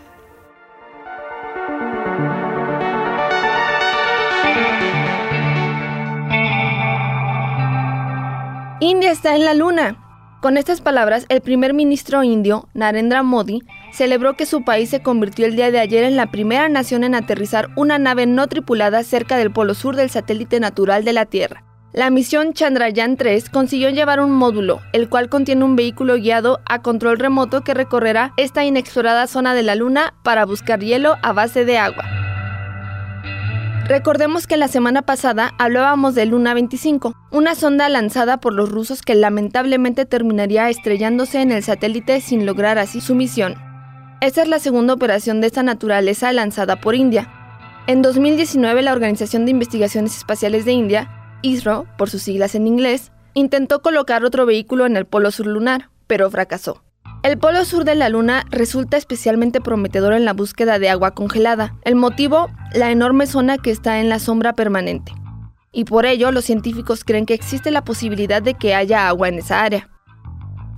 India 8.79 9.11
está 9.11 9.35
en 9.35 9.45
la 9.45 9.53
luna. 9.53 10.10
Con 10.41 10.57
estas 10.57 10.81
palabras, 10.81 11.27
el 11.29 11.41
primer 11.41 11.75
ministro 11.75 12.23
indio, 12.23 12.67
Narendra 12.73 13.21
Modi, 13.21 13.61
celebró 13.93 14.35
que 14.35 14.47
su 14.47 14.63
país 14.63 14.89
se 14.89 15.03
convirtió 15.03 15.45
el 15.45 15.55
día 15.55 15.69
de 15.69 15.79
ayer 15.79 16.03
en 16.03 16.15
la 16.15 16.31
primera 16.31 16.67
nación 16.67 17.03
en 17.03 17.13
aterrizar 17.13 17.69
una 17.75 17.99
nave 17.99 18.25
no 18.25 18.47
tripulada 18.47 19.03
cerca 19.03 19.37
del 19.37 19.51
polo 19.51 19.75
sur 19.75 19.95
del 19.95 20.09
satélite 20.09 20.59
natural 20.59 21.05
de 21.05 21.13
la 21.13 21.27
Tierra. 21.27 21.63
La 21.93 22.09
misión 22.09 22.53
Chandrayaan 22.53 23.17
3 23.17 23.51
consiguió 23.51 23.91
llevar 23.91 24.19
un 24.19 24.31
módulo, 24.31 24.81
el 24.93 25.09
cual 25.09 25.29
contiene 25.29 25.63
un 25.63 25.75
vehículo 25.75 26.15
guiado 26.15 26.59
a 26.65 26.81
control 26.81 27.19
remoto 27.19 27.61
que 27.61 27.75
recorrerá 27.75 28.33
esta 28.37 28.65
inexplorada 28.65 29.27
zona 29.27 29.53
de 29.53 29.61
la 29.61 29.75
Luna 29.75 30.15
para 30.23 30.47
buscar 30.47 30.79
hielo 30.79 31.17
a 31.21 31.33
base 31.33 31.65
de 31.65 31.77
agua. 31.77 32.30
Recordemos 33.91 34.47
que 34.47 34.55
la 34.55 34.69
semana 34.69 35.01
pasada 35.01 35.53
hablábamos 35.57 36.15
de 36.15 36.25
Luna 36.25 36.53
25, 36.53 37.13
una 37.29 37.55
sonda 37.55 37.89
lanzada 37.89 38.37
por 38.37 38.53
los 38.53 38.69
rusos 38.69 39.01
que 39.01 39.15
lamentablemente 39.15 40.05
terminaría 40.05 40.69
estrellándose 40.69 41.41
en 41.41 41.51
el 41.51 41.61
satélite 41.61 42.21
sin 42.21 42.45
lograr 42.45 42.77
así 42.77 43.01
su 43.01 43.15
misión. 43.15 43.55
Esta 44.21 44.43
es 44.43 44.47
la 44.47 44.59
segunda 44.59 44.93
operación 44.93 45.41
de 45.41 45.47
esta 45.47 45.61
naturaleza 45.61 46.31
lanzada 46.31 46.79
por 46.79 46.95
India. 46.95 47.29
En 47.85 48.01
2019 48.01 48.81
la 48.81 48.93
Organización 48.93 49.43
de 49.43 49.51
Investigaciones 49.51 50.15
Espaciales 50.15 50.63
de 50.63 50.71
India, 50.71 51.09
ISRO, 51.41 51.85
por 51.97 52.09
sus 52.09 52.21
siglas 52.21 52.55
en 52.55 52.67
inglés, 52.67 53.11
intentó 53.33 53.81
colocar 53.81 54.23
otro 54.23 54.45
vehículo 54.45 54.85
en 54.85 54.95
el 54.95 55.05
polo 55.05 55.31
sur 55.31 55.47
lunar, 55.47 55.89
pero 56.07 56.31
fracasó. 56.31 56.81
El 57.23 57.37
polo 57.37 57.65
sur 57.65 57.85
de 57.85 57.93
la 57.93 58.09
Luna 58.09 58.45
resulta 58.49 58.97
especialmente 58.97 59.61
prometedor 59.61 60.13
en 60.13 60.25
la 60.25 60.33
búsqueda 60.33 60.79
de 60.79 60.89
agua 60.89 61.11
congelada. 61.11 61.75
El 61.83 61.93
motivo, 61.93 62.49
la 62.73 62.89
enorme 62.89 63.27
zona 63.27 63.59
que 63.59 63.69
está 63.69 63.99
en 63.99 64.09
la 64.09 64.17
sombra 64.17 64.53
permanente. 64.53 65.13
Y 65.71 65.85
por 65.85 66.07
ello 66.07 66.31
los 66.31 66.45
científicos 66.45 67.03
creen 67.03 67.27
que 67.27 67.35
existe 67.35 67.69
la 67.69 67.83
posibilidad 67.83 68.41
de 68.41 68.55
que 68.55 68.73
haya 68.73 69.07
agua 69.07 69.29
en 69.29 69.35
esa 69.35 69.61
área. 69.61 69.87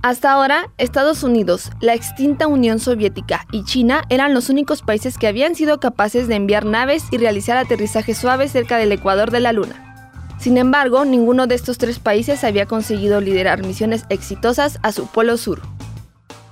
Hasta 0.02 0.32
ahora, 0.32 0.70
Estados 0.76 1.22
Unidos, 1.22 1.70
la 1.80 1.94
extinta 1.94 2.46
Unión 2.46 2.78
Soviética 2.78 3.46
y 3.50 3.64
China 3.64 4.02
eran 4.10 4.34
los 4.34 4.50
únicos 4.50 4.82
países 4.82 5.16
que 5.16 5.26
habían 5.26 5.54
sido 5.54 5.80
capaces 5.80 6.28
de 6.28 6.34
enviar 6.34 6.66
naves 6.66 7.04
y 7.10 7.16
realizar 7.16 7.56
aterrizajes 7.56 8.18
suaves 8.18 8.52
cerca 8.52 8.76
del 8.76 8.92
ecuador 8.92 9.30
de 9.30 9.40
la 9.40 9.54
Luna. 9.54 10.36
Sin 10.38 10.58
embargo, 10.58 11.06
ninguno 11.06 11.46
de 11.46 11.54
estos 11.54 11.78
tres 11.78 12.00
países 12.00 12.44
había 12.44 12.66
conseguido 12.66 13.22
liderar 13.22 13.62
misiones 13.66 14.04
exitosas 14.10 14.78
a 14.82 14.92
su 14.92 15.06
polo 15.06 15.38
sur. 15.38 15.62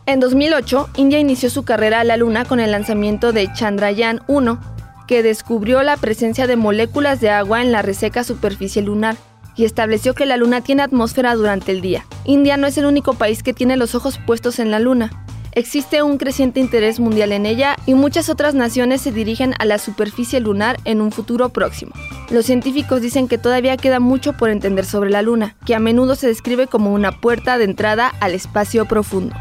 En 0.05 0.19
2008, 0.19 0.91
India 0.97 1.21
inició 1.21 1.49
su 1.49 1.63
carrera 1.63 2.01
a 2.01 2.05
la 2.05 2.17
Luna 2.17 2.45
con 2.45 2.59
el 2.59 2.73
lanzamiento 2.73 3.33
de 3.33 3.53
Chandrayaan 3.53 4.21
1, 4.27 4.59
que 5.07 5.23
descubrió 5.23 5.81
la 5.85 5.97
presencia 5.97 6.49
de 6.49 6.57
moléculas 6.57 7.21
de 7.21 7.31
agua 7.31 7.63
en 7.63 7.71
la 7.71 7.83
reseca 7.83 8.25
superficie 8.25 8.83
lunar 8.83 9.17
y 9.55 9.65
estableció 9.65 10.15
que 10.15 10.27
la 10.27 10.37
Luna 10.37 10.61
tiene 10.61 10.83
atmósfera 10.83 11.37
durante 11.37 11.71
el 11.71 11.81
día. 11.83 12.05
India 12.25 12.57
no 12.57 12.67
es 12.67 12.77
el 12.79 12.87
único 12.87 13.15
país 13.15 13.45
que 13.45 13.55
tiene 13.55 13.77
los 13.77 13.95
ojos 13.95 14.19
puestos 14.27 14.59
en 14.59 14.73
la 14.73 14.81
Luna. 14.81 15.25
Existe 15.53 16.03
un 16.03 16.19
creciente 16.19 16.59
interés 16.59 16.99
mundial 16.99 17.31
en 17.31 17.47
ella 17.47 17.77
y 17.87 17.95
muchas 17.95 18.29
otras 18.29 18.55
naciones 18.55 19.03
se 19.03 19.13
dirigen 19.13 19.55
a 19.61 19.67
la 19.67 19.79
superficie 19.79 20.41
lunar 20.41 20.79
en 20.85 21.01
un 21.01 21.13
futuro 21.13 21.51
próximo. 21.51 21.93
Los 22.31 22.47
científicos 22.47 23.03
dicen 23.03 23.29
que 23.29 23.39
todavía 23.39 23.77
queda 23.77 24.01
mucho 24.01 24.33
por 24.33 24.51
entender 24.51 24.85
sobre 24.85 25.11
la 25.11 25.23
Luna, 25.23 25.55
que 25.65 25.77
a 25.77 25.79
menudo 25.79 26.17
se 26.17 26.27
describe 26.27 26.67
como 26.67 26.93
una 26.93 27.21
puerta 27.21 27.57
de 27.57 27.65
entrada 27.65 28.09
al 28.21 28.33
espacio 28.33 28.87
profundo. 28.87 29.37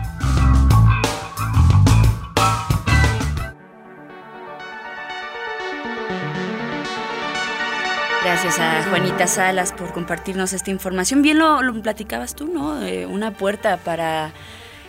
Gracias 8.43 8.59
a 8.59 8.89
Juanita 8.89 9.27
Salas 9.27 9.71
por 9.71 9.93
compartirnos 9.93 10.51
esta 10.53 10.71
información. 10.71 11.21
Bien 11.21 11.37
lo, 11.37 11.61
lo 11.61 11.79
platicabas 11.79 12.33
tú, 12.33 12.47
¿no? 12.47 12.81
Eh, 12.81 13.05
una 13.05 13.29
puerta 13.29 13.77
para 13.77 14.33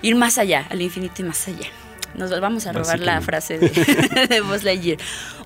ir 0.01 0.15
más 0.15 0.39
allá, 0.39 0.67
al 0.71 0.81
infinito 0.81 1.21
y 1.21 1.27
más 1.27 1.47
allá. 1.49 1.67
Nos 2.15 2.31
vamos 2.41 2.67
a 2.67 2.73
robar 2.73 3.01
la 3.01 3.21
frase 3.21 3.59
de, 3.59 3.69
de 4.31 4.41
Buzz 4.41 4.63
Lightyear. 4.63 4.97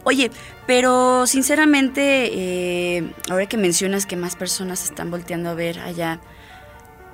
Oye, 0.05 0.31
pero 0.69 1.27
sinceramente, 1.27 2.31
eh, 2.33 3.13
ahora 3.29 3.47
que 3.47 3.57
mencionas 3.57 4.07
que 4.07 4.15
más 4.15 4.37
personas 4.37 4.85
están 4.85 5.11
volteando 5.11 5.51
a 5.51 5.55
ver 5.55 5.81
allá, 5.81 6.21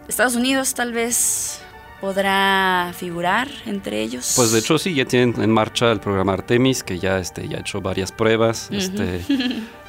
Estados 0.09 0.35
Unidos 0.35 0.75
tal 0.75 0.93
vez 0.93 1.63
podrá 2.03 2.93
figurar 2.97 3.47
entre 3.65 4.03
ellos. 4.03 4.33
Pues 4.37 4.51
de 4.51 4.59
hecho 4.59 4.77
sí, 4.77 4.93
ya 4.93 5.05
tienen 5.05 5.41
en 5.41 5.51
marcha 5.51 5.93
el 5.93 6.01
programa 6.01 6.33
Artemis, 6.33 6.83
que 6.83 6.99
ya, 6.99 7.19
este, 7.21 7.47
ya 7.49 7.59
ha 7.59 7.61
hecho 7.61 7.81
varias 7.81 8.11
pruebas 8.11 8.67
Ujú. 8.71 8.77
este, 8.79 9.21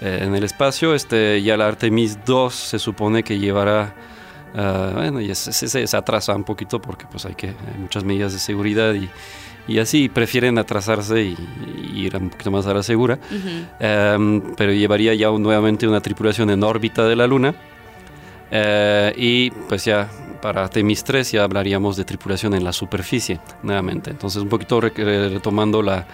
eh, 0.01 0.20
en 0.22 0.36
el 0.36 0.43
espacio. 0.43 0.93
Este, 0.93 1.41
ya 1.41 1.57
la 1.57 1.68
Artemis 1.68 2.20
2 2.24 2.53
se 2.53 2.78
supone 2.78 3.24
que 3.24 3.39
llevará, 3.39 3.95
ah, 4.55 4.91
bueno, 4.93 5.22
ya 5.22 5.34
se, 5.34 5.51
se- 5.51 5.88
se 5.88 5.97
atrasa 5.97 6.36
un 6.36 6.43
poquito 6.43 6.80
porque 6.80 7.05
pues 7.11 7.26
hay, 7.26 7.34
que, 7.34 7.47
hay 7.47 7.80
muchas 7.80 8.03
medidas 8.03 8.32
de 8.32 8.38
seguridad 8.39 8.93
y, 8.93 9.09
y 9.68 9.80
así 9.80 10.07
prefieren 10.07 10.59
atrasarse 10.59 11.20
y, 11.24 11.36
y 11.95 12.01
ir 12.05 12.16
un 12.16 12.30
poquito 12.30 12.51
más 12.51 12.68
a 12.68 12.76
la 12.76 12.84
segura. 12.84 13.18
Ujú. 13.32 13.49
Em, 13.80 14.53
pero 14.55 14.72
llevaría 14.72 15.16
ya 15.16 15.32
un- 15.32 15.41
nuevamente 15.41 15.88
una 15.88 15.99
tripulación 15.99 16.51
en 16.51 16.61
órbita 16.64 17.07
de 17.07 17.16
la 17.16 17.26
Luna. 17.26 17.55
Eh, 18.56 19.14
y 19.18 19.49
pues 19.49 19.84
ya 19.86 20.08
para 20.41 20.68
Temis 20.70 21.04
3 21.04 21.32
ya 21.32 21.43
hablaríamos 21.43 21.97
de 21.97 22.04
tripulación 22.06 22.54
en 22.54 22.64
la 22.64 22.72
superficie 22.72 23.39
nuevamente. 23.64 24.12
Entonces 24.12 24.43
un 24.43 24.49
poquito 24.49 24.80
re- 24.80 24.91
re- 24.95 25.30
retomando 25.30 25.82
la, 25.82 26.06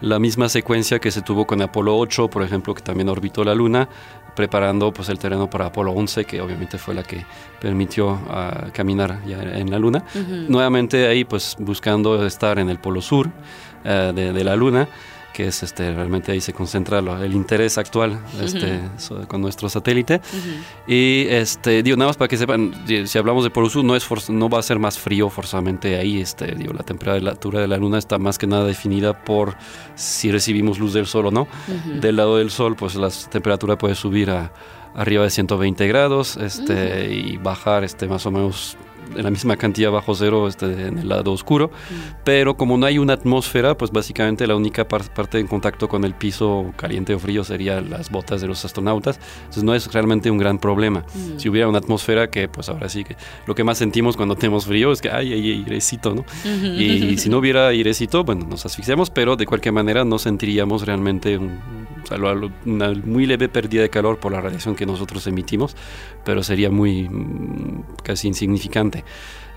la 0.00 0.18
misma 0.18 0.48
secuencia 0.48 0.98
que 1.00 1.10
se 1.10 1.20
tuvo 1.20 1.46
con 1.46 1.60
Apolo 1.60 1.96
8, 1.98 2.28
por 2.28 2.42
ejemplo, 2.42 2.74
que 2.74 2.80
también 2.82 3.08
orbitó 3.10 3.44
la 3.44 3.54
Luna, 3.54 3.88
preparando 4.34 4.90
pues 4.92 5.10
el 5.10 5.18
terreno 5.18 5.50
para 5.50 5.66
Apolo 5.66 5.92
11, 5.92 6.24
que 6.24 6.40
obviamente 6.40 6.78
fue 6.78 6.94
la 6.94 7.02
que 7.02 7.26
permitió 7.60 8.18
ah, 8.30 8.68
caminar 8.72 9.18
ya 9.26 9.42
en 9.42 9.70
la 9.70 9.78
Luna. 9.78 10.02
Ujú. 10.14 10.46
Nuevamente 10.48 11.06
ahí 11.08 11.24
pues 11.24 11.56
buscando 11.58 12.24
estar 12.24 12.58
en 12.58 12.70
el 12.70 12.78
polo 12.78 13.02
sur 13.02 13.28
eh, 13.84 14.12
de, 14.14 14.32
de 14.32 14.44
la 14.44 14.56
Luna 14.56 14.88
que 15.32 15.46
es 15.48 15.62
este 15.62 15.92
realmente 15.92 16.32
ahí 16.32 16.40
se 16.40 16.52
concentra 16.52 17.00
lo- 17.00 17.22
el 17.22 17.32
interés 17.34 17.78
actual 17.78 18.20
este, 18.42 18.80
so- 18.98 19.26
con 19.28 19.40
nuestro 19.40 19.68
satélite. 19.68 20.20
Y 20.86 21.26
este 21.28 21.82
digo 21.82 21.96
nada 21.96 22.08
más 22.10 22.16
para 22.16 22.28
que 22.28 22.36
sepan 22.36 22.72
si 23.06 23.18
hablamos 23.18 23.44
de 23.44 23.50
polo 23.50 23.68
sur 23.68 23.84
no 23.84 23.96
es 23.96 24.06
no 24.30 24.48
va 24.48 24.58
a 24.58 24.62
ser 24.62 24.78
más 24.78 24.98
frío 24.98 25.28
forzosamente 25.30 25.96
ahí 25.96 26.20
este 26.20 26.54
digo 26.54 26.72
la 26.72 26.82
temperatura 26.82 27.60
de 27.60 27.68
la 27.68 27.76
luna 27.76 27.98
está 27.98 28.18
más 28.18 28.38
que 28.38 28.46
nada 28.46 28.64
definida 28.64 29.24
por 29.24 29.54
si 29.94 30.30
recibimos 30.30 30.78
luz 30.78 30.92
del 30.92 31.06
sol 31.06 31.26
o 31.26 31.30
no. 31.30 31.42
Ujú. 31.42 32.00
del 32.00 32.16
lado 32.16 32.36
del 32.38 32.50
sol 32.50 32.76
pues 32.76 32.94
la 32.94 33.08
temperatura 33.30 33.76
puede 33.78 33.94
subir 33.94 34.30
a 34.30 34.52
arriba 34.94 35.24
de 35.24 35.30
120 35.30 35.86
grados 35.88 36.36
este 36.36 37.12
y 37.14 37.38
bajar 37.38 37.82
este 37.84 38.06
más 38.06 38.26
o 38.26 38.30
menos 38.30 38.76
en 39.16 39.22
la 39.22 39.30
misma 39.30 39.56
cantidad 39.56 39.90
bajo 39.90 40.14
cero 40.14 40.48
este, 40.48 40.86
en 40.86 40.98
el 40.98 41.08
lado 41.08 41.32
oscuro 41.32 41.70
pero 42.24 42.56
como 42.56 42.78
no 42.78 42.86
hay 42.86 42.98
una 42.98 43.12
atmósfera 43.14 43.76
pues 43.76 43.90
básicamente 43.90 44.46
la 44.46 44.56
única 44.56 44.86
par- 44.88 45.12
parte 45.12 45.38
en 45.38 45.46
contacto 45.46 45.88
con 45.88 46.04
el 46.04 46.14
piso 46.14 46.72
caliente 46.76 47.14
o 47.14 47.18
frío 47.18 47.44
sería 47.44 47.80
las 47.80 48.10
botas 48.10 48.40
de 48.40 48.46
los 48.48 48.64
astronautas 48.64 49.18
entonces 49.40 49.64
no 49.64 49.74
es 49.74 49.92
realmente 49.92 50.30
un 50.30 50.38
gran 50.38 50.58
problema 50.58 51.04
Mm. 51.14 51.38
si 51.38 51.48
hubiera 51.48 51.68
una 51.68 51.78
atmósfera 51.78 52.30
que 52.30 52.48
pues 52.48 52.68
ahora 52.68 52.88
sí 52.88 53.04
que 53.04 53.16
lo 53.46 53.54
que 53.54 53.64
más 53.64 53.78
sentimos 53.78 54.16
cuando 54.16 54.34
tenemos 54.36 54.66
frío 54.66 54.92
es 54.92 55.00
que 55.02 55.10
ay 55.10 55.32
ay 55.32 55.50
airecito 55.64 56.14
no 56.14 56.20
Ujú. 56.22 56.66
y 56.66 57.18
si 57.18 57.28
no 57.28 57.38
hubiera 57.38 57.68
airecito 57.68 58.24
bueno 58.24 58.46
nos 58.48 58.64
asfixiamos 58.66 59.10
pero 59.10 59.36
de 59.36 59.44
cualquier 59.46 59.74
manera 59.74 60.04
no 60.04 60.18
sentiríamos 60.18 60.86
realmente 60.86 61.36
un, 61.36 61.58
una 62.66 62.92
muy 63.04 63.26
leve 63.26 63.48
pérdida 63.48 63.82
de 63.82 63.90
calor 63.90 64.18
por 64.18 64.32
la 64.32 64.40
radiación 64.40 64.74
que 64.74 64.86
nosotros 64.86 65.26
emitimos 65.26 65.76
pero 66.24 66.42
sería 66.42 66.70
muy 66.70 67.08
mm, 67.08 67.84
casi 68.02 68.28
insignificante 68.28 69.04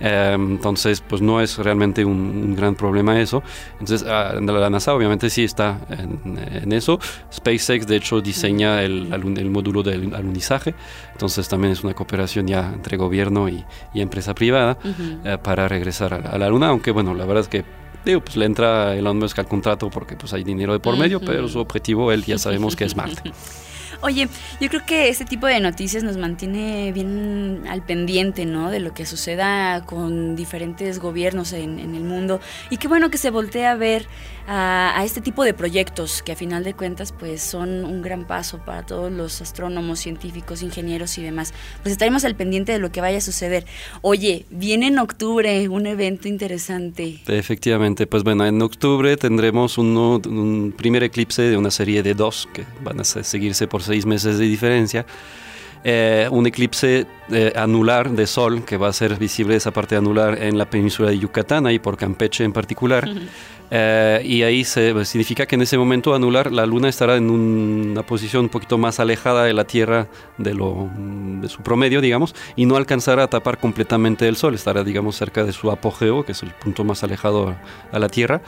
Eh, 0.01 0.35
entonces, 0.37 0.99
pues 0.99 1.21
no 1.21 1.39
es 1.39 1.57
realmente 1.57 2.03
un, 2.03 2.19
un 2.19 2.53
gran 2.53 2.75
problema 2.75 3.17
eso. 3.21 3.41
Entonces, 3.79 4.05
ah, 4.05 4.33
la 4.41 4.69
NASA 4.69 4.93
obviamente 4.93 5.29
sí 5.29 5.45
está 5.45 5.79
en, 5.89 6.37
en 6.63 6.73
eso. 6.73 6.99
SpaceX, 7.31 7.87
de 7.87 7.95
hecho, 7.95 8.19
diseña 8.19 8.83
el, 8.83 9.13
el 9.13 9.49
módulo 9.49 9.83
del 9.83 10.13
alunizaje. 10.13 10.75
Entonces, 11.13 11.47
también 11.47 11.71
es 11.71 11.81
una 11.85 11.93
cooperación 11.93 12.45
ya 12.45 12.73
entre 12.73 12.97
gobierno 12.97 13.47
y, 13.47 13.63
y 13.93 14.01
empresa 14.01 14.35
privada 14.35 14.77
Ujú. 14.83 15.19
eh, 15.23 15.37
para 15.41 15.69
regresar 15.69 16.13
a 16.13 16.19
la, 16.19 16.29
a 16.31 16.37
la 16.39 16.49
Luna. 16.49 16.67
Aunque, 16.67 16.91
bueno, 16.91 17.13
la 17.13 17.23
verdad 17.25 17.43
es 17.43 17.47
que 17.47 17.63
digo, 18.05 18.21
pues 18.21 18.37
le 18.37 18.45
entra 18.45 18.95
Elon 18.95 19.17
Musk 19.17 19.39
al 19.39 19.47
contrato 19.47 19.89
porque 19.89 20.15
pues 20.15 20.33
hay 20.33 20.43
dinero 20.43 20.73
de 20.73 20.79
por 20.79 20.97
medio, 20.97 21.19
pero 21.19 21.47
su 21.47 21.59
objetivo, 21.59 22.11
él 22.11 22.23
ya 22.23 22.37
sabemos 22.37 22.75
que 22.75 22.85
es 22.85 22.95
Marte. 22.95 23.31
Oye, 24.01 24.27
yo 24.59 24.69
creo 24.69 24.85
que 24.85 25.09
este 25.09 25.25
tipo 25.25 25.47
de 25.47 25.59
noticias 25.59 26.03
nos 26.03 26.17
mantiene 26.17 26.91
bien 26.91 27.63
al 27.67 27.81
pendiente, 27.81 28.45
¿no? 28.45 28.69
De 28.69 28.79
lo 28.79 28.93
que 28.93 29.05
suceda 29.05 29.83
con 29.85 30.35
diferentes 30.35 30.99
gobiernos 30.99 31.53
en, 31.53 31.79
en 31.79 31.95
el 31.95 32.03
mundo. 32.03 32.39
Y 32.69 32.77
qué 32.77 32.87
bueno 32.87 33.09
que 33.09 33.17
se 33.17 33.31
voltea 33.31 33.71
a 33.71 33.75
ver 33.75 34.07
a, 34.47 34.93
a 34.99 35.03
este 35.05 35.21
tipo 35.21 35.43
de 35.43 35.53
proyectos 35.53 36.21
que 36.21 36.31
a 36.31 36.35
final 36.35 36.63
de 36.63 36.73
cuentas 36.73 37.11
pues 37.11 37.41
son 37.41 37.83
un 37.85 38.01
gran 38.01 38.25
paso 38.27 38.59
para 38.59 38.85
todos 38.85 39.11
los 39.11 39.41
astrónomos, 39.41 39.99
científicos, 39.99 40.61
ingenieros 40.61 41.17
y 41.17 41.23
demás. 41.23 41.53
Pues 41.81 41.91
estaremos 41.93 42.25
al 42.25 42.35
pendiente 42.35 42.71
de 42.71 42.79
lo 42.79 42.91
que 42.91 43.01
vaya 43.01 43.17
a 43.17 43.21
suceder. 43.21 43.65
Oye, 44.01 44.45
viene 44.51 44.87
en 44.87 44.99
octubre 44.99 45.67
un 45.69 45.87
evento 45.87 46.27
interesante. 46.27 47.21
Efectivamente, 47.27 48.05
pues 48.07 48.23
bueno, 48.23 48.45
en 48.45 48.61
octubre 48.61 49.17
tendremos 49.17 49.77
uno- 49.77 50.21
un 50.27 50.73
primer 50.77 51.03
eclipse 51.03 51.41
de 51.41 51.57
una 51.57 51.71
serie 51.71 52.03
de 52.03 52.13
dos 52.13 52.47
que 52.53 52.65
van 52.83 52.99
a 52.99 53.03
se- 53.03 53.23
seguirse 53.23 53.67
por 53.67 53.81
seis 53.83 54.05
meses 54.05 54.37
de 54.37 54.45
diferencia. 54.45 55.05
Eh, 55.83 56.27
un 56.31 56.47
eclipse 56.47 57.05
eh, 57.31 57.53
anular 57.55 58.09
de 58.11 58.27
sol 58.27 58.63
que 58.65 58.77
va 58.77 58.87
a 58.89 58.93
ser 58.93 59.17
visible 59.17 59.55
esa 59.55 59.71
parte 59.71 59.95
anular 59.95 60.41
en 60.41 60.57
la 60.57 60.69
península 60.69 61.09
de 61.09 61.19
Yucatán, 61.19 61.65
ahí 61.67 61.79
por 61.79 61.97
Campeche 61.97 62.43
en 62.43 62.53
particular. 62.53 63.09
Eh, 63.71 64.21
y 64.23 64.43
ahí 64.43 64.63
se, 64.63 64.93
pues, 64.93 65.09
significa 65.09 65.47
que 65.47 65.55
en 65.55 65.63
ese 65.63 65.75
momento 65.75 66.13
anular 66.13 66.51
la 66.51 66.67
luna 66.67 66.87
estará 66.87 67.15
en 67.15 67.31
una 67.31 68.03
posición 68.03 68.43
un 68.43 68.49
poquito 68.49 68.77
más 68.77 68.99
alejada 68.99 69.43
de 69.43 69.53
la 69.53 69.63
Tierra 69.63 70.05
de, 70.37 70.53
lo, 70.53 70.87
de 71.41 71.49
su 71.49 71.63
promedio, 71.63 71.99
digamos, 71.99 72.35
y 72.55 72.67
no 72.67 72.75
alcanzará 72.75 73.23
a 73.23 73.27
tapar 73.27 73.57
completamente 73.57 74.27
el 74.27 74.35
sol, 74.35 74.53
estará, 74.53 74.83
digamos, 74.83 75.15
cerca 75.15 75.43
de 75.43 75.51
su 75.51 75.71
apogeo, 75.71 76.23
que 76.23 76.33
es 76.33 76.43
el 76.43 76.51
punto 76.51 76.83
más 76.83 77.03
alejado 77.03 77.49
a, 77.49 77.55
a 77.91 77.97
la 77.97 78.07
Tierra, 78.07 78.41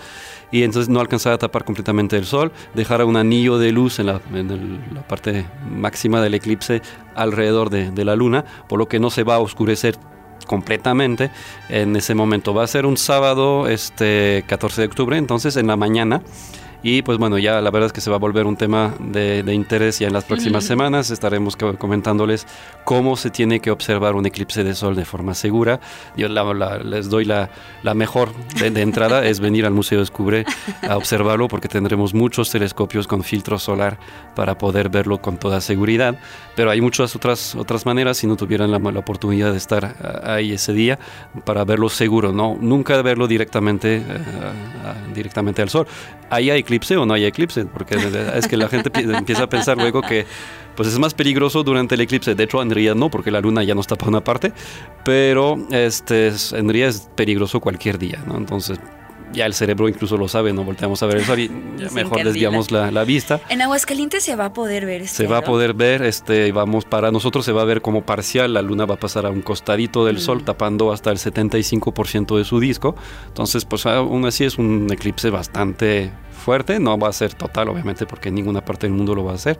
y 0.51 0.61
entonces 0.61 0.87
no 0.87 0.99
alcanzará 0.99 1.35
a 1.35 1.39
tapar 1.39 1.65
completamente 1.65 2.15
el 2.15 2.25
sol, 2.25 2.51
dejará 2.75 3.03
un 3.03 3.17
anillo 3.17 3.57
de 3.57 3.71
luz 3.71 3.97
en 3.99 4.05
la, 4.05 4.21
en 4.31 4.51
el- 4.51 4.79
la 4.93 5.01
parte 5.07 5.45
máxima 5.67 6.21
del 6.21 6.35
eclipse 6.35 6.83
alrededor 7.15 7.71
de, 7.71 7.89
de 7.89 8.05
la 8.05 8.15
luna, 8.15 8.45
por 8.67 8.79
lo 8.79 8.87
que 8.87 8.99
no 8.99 9.09
se 9.09 9.23
va 9.23 9.35
a 9.35 9.39
oscurecer 9.39 9.97
completamente 10.45 11.31
en 11.69 11.95
ese 11.95 12.15
momento. 12.15 12.53
Va 12.53 12.63
a 12.63 12.67
ser 12.67 12.85
un 12.85 12.97
sábado, 12.97 13.67
este 13.67 14.43
14 14.47 14.81
de 14.81 14.87
octubre, 14.87 15.17
entonces 15.17 15.57
en 15.57 15.67
la 15.67 15.75
mañana. 15.75 16.21
Y 16.83 17.01
pues 17.01 17.17
bueno, 17.17 17.37
ya 17.39 17.59
la 17.59 17.71
verdad 17.71 17.87
es 17.87 17.93
que 17.93 18.01
se 18.01 18.09
va 18.09 18.17
a 18.17 18.19
volver 18.19 18.45
un 18.45 18.55
tema 18.55 18.93
de, 18.99 19.41
de 19.43 19.53
interés 19.53 19.99
ya 19.99 20.07
en 20.07 20.13
las 20.13 20.23
próximas 20.25 20.63
semanas. 20.63 21.09
Estaremos 21.09 21.55
co- 21.57 21.75
comentándoles 21.77 22.45
cómo 22.85 23.15
se 23.17 23.29
tiene 23.29 23.59
que 23.59 23.71
observar 23.71 24.15
un 24.15 24.25
eclipse 24.25 24.63
de 24.63 24.75
sol 24.75 24.95
de 24.95 25.03
forma 25.03 25.33
segura. 25.33 25.79
Yo 26.15 26.29
la- 26.29 26.43
la- 26.53 26.77
les 26.77 27.09
doy 27.09 27.25
la, 27.25 27.49
la 27.83 27.93
mejor 27.93 28.29
de, 28.59 28.69
de 28.69 28.81
entrada, 28.81 29.25
es 29.25 29.39
venir 29.39 29.65
al 29.65 29.73
Museo 29.73 29.99
Descubre 29.99 30.45
a 30.87 30.97
observarlo 30.97 31.47
porque 31.47 31.67
tendremos 31.67 32.13
muchos 32.13 32.51
telescopios 32.51 33.07
con 33.07 33.23
filtro 33.23 33.57
solar 33.59 33.97
para 34.35 34.57
poder 34.57 34.89
verlo 34.89 35.19
con 35.19 35.37
toda 35.37 35.59
seguridad. 35.61 36.19
Pero 36.55 36.69
hay 36.69 36.79
muchas 36.79 37.15
otras, 37.15 37.55
otras 37.55 37.85
maneras 37.85 38.17
si 38.17 38.27
no 38.27 38.35
tuvieran 38.35 38.71
la, 38.71 38.77
la 38.79 38.99
oportunidad 38.99 39.51
de 39.51 39.57
estar 39.57 39.95
ah, 40.01 40.35
ahí 40.35 40.53
ese 40.53 40.73
día 40.73 40.99
para 41.43 41.65
verlo 41.65 41.89
seguro, 41.89 42.31
¿no? 42.31 42.55
Nunca 42.61 43.01
verlo 43.01 43.27
directamente, 43.27 43.97
eh, 43.97 44.03
ah, 44.85 44.93
directamente 45.13 45.61
al 45.63 45.69
sol. 45.69 45.87
Hay 46.29 46.49
eclipse 46.51 46.97
o 46.97 47.05
no 47.05 47.13
hay 47.13 47.25
eclipse, 47.25 47.65
porque 47.65 47.95
es 48.35 48.47
que 48.47 48.57
la 48.57 48.67
gente 48.67 48.89
pi- 48.89 49.01
empieza 49.01 49.43
a 49.43 49.49
pensar 49.49 49.77
luego 49.77 50.01
que 50.01 50.25
pues 50.75 50.89
es 50.89 50.99
más 50.99 51.13
peligroso 51.13 51.63
durante 51.63 51.95
el 51.95 52.01
eclipse. 52.01 52.35
De 52.35 52.43
hecho, 52.43 52.61
en 52.61 52.69
no, 52.93 53.09
porque 53.09 53.31
la 53.31 53.41
luna 53.41 53.63
ya 53.63 53.73
no 53.73 53.81
está 53.81 53.95
por 53.95 54.09
una 54.09 54.21
parte, 54.23 54.51
pero 55.03 55.57
este, 55.71 56.27
es- 56.27 56.53
en 56.53 56.65
realidad 56.67 56.89
es 56.89 57.09
peligroso 57.15 57.59
cualquier 57.59 57.97
día, 57.97 58.23
¿no? 58.27 58.37
Entonces, 58.37 58.79
ya 59.33 59.45
el 59.45 59.53
cerebro 59.53 59.87
incluso 59.89 60.17
lo 60.17 60.27
sabe, 60.27 60.53
no 60.53 60.63
volteamos 60.63 61.01
a 61.03 61.05
ver 61.05 61.17
el 61.17 61.25
sol 61.25 61.39
y 61.39 61.51
ya 61.77 61.89
mejor 61.93 62.23
desviamos 62.23 62.71
la, 62.71 62.91
la 62.91 63.03
vista. 63.03 63.39
En 63.49 63.61
Aguascalientes 63.61 64.23
se 64.23 64.35
va 64.35 64.45
a 64.45 64.53
poder 64.53 64.85
ver 64.85 65.01
este 65.01 65.17
Se 65.17 65.27
va 65.27 65.37
a 65.39 65.41
poder 65.43 65.73
ver, 65.73 66.01
este, 66.03 66.51
vamos, 66.51 66.85
para 66.85 67.11
nosotros 67.11 67.45
se 67.45 67.51
va 67.51 67.61
a 67.61 67.65
ver 67.65 67.81
como 67.81 68.03
parcial, 68.03 68.53
la 68.53 68.61
luna 68.61 68.85
va 68.85 68.95
a 68.95 68.99
pasar 68.99 69.25
a 69.25 69.29
un 69.29 69.41
costadito 69.41 70.05
del 70.05 70.15
Mm. 70.17 70.19
sol, 70.19 70.43
tapando 70.43 70.91
hasta 70.91 71.11
el 71.11 71.17
75% 71.17 72.37
de 72.37 72.43
su 72.43 72.59
disco. 72.59 72.95
Entonces, 73.27 73.65
pues 73.65 73.85
aún 73.85 74.25
así 74.25 74.43
es 74.45 74.57
un 74.57 74.87
eclipse 74.91 75.29
bastante 75.29 76.11
fuerte, 76.31 76.79
no 76.79 76.97
va 76.97 77.09
a 77.09 77.13
ser 77.13 77.33
total, 77.33 77.69
obviamente, 77.69 78.05
porque 78.05 78.29
en 78.29 78.35
ninguna 78.35 78.63
parte 78.63 78.87
del 78.87 78.95
mundo 78.95 79.13
lo 79.15 79.23
va 79.25 79.33
a 79.33 79.35
hacer. 79.35 79.59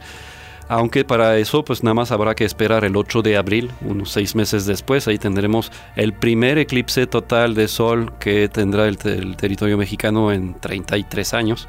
Aunque 0.70 1.06
para 1.06 1.38
eso, 1.38 1.64
pues 1.64 1.84
nada 1.84 1.94
más 1.94 2.12
habrá 2.12 2.36
que 2.36 2.44
esperar 2.46 2.84
el 2.84 2.96
8 2.96 3.22
de 3.22 3.38
abril, 3.38 3.72
unos 3.82 4.12
seis 4.12 4.36
meses 4.36 4.66
después. 4.66 5.08
Ahí 5.08 5.18
tendremos 5.18 5.72
el 5.96 6.14
primer 6.14 6.58
eclipse 6.58 7.08
total 7.08 7.56
de 7.56 7.68
sol 7.68 8.14
que 8.20 8.50
tendrá 8.50 8.88
el, 8.88 8.98
el 9.06 9.38
territorio 9.38 9.78
mexicano 9.78 10.32
en 10.32 10.60
33 10.60 11.34
años. 11.34 11.68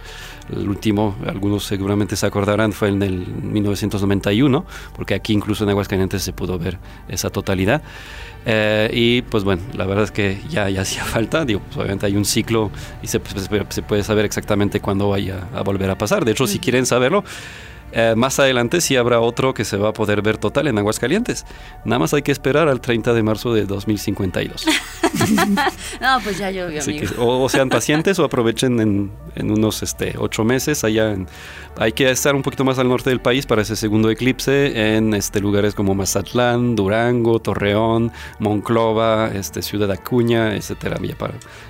El 0.52 0.68
último, 0.68 1.16
algunos 1.26 1.64
seguramente 1.64 2.16
se 2.16 2.26
acordarán, 2.26 2.72
fue 2.72 2.88
en 2.88 3.02
el 3.02 3.26
1991, 3.26 4.64
porque 4.94 5.14
aquí 5.14 5.32
incluso 5.32 5.64
en 5.64 5.70
Aguascalientes 5.70 6.22
se 6.22 6.32
pudo 6.32 6.58
ver 6.58 6.78
esa 7.08 7.30
totalidad. 7.30 7.82
Eh, 8.46 8.90
y 8.92 9.22
pues 9.22 9.44
bueno, 9.44 9.62
la 9.74 9.84
verdad 9.84 10.04
es 10.04 10.10
que 10.10 10.40
ya, 10.48 10.70
ya 10.70 10.80
hacía 10.82 11.04
falta, 11.04 11.44
digo, 11.44 11.60
pues, 11.60 11.76
obviamente 11.76 12.06
hay 12.06 12.16
un 12.16 12.24
ciclo 12.24 12.70
y 13.02 13.06
se, 13.08 13.20
pues, 13.20 13.48
se 13.68 13.82
puede 13.82 14.02
saber 14.02 14.24
exactamente 14.24 14.80
cuándo 14.80 15.10
vaya 15.10 15.48
a 15.54 15.62
volver 15.62 15.90
a 15.90 15.98
pasar. 15.98 16.24
De 16.24 16.32
hecho, 16.32 16.46
si 16.46 16.58
quieren 16.58 16.86
saberlo, 16.86 17.24
eh, 17.92 18.14
más 18.16 18.38
adelante 18.38 18.80
sí 18.80 18.96
habrá 18.96 19.20
otro 19.20 19.54
que 19.54 19.64
se 19.64 19.76
va 19.76 19.90
a 19.90 19.92
poder 19.92 20.22
ver 20.22 20.36
total 20.38 20.66
en 20.68 20.78
Aguascalientes. 20.78 21.44
Nada 21.84 21.98
más 21.98 22.14
hay 22.14 22.22
que 22.22 22.32
esperar 22.32 22.68
al 22.68 22.80
30 22.80 23.12
de 23.14 23.22
marzo 23.22 23.52
de 23.54 23.64
2052. 23.66 24.64
No, 26.00 26.20
pues 26.22 26.38
ya 26.38 26.50
llovió, 26.50 26.80
Así 26.80 26.90
amigo. 26.98 27.14
que 27.14 27.20
o, 27.20 27.42
o 27.42 27.48
sean 27.48 27.68
pacientes 27.68 28.18
o 28.18 28.24
aprovechen 28.24 28.78
en, 28.80 29.10
en 29.34 29.50
unos 29.50 29.82
este, 29.82 30.14
ocho 30.18 30.44
meses. 30.44 30.84
Allá 30.84 31.12
en- 31.12 31.26
hay 31.78 31.92
que 31.92 32.10
estar 32.10 32.34
un 32.34 32.42
poquito 32.42 32.64
más 32.64 32.78
al 32.78 32.88
norte 32.88 33.10
del 33.10 33.20
país 33.20 33.46
para 33.46 33.62
ese 33.62 33.76
segundo 33.76 34.10
eclipse 34.10 34.96
en 34.96 35.14
este, 35.14 35.40
lugares 35.40 35.74
como 35.74 35.94
Mazatlán, 35.94 36.76
Durango, 36.76 37.38
Torreón, 37.40 38.12
Monclova, 38.38 39.28
este, 39.34 39.62
Ciudad 39.62 39.90
Acuña, 39.90 40.54
etcétera. 40.54 40.98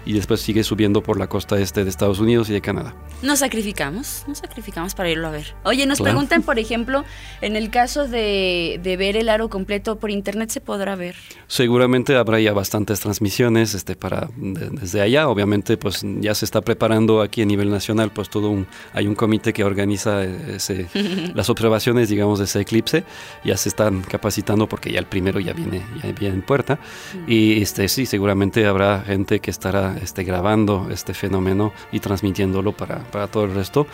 Y 0.06 0.12
después 0.14 0.40
sigue 0.40 0.64
subiendo 0.64 1.02
por 1.02 1.18
la 1.18 1.26
costa 1.28 1.58
este 1.58 1.84
de 1.84 1.90
Estados 1.90 2.18
Unidos 2.20 2.48
y 2.50 2.54
de 2.54 2.60
Canadá. 2.60 2.94
Nos 3.22 3.40
sacrificamos, 3.40 4.24
nos 4.26 4.38
sacrificamos 4.38 4.94
para 4.94 5.10
irlo 5.10 5.28
a 5.28 5.30
ver. 5.30 5.54
Oye, 5.64 5.86
nos 5.86 5.98
Claro. 5.98 6.07
Preguntan, 6.10 6.42
por 6.42 6.58
ejemplo, 6.58 7.04
en 7.40 7.56
el 7.56 7.70
caso 7.70 8.08
de, 8.08 8.80
de 8.82 8.96
ver 8.96 9.16
el 9.16 9.28
aro 9.28 9.48
completo 9.48 9.98
por 9.98 10.10
internet, 10.10 10.50
¿se 10.50 10.60
podrá 10.60 10.96
ver? 10.96 11.14
Seguramente 11.46 12.16
habrá 12.16 12.40
ya 12.40 12.52
bastantes 12.52 13.00
transmisiones 13.00 13.74
este, 13.74 13.96
para, 13.96 14.28
de- 14.36 14.70
desde 14.70 15.00
allá. 15.00 15.28
Obviamente, 15.28 15.76
pues 15.76 16.02
ya 16.20 16.34
se 16.34 16.44
está 16.44 16.60
preparando 16.60 17.22
aquí 17.22 17.42
a 17.42 17.46
nivel 17.46 17.70
nacional, 17.70 18.10
pues 18.12 18.28
todo 18.28 18.50
un, 18.50 18.66
hay 18.92 19.06
un 19.06 19.14
comité 19.14 19.52
que 19.52 19.64
organiza 19.64 20.24
eh, 20.24 20.56
ese, 20.56 20.86
las 21.34 21.48
observaciones, 21.50 22.08
digamos, 22.08 22.38
de 22.38 22.44
ese 22.44 22.60
eclipse. 22.60 23.04
Ya 23.44 23.56
se 23.56 23.68
están 23.68 24.02
capacitando 24.02 24.68
porque 24.68 24.92
ya 24.92 24.98
el 24.98 25.06
primero 25.06 25.40
ya 25.40 25.52
viene, 25.52 25.82
ya 26.02 26.12
viene 26.12 26.34
en 26.36 26.42
puerta. 26.42 26.78
Y 27.26 27.62
este, 27.62 27.88
sí, 27.88 28.06
seguramente 28.06 28.66
habrá 28.66 29.00
gente 29.06 29.40
que 29.40 29.50
estará 29.50 29.96
este, 30.02 30.24
grabando 30.24 30.88
este 30.90 31.14
fenómeno 31.14 31.72
y 31.92 32.00
transmitiéndolo 32.00 32.72
para, 32.72 32.98
para 33.04 33.26
todo 33.28 33.44
el 33.44 33.54
resto. 33.54 33.86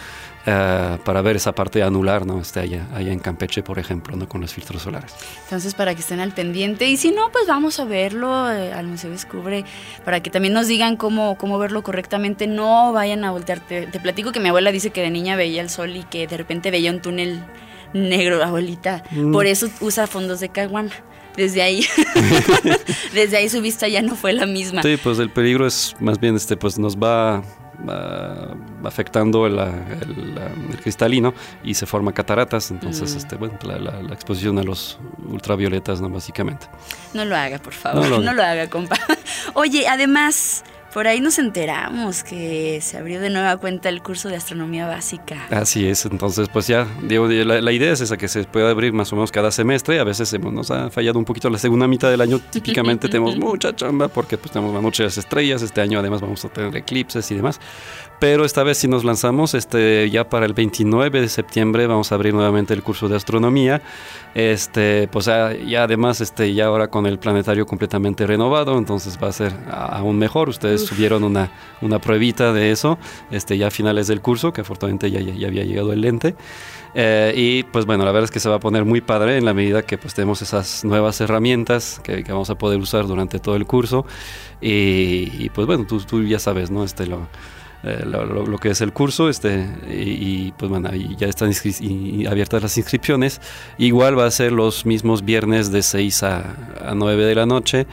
Eh, 0.46 0.98
para 1.04 1.22
ver 1.22 1.36
esa 1.36 1.54
parte 1.54 1.82
anular, 1.82 2.26
¿no? 2.26 2.38
Este, 2.38 2.60
allá, 2.60 2.86
allá 2.94 3.12
en 3.12 3.18
Campeche, 3.18 3.62
por 3.62 3.78
ejemplo, 3.78 4.14
¿no? 4.14 4.28
con 4.28 4.42
los 4.42 4.52
filtros 4.52 4.82
solares. 4.82 5.14
Entonces, 5.44 5.74
para 5.74 5.94
que 5.94 6.00
estén 6.00 6.20
al 6.20 6.32
pendiente. 6.32 6.86
Y 6.86 6.98
si 6.98 7.12
no, 7.12 7.30
pues 7.32 7.46
vamos 7.46 7.80
a 7.80 7.84
verlo 7.84 8.50
eh, 8.52 8.72
al 8.72 8.86
Museo 8.86 9.10
Descubre, 9.10 9.64
para 10.04 10.22
que 10.22 10.28
también 10.28 10.52
nos 10.52 10.68
digan 10.68 10.96
cómo, 10.96 11.38
cómo 11.38 11.58
verlo 11.58 11.82
correctamente. 11.82 12.46
No 12.46 12.92
vayan 12.92 13.24
a 13.24 13.30
voltearte. 13.30 13.86
Te 13.86 14.00
platico 14.00 14.32
que 14.32 14.40
mi 14.40 14.48
abuela 14.50 14.70
dice 14.70 14.90
que 14.90 15.00
de 15.00 15.10
niña 15.10 15.34
veía 15.34 15.62
el 15.62 15.70
sol 15.70 15.96
y 15.96 16.02
que 16.02 16.26
de 16.26 16.36
repente 16.36 16.70
veía 16.70 16.90
un 16.90 17.00
túnel 17.00 17.42
negro, 17.94 18.44
abuelita. 18.44 19.02
Mm. 19.12 19.32
Por 19.32 19.46
eso 19.46 19.68
usa 19.80 20.06
fondos 20.06 20.40
de 20.40 20.50
caguama. 20.50 20.90
Desde 21.38 21.62
ahí, 21.62 21.84
desde 23.14 23.38
ahí 23.38 23.48
su 23.48 23.62
vista 23.62 23.88
ya 23.88 24.02
no 24.02 24.14
fue 24.14 24.34
la 24.34 24.44
misma. 24.44 24.82
Sí, 24.82 24.98
pues 25.02 25.18
el 25.18 25.30
peligro 25.30 25.66
es 25.66 25.96
más 26.00 26.20
bien, 26.20 26.36
este, 26.36 26.56
pues 26.56 26.78
nos 26.78 26.96
va 26.96 27.42
ah, 27.88 28.54
afectando 28.84 29.46
el, 29.46 29.58
el, 29.58 30.38
el 30.70 30.80
cristalino 30.80 31.34
y 31.62 31.74
se 31.74 31.86
forma 31.86 32.12
cataratas. 32.12 32.70
Entonces, 32.70 33.14
Mm. 33.14 33.16
este, 33.18 33.36
bueno, 33.36 33.58
la, 33.64 33.78
la- 33.78 34.02
la 34.02 34.14
exposición 34.14 34.58
a 34.58 34.62
los 34.62 34.98
ultravioletas, 35.28 36.00
¿no? 36.00 36.08
Básicamente. 36.10 36.66
No 37.14 37.24
lo 37.24 37.36
haga, 37.36 37.58
por 37.58 37.72
favor. 37.72 38.08
No 38.08 38.18
No 38.20 38.32
lo 38.32 38.42
haga, 38.42 38.68
compa. 38.68 38.96
Oye, 39.54 39.86
además, 39.88 40.64
por 40.94 41.08
ahí 41.08 41.20
nos 41.20 41.38
enteramos 41.40 42.22
que 42.22 42.78
se 42.80 42.96
abrió 42.96 43.20
de 43.20 43.28
nueva 43.28 43.56
cuenta 43.56 43.88
el 43.88 44.00
curso 44.00 44.28
de 44.28 44.36
astronomía 44.36 44.86
básica. 44.86 45.44
Así 45.50 45.86
es, 45.86 46.06
entonces 46.06 46.48
pues 46.52 46.68
ya, 46.68 46.86
digo, 47.02 47.26
la, 47.26 47.60
la 47.60 47.72
idea 47.72 47.92
es 47.92 48.00
esa, 48.00 48.16
que 48.16 48.28
se 48.28 48.44
pueda 48.44 48.70
abrir 48.70 48.92
más 48.92 49.12
o 49.12 49.16
menos 49.16 49.32
cada 49.32 49.50
semestre, 49.50 49.98
a 49.98 50.04
veces 50.04 50.32
hemos- 50.32 50.52
nos 50.52 50.70
ha 50.70 50.90
fallado 50.90 51.18
un 51.18 51.24
poquito 51.24 51.50
la 51.50 51.58
segunda 51.58 51.88
mitad 51.88 52.10
del 52.10 52.20
año, 52.20 52.38
típicamente 52.38 53.08
tenemos 53.10 53.36
mucha 53.36 53.74
chamba 53.74 54.06
porque 54.08 54.38
pues 54.38 54.52
tenemos 54.52 54.72
la 54.72 54.80
noche 54.80 55.02
de 55.02 55.08
las 55.08 55.18
estrellas, 55.18 55.62
este 55.62 55.80
año 55.80 55.98
además 55.98 56.20
vamos 56.20 56.44
a 56.44 56.48
tener 56.48 56.74
eclipses 56.76 57.28
y 57.30 57.34
demás, 57.34 57.60
pero 58.24 58.46
esta 58.46 58.62
vez 58.62 58.78
sí 58.78 58.88
nos 58.88 59.04
lanzamos, 59.04 59.52
este, 59.52 60.08
ya 60.08 60.30
para 60.30 60.46
el 60.46 60.54
29 60.54 61.20
de 61.20 61.28
septiembre 61.28 61.86
vamos 61.86 62.10
a 62.10 62.14
abrir 62.14 62.32
nuevamente 62.32 62.72
el 62.72 62.82
curso 62.82 63.06
de 63.06 63.16
astronomía, 63.16 63.82
este, 64.34 65.08
pues 65.08 65.26
ya, 65.26 65.54
ya 65.54 65.82
además, 65.82 66.22
este, 66.22 66.54
ya 66.54 66.64
ahora 66.64 66.88
con 66.88 67.04
el 67.04 67.18
planetario 67.18 67.66
completamente 67.66 68.26
renovado, 68.26 68.78
entonces 68.78 69.18
va 69.22 69.28
a 69.28 69.32
ser 69.32 69.52
aún 69.70 70.16
mejor. 70.16 70.48
Ustedes 70.48 70.84
Uf. 70.84 70.88
subieron 70.88 71.22
una, 71.22 71.50
una 71.82 71.98
pruebita 71.98 72.54
de 72.54 72.70
eso, 72.70 72.96
este, 73.30 73.58
ya 73.58 73.66
a 73.66 73.70
finales 73.70 74.06
del 74.06 74.22
curso, 74.22 74.54
que 74.54 74.62
afortunadamente 74.62 75.10
ya, 75.10 75.20
ya, 75.20 75.34
ya 75.34 75.48
había 75.48 75.64
llegado 75.64 75.92
el 75.92 76.00
lente. 76.00 76.34
Eh, 76.94 77.34
y 77.36 77.64
pues 77.64 77.84
bueno, 77.84 78.06
la 78.06 78.12
verdad 78.12 78.24
es 78.24 78.30
que 78.30 78.40
se 78.40 78.48
va 78.48 78.54
a 78.54 78.60
poner 78.60 78.86
muy 78.86 79.02
padre 79.02 79.36
en 79.36 79.44
la 79.44 79.52
medida 79.52 79.82
que 79.82 79.98
pues 79.98 80.14
tenemos 80.14 80.40
esas 80.40 80.82
nuevas 80.82 81.20
herramientas 81.20 82.00
que, 82.02 82.24
que 82.24 82.32
vamos 82.32 82.48
a 82.48 82.54
poder 82.54 82.80
usar 82.80 83.06
durante 83.06 83.38
todo 83.38 83.56
el 83.56 83.66
curso. 83.66 84.06
Y, 84.62 85.30
y, 85.38 85.50
pues 85.52 85.66
bueno, 85.66 85.84
tú, 85.84 86.00
tú 86.00 86.22
ya 86.22 86.38
sabes, 86.38 86.70
¿no? 86.70 86.84
Este, 86.84 87.06
lo, 87.06 87.28
eh, 87.84 88.04
lo, 88.06 88.24
lo- 88.24 88.44
que 88.58 88.70
es 88.70 88.80
el 88.80 88.92
curso 88.92 89.28
este 89.28 89.66
y, 89.90 89.92
y, 90.46 90.54
pues 90.56 90.70
bueno 90.70 90.88
ahí 90.90 91.14
ya 91.18 91.26
están 91.26 91.50
y- 91.52 92.22
y 92.22 92.26
abiertas 92.26 92.62
las 92.62 92.76
inscripciones. 92.78 93.40
Igual 93.78 94.18
va 94.18 94.26
a 94.26 94.30
ser 94.30 94.52
los 94.52 94.86
mismos 94.86 95.24
viernes 95.24 95.70
de 95.70 95.82
6 95.82 96.22
a, 96.22 96.56
a 96.90 96.94
9 96.94 97.24
de 97.24 97.34
la 97.34 97.46
noche 97.46 97.86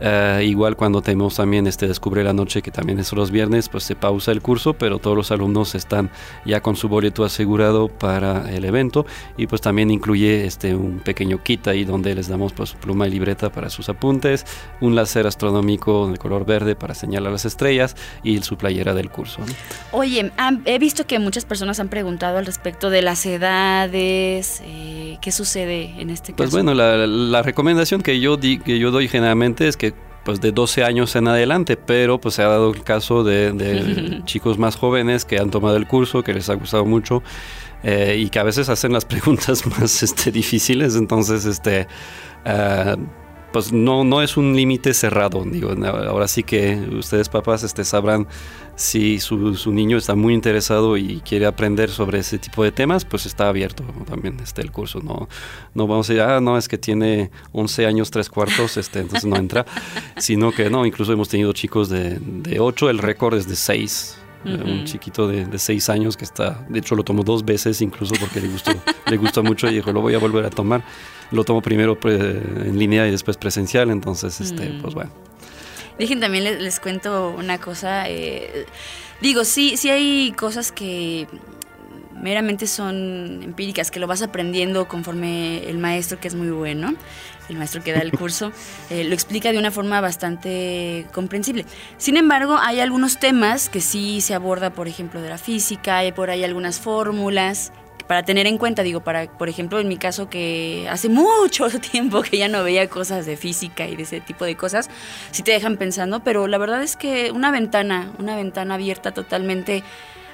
Eh, 0.00 0.42
igual 0.46 0.76
cuando 0.76 1.00
tenemos 1.00 1.36
también 1.36 1.66
este 1.66 1.88
Descubre 1.88 2.22
la 2.22 2.32
Noche, 2.34 2.60
que 2.60 2.70
también 2.70 2.98
es 2.98 3.12
los 3.14 3.30
viernes, 3.30 3.68
pues 3.70 3.84
se 3.84 3.96
pausa 3.96 4.30
el 4.32 4.42
curso, 4.42 4.74
pero 4.74 4.98
todos 4.98 5.16
los 5.16 5.30
alumnos 5.30 5.74
están 5.74 6.10
ya 6.44 6.60
con 6.60 6.76
su 6.76 6.88
boleto 6.88 7.24
asegurado 7.24 7.88
para 7.88 8.50
el 8.54 8.64
evento 8.66 9.06
y 9.38 9.46
pues 9.46 9.62
también 9.62 9.90
incluye 9.90 10.44
este 10.44 10.74
un 10.74 10.98
pequeño 10.98 11.42
kit 11.42 11.66
ahí 11.68 11.84
donde 11.84 12.14
les 12.14 12.28
damos 12.28 12.52
pues 12.52 12.74
pluma 12.74 13.06
y 13.06 13.10
libreta 13.10 13.50
para 13.50 13.70
sus 13.70 13.88
apuntes, 13.88 14.44
un 14.82 14.94
láser 14.94 15.26
astronómico 15.26 16.08
de 16.10 16.18
color 16.18 16.44
verde 16.44 16.76
para 16.76 16.94
señalar 16.94 17.32
las 17.32 17.46
estrellas 17.46 17.96
y 18.22 18.38
su 18.42 18.56
playera 18.58 18.92
del 18.92 19.08
curso. 19.10 19.40
¿no? 19.40 19.46
Oye, 19.92 20.30
han- 20.36 20.60
he 20.66 20.78
visto 20.78 21.06
que 21.06 21.18
muchas 21.18 21.46
personas 21.46 21.80
han 21.80 21.88
preguntado 21.88 22.36
al 22.36 22.44
respecto 22.44 22.90
de 22.90 23.00
las 23.00 23.24
edades, 23.24 24.62
eh, 24.64 25.18
qué 25.20 25.32
sucede 25.32 25.94
en 25.98 26.10
este 26.10 26.32
caso. 26.32 26.36
Pues 26.36 26.50
bueno, 26.50 26.74
la, 26.74 27.06
la 27.06 27.42
recomendación 27.42 28.02
que 28.02 28.20
yo, 28.20 28.36
di- 28.36 28.58
que 28.58 28.78
yo 28.78 28.90
doy 28.90 29.08
generalmente 29.08 29.68
es 29.68 29.76
que 29.76 29.85
pues 30.26 30.40
de 30.40 30.50
12 30.52 30.82
años 30.84 31.14
en 31.16 31.28
adelante, 31.28 31.76
pero 31.76 32.20
pues 32.20 32.34
se 32.34 32.42
ha 32.42 32.48
dado 32.48 32.72
el 32.72 32.82
caso 32.82 33.22
de, 33.22 33.52
de 33.52 34.22
chicos 34.24 34.58
más 34.58 34.76
jóvenes 34.76 35.24
que 35.24 35.38
han 35.38 35.50
tomado 35.50 35.76
el 35.76 35.86
curso, 35.86 36.22
que 36.22 36.34
les 36.34 36.50
ha 36.50 36.54
gustado 36.54 36.84
mucho 36.84 37.22
eh, 37.84 38.16
y 38.18 38.28
que 38.28 38.40
a 38.40 38.42
veces 38.42 38.68
hacen 38.68 38.92
las 38.92 39.04
preguntas 39.04 39.64
más 39.78 40.02
este, 40.02 40.30
difíciles, 40.30 40.96
entonces 40.96 41.46
este... 41.46 41.86
ah, 42.44 42.96
pues 43.56 43.72
no, 43.72 44.04
no 44.04 44.20
es 44.20 44.36
un 44.36 44.54
límite 44.54 44.92
cerrado, 44.92 45.42
digo, 45.46 45.70
ahora 46.10 46.28
sí 46.28 46.42
que 46.42 46.76
ustedes 46.92 47.30
papás 47.30 47.62
este, 47.62 47.84
sabrán 47.84 48.26
si 48.74 49.18
su, 49.18 49.54
su 49.54 49.72
niño 49.72 49.96
está 49.96 50.14
muy 50.14 50.34
interesado 50.34 50.98
y 50.98 51.22
quiere 51.22 51.46
aprender 51.46 51.88
sobre 51.88 52.18
ese 52.18 52.36
tipo 52.36 52.62
de 52.64 52.70
temas, 52.70 53.06
pues 53.06 53.24
está 53.24 53.48
abierto 53.48 53.82
también 54.06 54.38
este, 54.40 54.60
el 54.60 54.72
curso. 54.72 55.00
No, 55.00 55.26
no 55.72 55.86
vamos 55.86 56.10
a 56.10 56.12
decir, 56.12 56.28
ah, 56.28 56.38
no, 56.42 56.58
es 56.58 56.68
que 56.68 56.76
tiene 56.76 57.30
11 57.52 57.86
años, 57.86 58.10
3 58.10 58.28
cuartos, 58.28 58.76
este, 58.76 58.98
entonces 58.98 59.24
no 59.24 59.36
entra, 59.36 59.64
sino 60.18 60.52
que 60.52 60.68
no, 60.68 60.84
incluso 60.84 61.14
hemos 61.14 61.30
tenido 61.30 61.54
chicos 61.54 61.88
de, 61.88 62.18
de 62.20 62.60
8, 62.60 62.90
el 62.90 62.98
récord 62.98 63.38
es 63.38 63.48
de 63.48 63.56
6. 63.56 64.18
Uh 64.46 64.48
-huh. 64.48 64.72
Un 64.80 64.84
chiquito 64.84 65.26
de, 65.26 65.44
de, 65.44 65.58
seis 65.58 65.88
años 65.88 66.16
que 66.16 66.24
está, 66.24 66.64
de 66.68 66.78
hecho 66.78 66.94
lo 66.94 67.02
tomó 67.02 67.24
dos 67.24 67.44
veces 67.44 67.80
incluso 67.80 68.14
porque 68.20 68.40
le 68.40 68.48
gustó, 68.48 68.70
le 69.10 69.16
gustó 69.16 69.42
mucho 69.42 69.68
y 69.68 69.74
dijo, 69.74 69.92
lo 69.92 70.00
voy 70.00 70.14
a 70.14 70.18
volver 70.18 70.44
a 70.44 70.50
tomar. 70.50 70.82
Lo 71.32 71.42
tomo 71.42 71.60
primero 71.60 71.98
en 72.04 72.78
línea 72.78 73.08
y 73.08 73.10
después 73.10 73.36
presencial, 73.36 73.90
entonces, 73.90 74.40
este, 74.40 74.68
mm. 74.68 74.80
pues 74.80 74.94
bueno. 74.94 75.10
Dejen 75.98 76.20
también 76.20 76.44
les, 76.44 76.60
les 76.60 76.78
cuento 76.78 77.34
una 77.36 77.58
cosa. 77.58 78.08
eh, 78.08 78.66
digo, 79.20 79.44
sí, 79.44 79.76
sí 79.76 79.90
hay 79.90 80.32
cosas 80.32 80.70
que 80.70 81.26
meramente 82.20 82.66
son 82.66 83.40
empíricas, 83.42 83.90
que 83.90 84.00
lo 84.00 84.06
vas 84.06 84.22
aprendiendo 84.22 84.88
conforme 84.88 85.68
el 85.68 85.78
maestro, 85.78 86.18
que 86.18 86.28
es 86.28 86.34
muy 86.34 86.50
bueno, 86.50 86.94
el 87.48 87.56
maestro 87.56 87.82
que 87.82 87.92
da 87.92 88.00
el 88.00 88.12
curso, 88.12 88.52
eh, 88.90 89.04
lo 89.04 89.14
explica 89.14 89.52
de 89.52 89.58
una 89.58 89.70
forma 89.70 90.00
bastante 90.00 91.06
comprensible. 91.12 91.64
Sin 91.98 92.16
embargo, 92.16 92.56
hay 92.60 92.80
algunos 92.80 93.18
temas 93.18 93.68
que 93.68 93.80
sí 93.80 94.20
se 94.20 94.34
aborda, 94.34 94.70
por 94.70 94.88
ejemplo, 94.88 95.20
de 95.20 95.28
la 95.28 95.38
física, 95.38 95.98
hay 95.98 96.12
por 96.12 96.30
ahí 96.30 96.44
algunas 96.44 96.80
fórmulas 96.80 97.72
para 98.06 98.22
tener 98.22 98.46
en 98.46 98.58
cuenta, 98.58 98.82
digo, 98.82 99.00
para, 99.00 99.26
por 99.26 99.48
ejemplo, 99.48 99.80
en 99.80 99.88
mi 99.88 99.96
caso 99.96 100.30
que 100.30 100.86
hace 100.90 101.08
mucho 101.08 101.68
tiempo 101.92 102.22
que 102.22 102.38
ya 102.38 102.48
no 102.48 102.62
veía 102.62 102.88
cosas 102.88 103.26
de 103.26 103.36
física 103.36 103.86
y 103.86 103.96
de 103.96 104.04
ese 104.04 104.20
tipo 104.20 104.44
de 104.44 104.56
cosas, 104.56 104.88
sí 105.30 105.42
te 105.42 105.52
dejan 105.52 105.76
pensando, 105.76 106.20
pero 106.20 106.46
la 106.46 106.58
verdad 106.58 106.82
es 106.82 106.96
que 106.96 107.32
una 107.32 107.50
ventana, 107.50 108.12
una 108.18 108.36
ventana 108.36 108.74
abierta 108.74 109.12
totalmente 109.12 109.82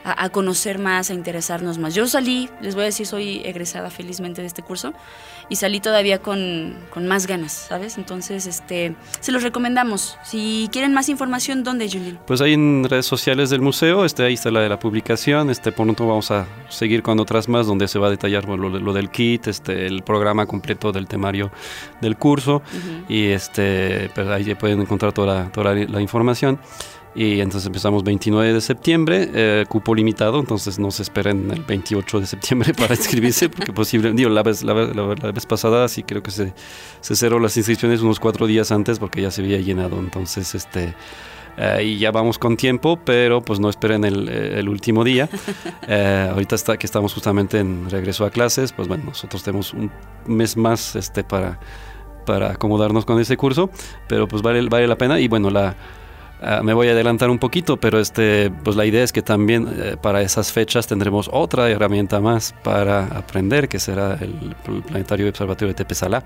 a, 0.05 0.25
a 0.25 0.29
conocer 0.31 0.79
más, 0.79 1.11
a 1.11 1.15
interesarnos 1.15 1.79
más. 1.79 1.95
Yo 1.95 2.07
salí, 2.07 2.49
les 2.61 2.75
voy 2.75 2.83
a 2.83 2.87
decir, 2.87 3.07
soy 3.07 3.43
egresada 3.45 3.91
felizmente 3.91 4.41
de 4.41 4.47
este 4.47 4.63
curso 4.63 4.93
y 5.49 5.57
salí 5.57 5.81
todavía 5.81 6.21
con, 6.21 6.77
con 6.91 7.07
más 7.07 7.27
ganas, 7.27 7.53
¿sabes? 7.53 7.99
Entonces, 7.99 8.47
este, 8.47 8.95
se 9.21 9.33
los 9.33 9.43
recomendamos. 9.43 10.19
Si 10.25 10.69
quieren 10.73 10.95
más 10.95 11.09
información, 11.09 11.65
¿dónde, 11.65 11.89
Julien? 11.91 12.19
Pues 12.27 12.41
ahí 12.41 12.55
en 12.55 12.85
redes 12.89 13.07
sociales 13.07 13.51
del 13.51 13.61
museo, 13.61 14.05
este, 14.05 14.25
ahí 14.25 14.35
está 14.35 14.51
la 14.51 14.61
de 14.61 14.69
la 14.69 14.79
publicación, 14.79 15.51
este, 15.51 15.73
pronto 15.73 16.07
vamos 16.07 16.31
a 16.31 16.47
seguir 16.69 17.03
con 17.03 17.21
otras 17.21 17.49
más 17.49 17.67
donde 17.67 17.89
se 17.89 17.99
va 17.99 18.07
a 18.07 18.11
detallar 18.11 18.47
lo, 18.47 18.57
lo 18.57 18.93
del 18.93 19.11
kit, 19.11 19.47
este, 19.47 19.87
el 19.87 20.03
programa 20.03 20.47
completo 20.47 20.93
del 20.93 21.07
temario 21.07 21.51
del 22.01 22.17
curso 22.17 22.63
y 23.09 23.27
este, 23.27 24.11
pues 24.15 24.27
ahí 24.29 24.55
pueden 24.55 24.81
encontrar 24.81 25.13
toda, 25.13 25.51
toda 25.51 25.75
la, 25.75 25.85
la 25.85 26.01
información. 26.01 26.59
Y 27.15 27.41
entonces 27.41 27.67
empezamos 27.67 28.05
29 28.05 28.55
de 28.55 28.61
septiembre, 28.63 29.31
eh, 29.35 29.65
cupo 29.69 29.95
limitado, 29.95 30.41
entonces 30.41 30.79
no 30.79 30.91
se 30.91 31.03
esperen 31.03 31.51
el 31.51 31.63
28 31.63 32.21
de 32.21 32.27
septiembre 32.27 32.73
para 32.79 32.95
inscribirse, 32.95 33.51
porque 33.51 33.73
posible, 33.73 34.13
digo, 34.13 34.31
la 34.31 34.43
vez, 34.43 34.63
la, 34.63 34.73
vez- 34.73 34.95
la- 34.97 35.15
la 35.21 35.33
vez 35.33 35.45
pasada 35.45 35.87
sí 35.89 36.05
creo 36.05 36.23
que 36.23 36.31
se, 36.31 36.55
se 37.03 37.15
cerró 37.17 37.39
las 37.39 37.55
inscripciones 37.59 38.01
unos 38.01 38.19
cuatro 38.19 38.47
días 38.47 38.73
antes 38.73 38.99
porque 38.99 39.21
ya 39.21 39.31
se 39.31 39.43
había 39.43 39.59
llenado, 39.59 39.99
entonces 39.99 40.55
este... 40.55 40.95
eh, 41.59 41.83
y 41.85 41.99
ya 41.99 42.13
vamos 42.13 42.39
con 42.39 42.57
tiempo, 42.57 42.99
pero 43.05 43.43
pues 43.43 43.61
no 43.61 43.69
esperen 43.69 44.05
el, 44.05 44.31
el 44.31 44.69
último 44.71 45.05
día. 45.05 45.29
Eh, 45.89 46.29
ahorita 46.33 46.55
está, 46.55 46.77
que 46.79 46.87
estamos 46.87 47.13
justamente 47.13 47.59
en 47.59 47.91
regreso 47.91 48.25
a 48.25 48.31
clases, 48.31 48.73
pues 48.73 48.87
bueno, 48.89 49.05
nosotros 49.07 49.43
tenemos 49.43 49.75
un 49.75 49.91
mes 50.27 50.57
más 50.57 50.95
este, 50.97 51.25
para, 51.25 51.59
para 52.25 52.53
acomodarnos 52.53 53.05
con 53.05 53.21
ese 53.21 53.37
curso, 53.37 53.69
pero 54.09 54.27
pues 54.29 54.41
vale, 54.43 54.63
vale 54.69 54.87
la 54.87 54.97
pena 54.97 55.19
y 55.21 55.27
bueno, 55.29 55.51
la, 55.51 55.75
ah, 56.43 56.61
me 56.63 56.75
voy 56.75 56.89
a 56.89 56.93
adelantar 56.93 57.31
un 57.31 57.39
poquito, 57.39 57.77
pero 57.77 57.99
este, 57.99 58.51
pues 58.65 58.77
la 58.77 58.85
idea 58.85 59.03
es 59.03 59.13
que 59.13 59.23
también 59.23 59.69
eh, 59.77 59.97
para 60.01 60.23
esas 60.23 60.53
fechas 60.53 60.87
tendremos 60.87 61.31
otra 61.33 61.71
herramienta 61.71 62.21
más 62.21 62.55
para 62.63 63.07
aprender, 63.07 63.69
que 63.69 63.79
será 63.79 64.19
el, 64.21 64.55
Planetario 64.87 65.29
Observatorio 65.29 65.69
de 65.69 65.75
Tepesalá. 65.75 66.25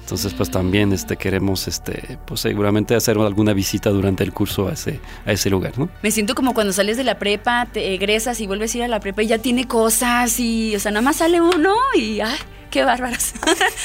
Entonces, 0.00 0.32
pues 0.32 0.50
también 0.50 0.92
este, 0.92 1.16
queremos, 1.16 1.68
este, 1.68 2.18
pues 2.24 2.40
seguramente 2.40 2.94
hacer 2.94 3.18
alguna 3.18 3.52
visita 3.52 3.90
durante 3.90 4.24
el 4.24 4.32
curso 4.32 4.68
a 4.68 4.72
ese, 4.72 5.00
a 5.26 5.32
ese 5.32 5.50
lugar, 5.50 5.78
¿no? 5.78 5.88
Me 6.02 6.10
siento 6.10 6.34
como 6.34 6.54
cuando 6.54 6.72
sales 6.72 6.96
de 6.96 7.04
la 7.04 7.18
prepa, 7.18 7.66
te 7.70 7.94
egresas 7.94 8.40
y 8.40 8.46
vuelves 8.46 8.74
a 8.74 8.78
ir 8.78 8.84
a 8.84 8.88
la 8.88 9.00
prepa 9.00 9.22
y 9.22 9.26
ya 9.26 9.38
tiene 9.38 9.66
cosas 9.66 10.40
y, 10.40 10.74
o 10.74 10.80
sea, 10.80 10.90
nada 10.92 11.02
más 11.02 11.16
sale 11.16 11.40
uno 11.40 11.74
y, 11.94 12.20
¡ay, 12.20 12.38
qué 12.70 12.84
bárbaros! 12.84 13.32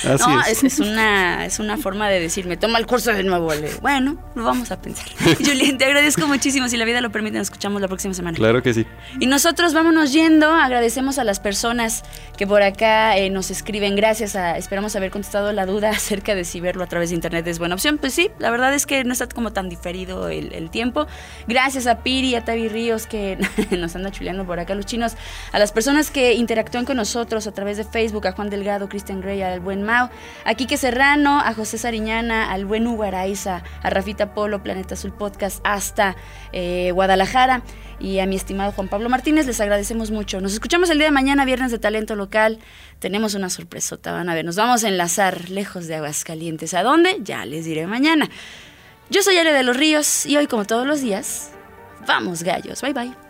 Así 0.03 0.23
no, 0.29 0.41
es. 0.41 0.47
es. 0.49 0.63
es 0.63 0.79
una, 0.79 1.45
es 1.45 1.59
una 1.59 1.77
forma 1.77 2.09
de 2.09 2.19
decirme, 2.19 2.57
toma 2.57 2.79
el 2.79 2.85
curso 2.85 3.11
de 3.13 3.23
nuevo. 3.23 3.53
Le- 3.53 3.73
Bueno, 3.81 4.17
lo 4.35 4.43
vamos 4.43 4.71
a 4.71 4.81
pensar. 4.81 5.05
Julián, 5.43 5.77
te 5.77 5.85
agradezco 5.85 6.27
muchísimo. 6.27 6.67
Si 6.69 6.77
la 6.77 6.85
vida 6.85 7.01
lo 7.01 7.11
permite, 7.11 7.37
nos 7.37 7.47
escuchamos 7.47 7.81
la 7.81 7.87
próxima 7.87 8.13
semana. 8.13 8.37
Claro 8.37 8.61
que 8.61 8.73
sí. 8.73 8.85
Y 9.19 9.27
nosotros 9.27 9.73
vámonos 9.73 10.11
yendo. 10.13 10.51
Agradecemos 10.53 11.17
a 11.19 11.23
las 11.23 11.39
personas 11.39 12.03
que 12.37 12.47
por 12.47 12.61
acá 12.63 13.17
eh, 13.17 13.29
nos 13.29 13.51
escriben. 13.51 13.95
Gracias 13.95 14.35
a, 14.35 14.57
esperamos 14.57 14.95
haber 14.95 15.11
contestado 15.11 15.51
la 15.53 15.65
duda 15.65 15.89
acerca 15.95 16.35
de 16.35 16.43
si 16.45 16.59
verlo 16.59 16.83
a 16.83 16.87
través 16.87 17.09
de 17.09 17.15
internet 17.15 17.45
es 17.47 17.59
buena 17.59 17.75
opción. 17.75 17.97
Pues 17.97 18.13
sí, 18.13 18.29
la 18.39 18.51
verdad 18.51 18.73
es 18.73 18.85
que 18.85 19.03
no 19.03 19.13
está 19.13 19.27
como 19.27 19.53
tan 19.53 19.69
diferido 19.69 20.29
el, 20.29 20.53
el 20.53 20.69
tiempo. 20.69 21.07
Gracias 21.47 21.87
a 21.87 21.99
Piri, 22.03 22.35
a 22.35 22.43
Tavi 22.43 22.67
Ríos 22.67 23.07
que 23.07 23.37
nos 23.77 23.95
anda 23.95 24.11
chuleando 24.11 24.45
por 24.45 24.59
acá 24.59 24.75
los 24.75 24.85
chinos. 24.85 25.13
A 25.51 25.59
las 25.59 25.71
personas 25.71 26.11
que 26.11 26.33
interactúan 26.33 26.85
con 26.85 26.97
nosotros 26.97 27.47
a 27.47 27.51
través 27.53 27.77
de 27.77 27.83
Facebook, 27.83 28.27
a 28.27 28.31
Juan 28.33 28.49
Delgado, 28.49 28.72
Cristian 28.89 29.21
Grey, 29.21 29.41
al 29.41 29.59
buen 29.59 29.83
Mau, 29.83 30.09
a 30.45 30.53
Quique 30.55 30.77
Serrano, 30.77 31.39
a 31.39 31.53
José 31.53 31.77
Sariñana, 31.77 32.51
al 32.51 32.65
buen 32.65 32.87
Hugo 32.87 33.03
Araiza, 33.03 33.63
a 33.81 33.89
Rafita 33.89 34.33
Polo, 34.33 34.63
Planeta 34.63 34.95
Azul 34.95 35.13
Podcast, 35.13 35.59
hasta 35.63 36.15
eh, 36.51 36.91
Guadalajara 36.93 37.63
y 37.99 38.19
a 38.19 38.25
mi 38.25 38.35
estimado 38.35 38.71
Juan 38.71 38.87
Pablo 38.87 39.09
Martínez, 39.09 39.45
les 39.45 39.61
agradecemos 39.61 40.11
mucho. 40.11 40.41
Nos 40.41 40.53
escuchamos 40.53 40.89
el 40.89 40.97
día 40.97 41.07
de 41.07 41.11
mañana, 41.11 41.45
viernes 41.45 41.71
de 41.71 41.79
talento 41.79 42.15
local. 42.15 42.59
Tenemos 42.99 43.33
una 43.33 43.49
sorpresota, 43.49 44.11
van 44.11 44.29
a 44.29 44.35
ver. 44.35 44.43
Nos 44.43 44.55
vamos 44.55 44.83
a 44.83 44.89
enlazar 44.89 45.49
lejos 45.49 45.87
de 45.87 45.95
Aguascalientes. 45.95 46.73
¿A 46.73 46.83
dónde? 46.83 47.17
Ya 47.21 47.45
les 47.45 47.65
diré 47.65 47.87
mañana. 47.87 48.29
Yo 49.09 49.21
soy 49.21 49.37
Ale 49.37 49.53
de 49.53 49.63
los 49.63 49.77
Ríos 49.77 50.25
y 50.25 50.37
hoy, 50.37 50.47
como 50.47 50.65
todos 50.65 50.87
los 50.87 51.01
días, 51.01 51.51
vamos 52.07 52.43
gallos. 52.43 52.81
Bye 52.81 52.93
bye. 52.93 53.22